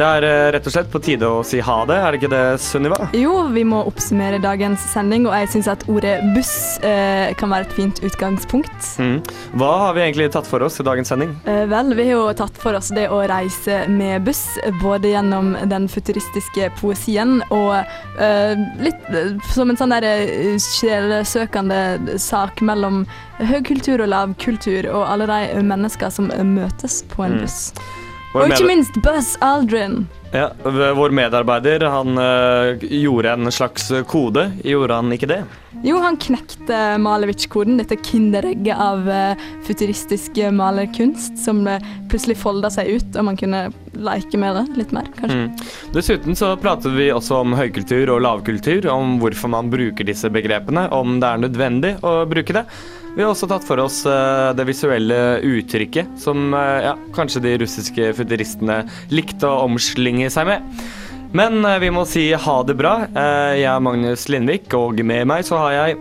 Det 0.00 0.06
er 0.08 0.24
eh, 0.24 0.46
rett 0.54 0.64
og 0.64 0.72
slett 0.72 0.86
på 0.88 0.98
tide 1.04 1.28
å 1.28 1.42
si 1.44 1.58
ha 1.60 1.74
det, 1.84 1.96
er 2.00 2.14
det 2.14 2.20
ikke 2.22 2.30
det, 2.32 2.44
Sunniva? 2.64 2.96
Jo, 3.12 3.34
vi 3.52 3.66
må 3.68 3.82
oppsummere 3.84 4.38
dagens 4.40 4.80
sending, 4.94 5.26
og 5.28 5.34
jeg 5.36 5.50
syns 5.52 5.68
at 5.68 5.84
ordet 5.92 6.14
buss 6.32 6.54
eh, 6.80 7.34
kan 7.36 7.52
være 7.52 7.68
et 7.68 7.74
fint 7.76 8.00
utgangspunkt. 8.08 8.88
Mm. 8.96 9.18
Hva 9.60 9.68
har 9.82 9.98
vi 9.98 10.04
egentlig 10.06 10.30
tatt 10.32 10.48
for 10.48 10.64
oss 10.64 10.80
i 10.80 10.86
dagens 10.88 11.12
sending? 11.12 11.34
Eh, 11.44 11.66
vel, 11.68 11.92
vi 11.98 12.08
har 12.08 12.14
jo 12.14 12.24
tatt 12.40 12.56
for 12.62 12.80
oss 12.80 12.88
det 12.96 13.10
å 13.12 13.20
reise 13.28 13.82
med 13.92 14.24
buss, 14.24 14.46
både 14.80 15.12
gjennom 15.12 15.52
den 15.68 15.90
futuristiske 15.92 16.72
poesien 16.80 17.42
og 17.52 17.76
eh, 17.76 18.56
litt 18.80 19.12
eh, 19.12 19.36
som 19.52 19.68
en 19.68 19.82
sånn 19.84 19.92
der 19.98 20.08
eh, 20.08 20.56
sjelesøkende 20.64 22.16
sak 22.16 22.64
mellom 22.64 23.04
høy 23.36 23.60
kultur 23.68 24.00
og 24.00 24.14
lav 24.16 24.32
kultur, 24.40 24.88
og 24.96 25.04
alle 25.12 25.28
de 25.28 25.60
mennesker 25.60 26.08
som 26.08 26.32
møtes 26.56 27.02
på 27.12 27.28
en 27.28 27.40
Mm. 27.40 27.46
Vår 28.30 28.44
Og 28.44 28.52
ikke 28.54 28.66
minst 28.68 28.96
Buzz 29.02 29.34
Aldrin. 29.42 30.04
Ja, 30.30 30.52
Vår 30.94 31.10
medarbeider 31.10 31.82
han 31.90 32.18
eh, 32.18 32.84
gjorde 33.02 33.32
en 33.32 33.50
slags 33.50 33.88
kode, 34.06 34.44
gjorde 34.62 34.94
han 35.00 35.10
ikke 35.10 35.26
det? 35.26 35.40
Jo, 35.82 35.96
han 36.04 36.18
knekte 36.20 36.78
Malevich-koden, 37.02 37.80
dette 37.80 37.96
kinderegget 38.04 38.78
av 38.78 39.08
uh, 39.08 39.42
futuristisk 39.66 40.38
malerkunst 40.54 41.38
som 41.40 41.64
uh, 41.66 41.80
plutselig 42.10 42.36
folda 42.38 42.70
seg 42.70 42.92
ut, 43.00 43.16
og 43.16 43.26
man 43.30 43.38
kunne 43.40 43.64
leke 43.96 44.38
med 44.38 44.58
det 44.58 44.78
litt 44.78 44.94
mer, 44.94 45.08
kanskje. 45.16 45.48
Mm. 45.48 45.90
Dessuten 45.96 46.38
så 46.38 46.52
pratet 46.60 46.94
vi 46.94 47.08
også 47.14 47.40
om 47.40 47.56
høykultur 47.58 48.12
og 48.14 48.22
lavkultur, 48.26 48.86
om 48.92 49.16
hvorfor 49.22 49.50
man 49.56 49.72
bruker 49.72 50.06
disse 50.06 50.30
begrepene, 50.30 50.86
om 50.94 51.18
det 51.22 51.32
er 51.32 51.44
nødvendig 51.48 51.94
å 52.06 52.20
bruke 52.30 52.60
det. 52.60 52.66
Vi 53.16 53.24
har 53.24 53.32
også 53.32 53.48
tatt 53.50 53.66
for 53.66 53.80
oss 53.82 54.04
eh, 54.06 54.50
det 54.54 54.64
visuelle 54.68 55.40
uttrykket 55.42 56.14
som 56.20 56.54
eh, 56.54 56.84
ja, 56.86 56.94
kanskje 57.16 57.42
de 57.42 57.56
russiske 57.64 58.12
futuristene 58.14 58.84
likte 59.10 59.50
å 59.50 59.64
omslynge 59.66 60.30
seg 60.30 60.46
med. 60.46 60.84
Men 61.34 61.58
eh, 61.66 61.80
vi 61.82 61.90
må 61.94 62.06
si 62.08 62.28
ha 62.30 62.56
det 62.66 62.78
bra. 62.78 62.94
Jeg 63.10 63.66
er 63.66 63.82
Magnus 63.82 64.28
Lindvik, 64.30 64.70
og 64.78 65.02
med 65.02 65.26
meg 65.30 65.46
så 65.48 65.58
har 65.58 65.76
jeg 65.76 65.98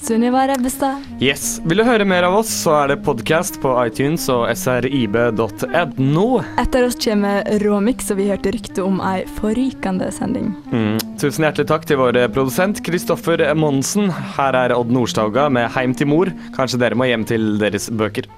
Sunniva 0.00 0.46
Rebbestad. 0.48 1.04
Yes. 1.20 1.60
Vil 1.68 1.82
du 1.82 1.84
høre 1.84 2.06
mer 2.08 2.24
av 2.28 2.38
oss, 2.40 2.50
så 2.62 2.72
er 2.78 2.92
det 2.92 3.00
podkast 3.04 3.60
på 3.62 3.74
iTunes 3.84 4.24
og 4.32 4.46
srib.no. 4.56 6.26
Etter 6.62 6.86
oss 6.88 6.96
kommer 7.04 7.44
Råmix, 7.62 8.08
og 8.14 8.20
vi 8.22 8.30
hørte 8.32 8.54
rykte 8.56 8.84
om 8.86 9.02
ei 9.04 9.26
forrykende 9.40 10.08
sending. 10.16 10.54
Mm. 10.72 10.96
Tusen 11.20 11.44
hjertelig 11.44 11.68
takk 11.70 11.86
til 11.90 12.00
vår 12.00 12.22
produsent 12.32 12.80
Kristoffer 12.86 13.44
Monsen. 13.58 14.08
Her 14.38 14.56
er 14.64 14.76
Odd 14.76 14.90
Nordstoga 14.94 15.50
med 15.52 15.68
'Heim 15.70 15.94
til 15.94 16.08
mor'. 16.08 16.32
Kanskje 16.56 16.80
dere 16.80 16.96
må 16.96 17.04
hjem 17.10 17.28
til 17.28 17.58
deres 17.60 17.90
bøker. 17.90 18.30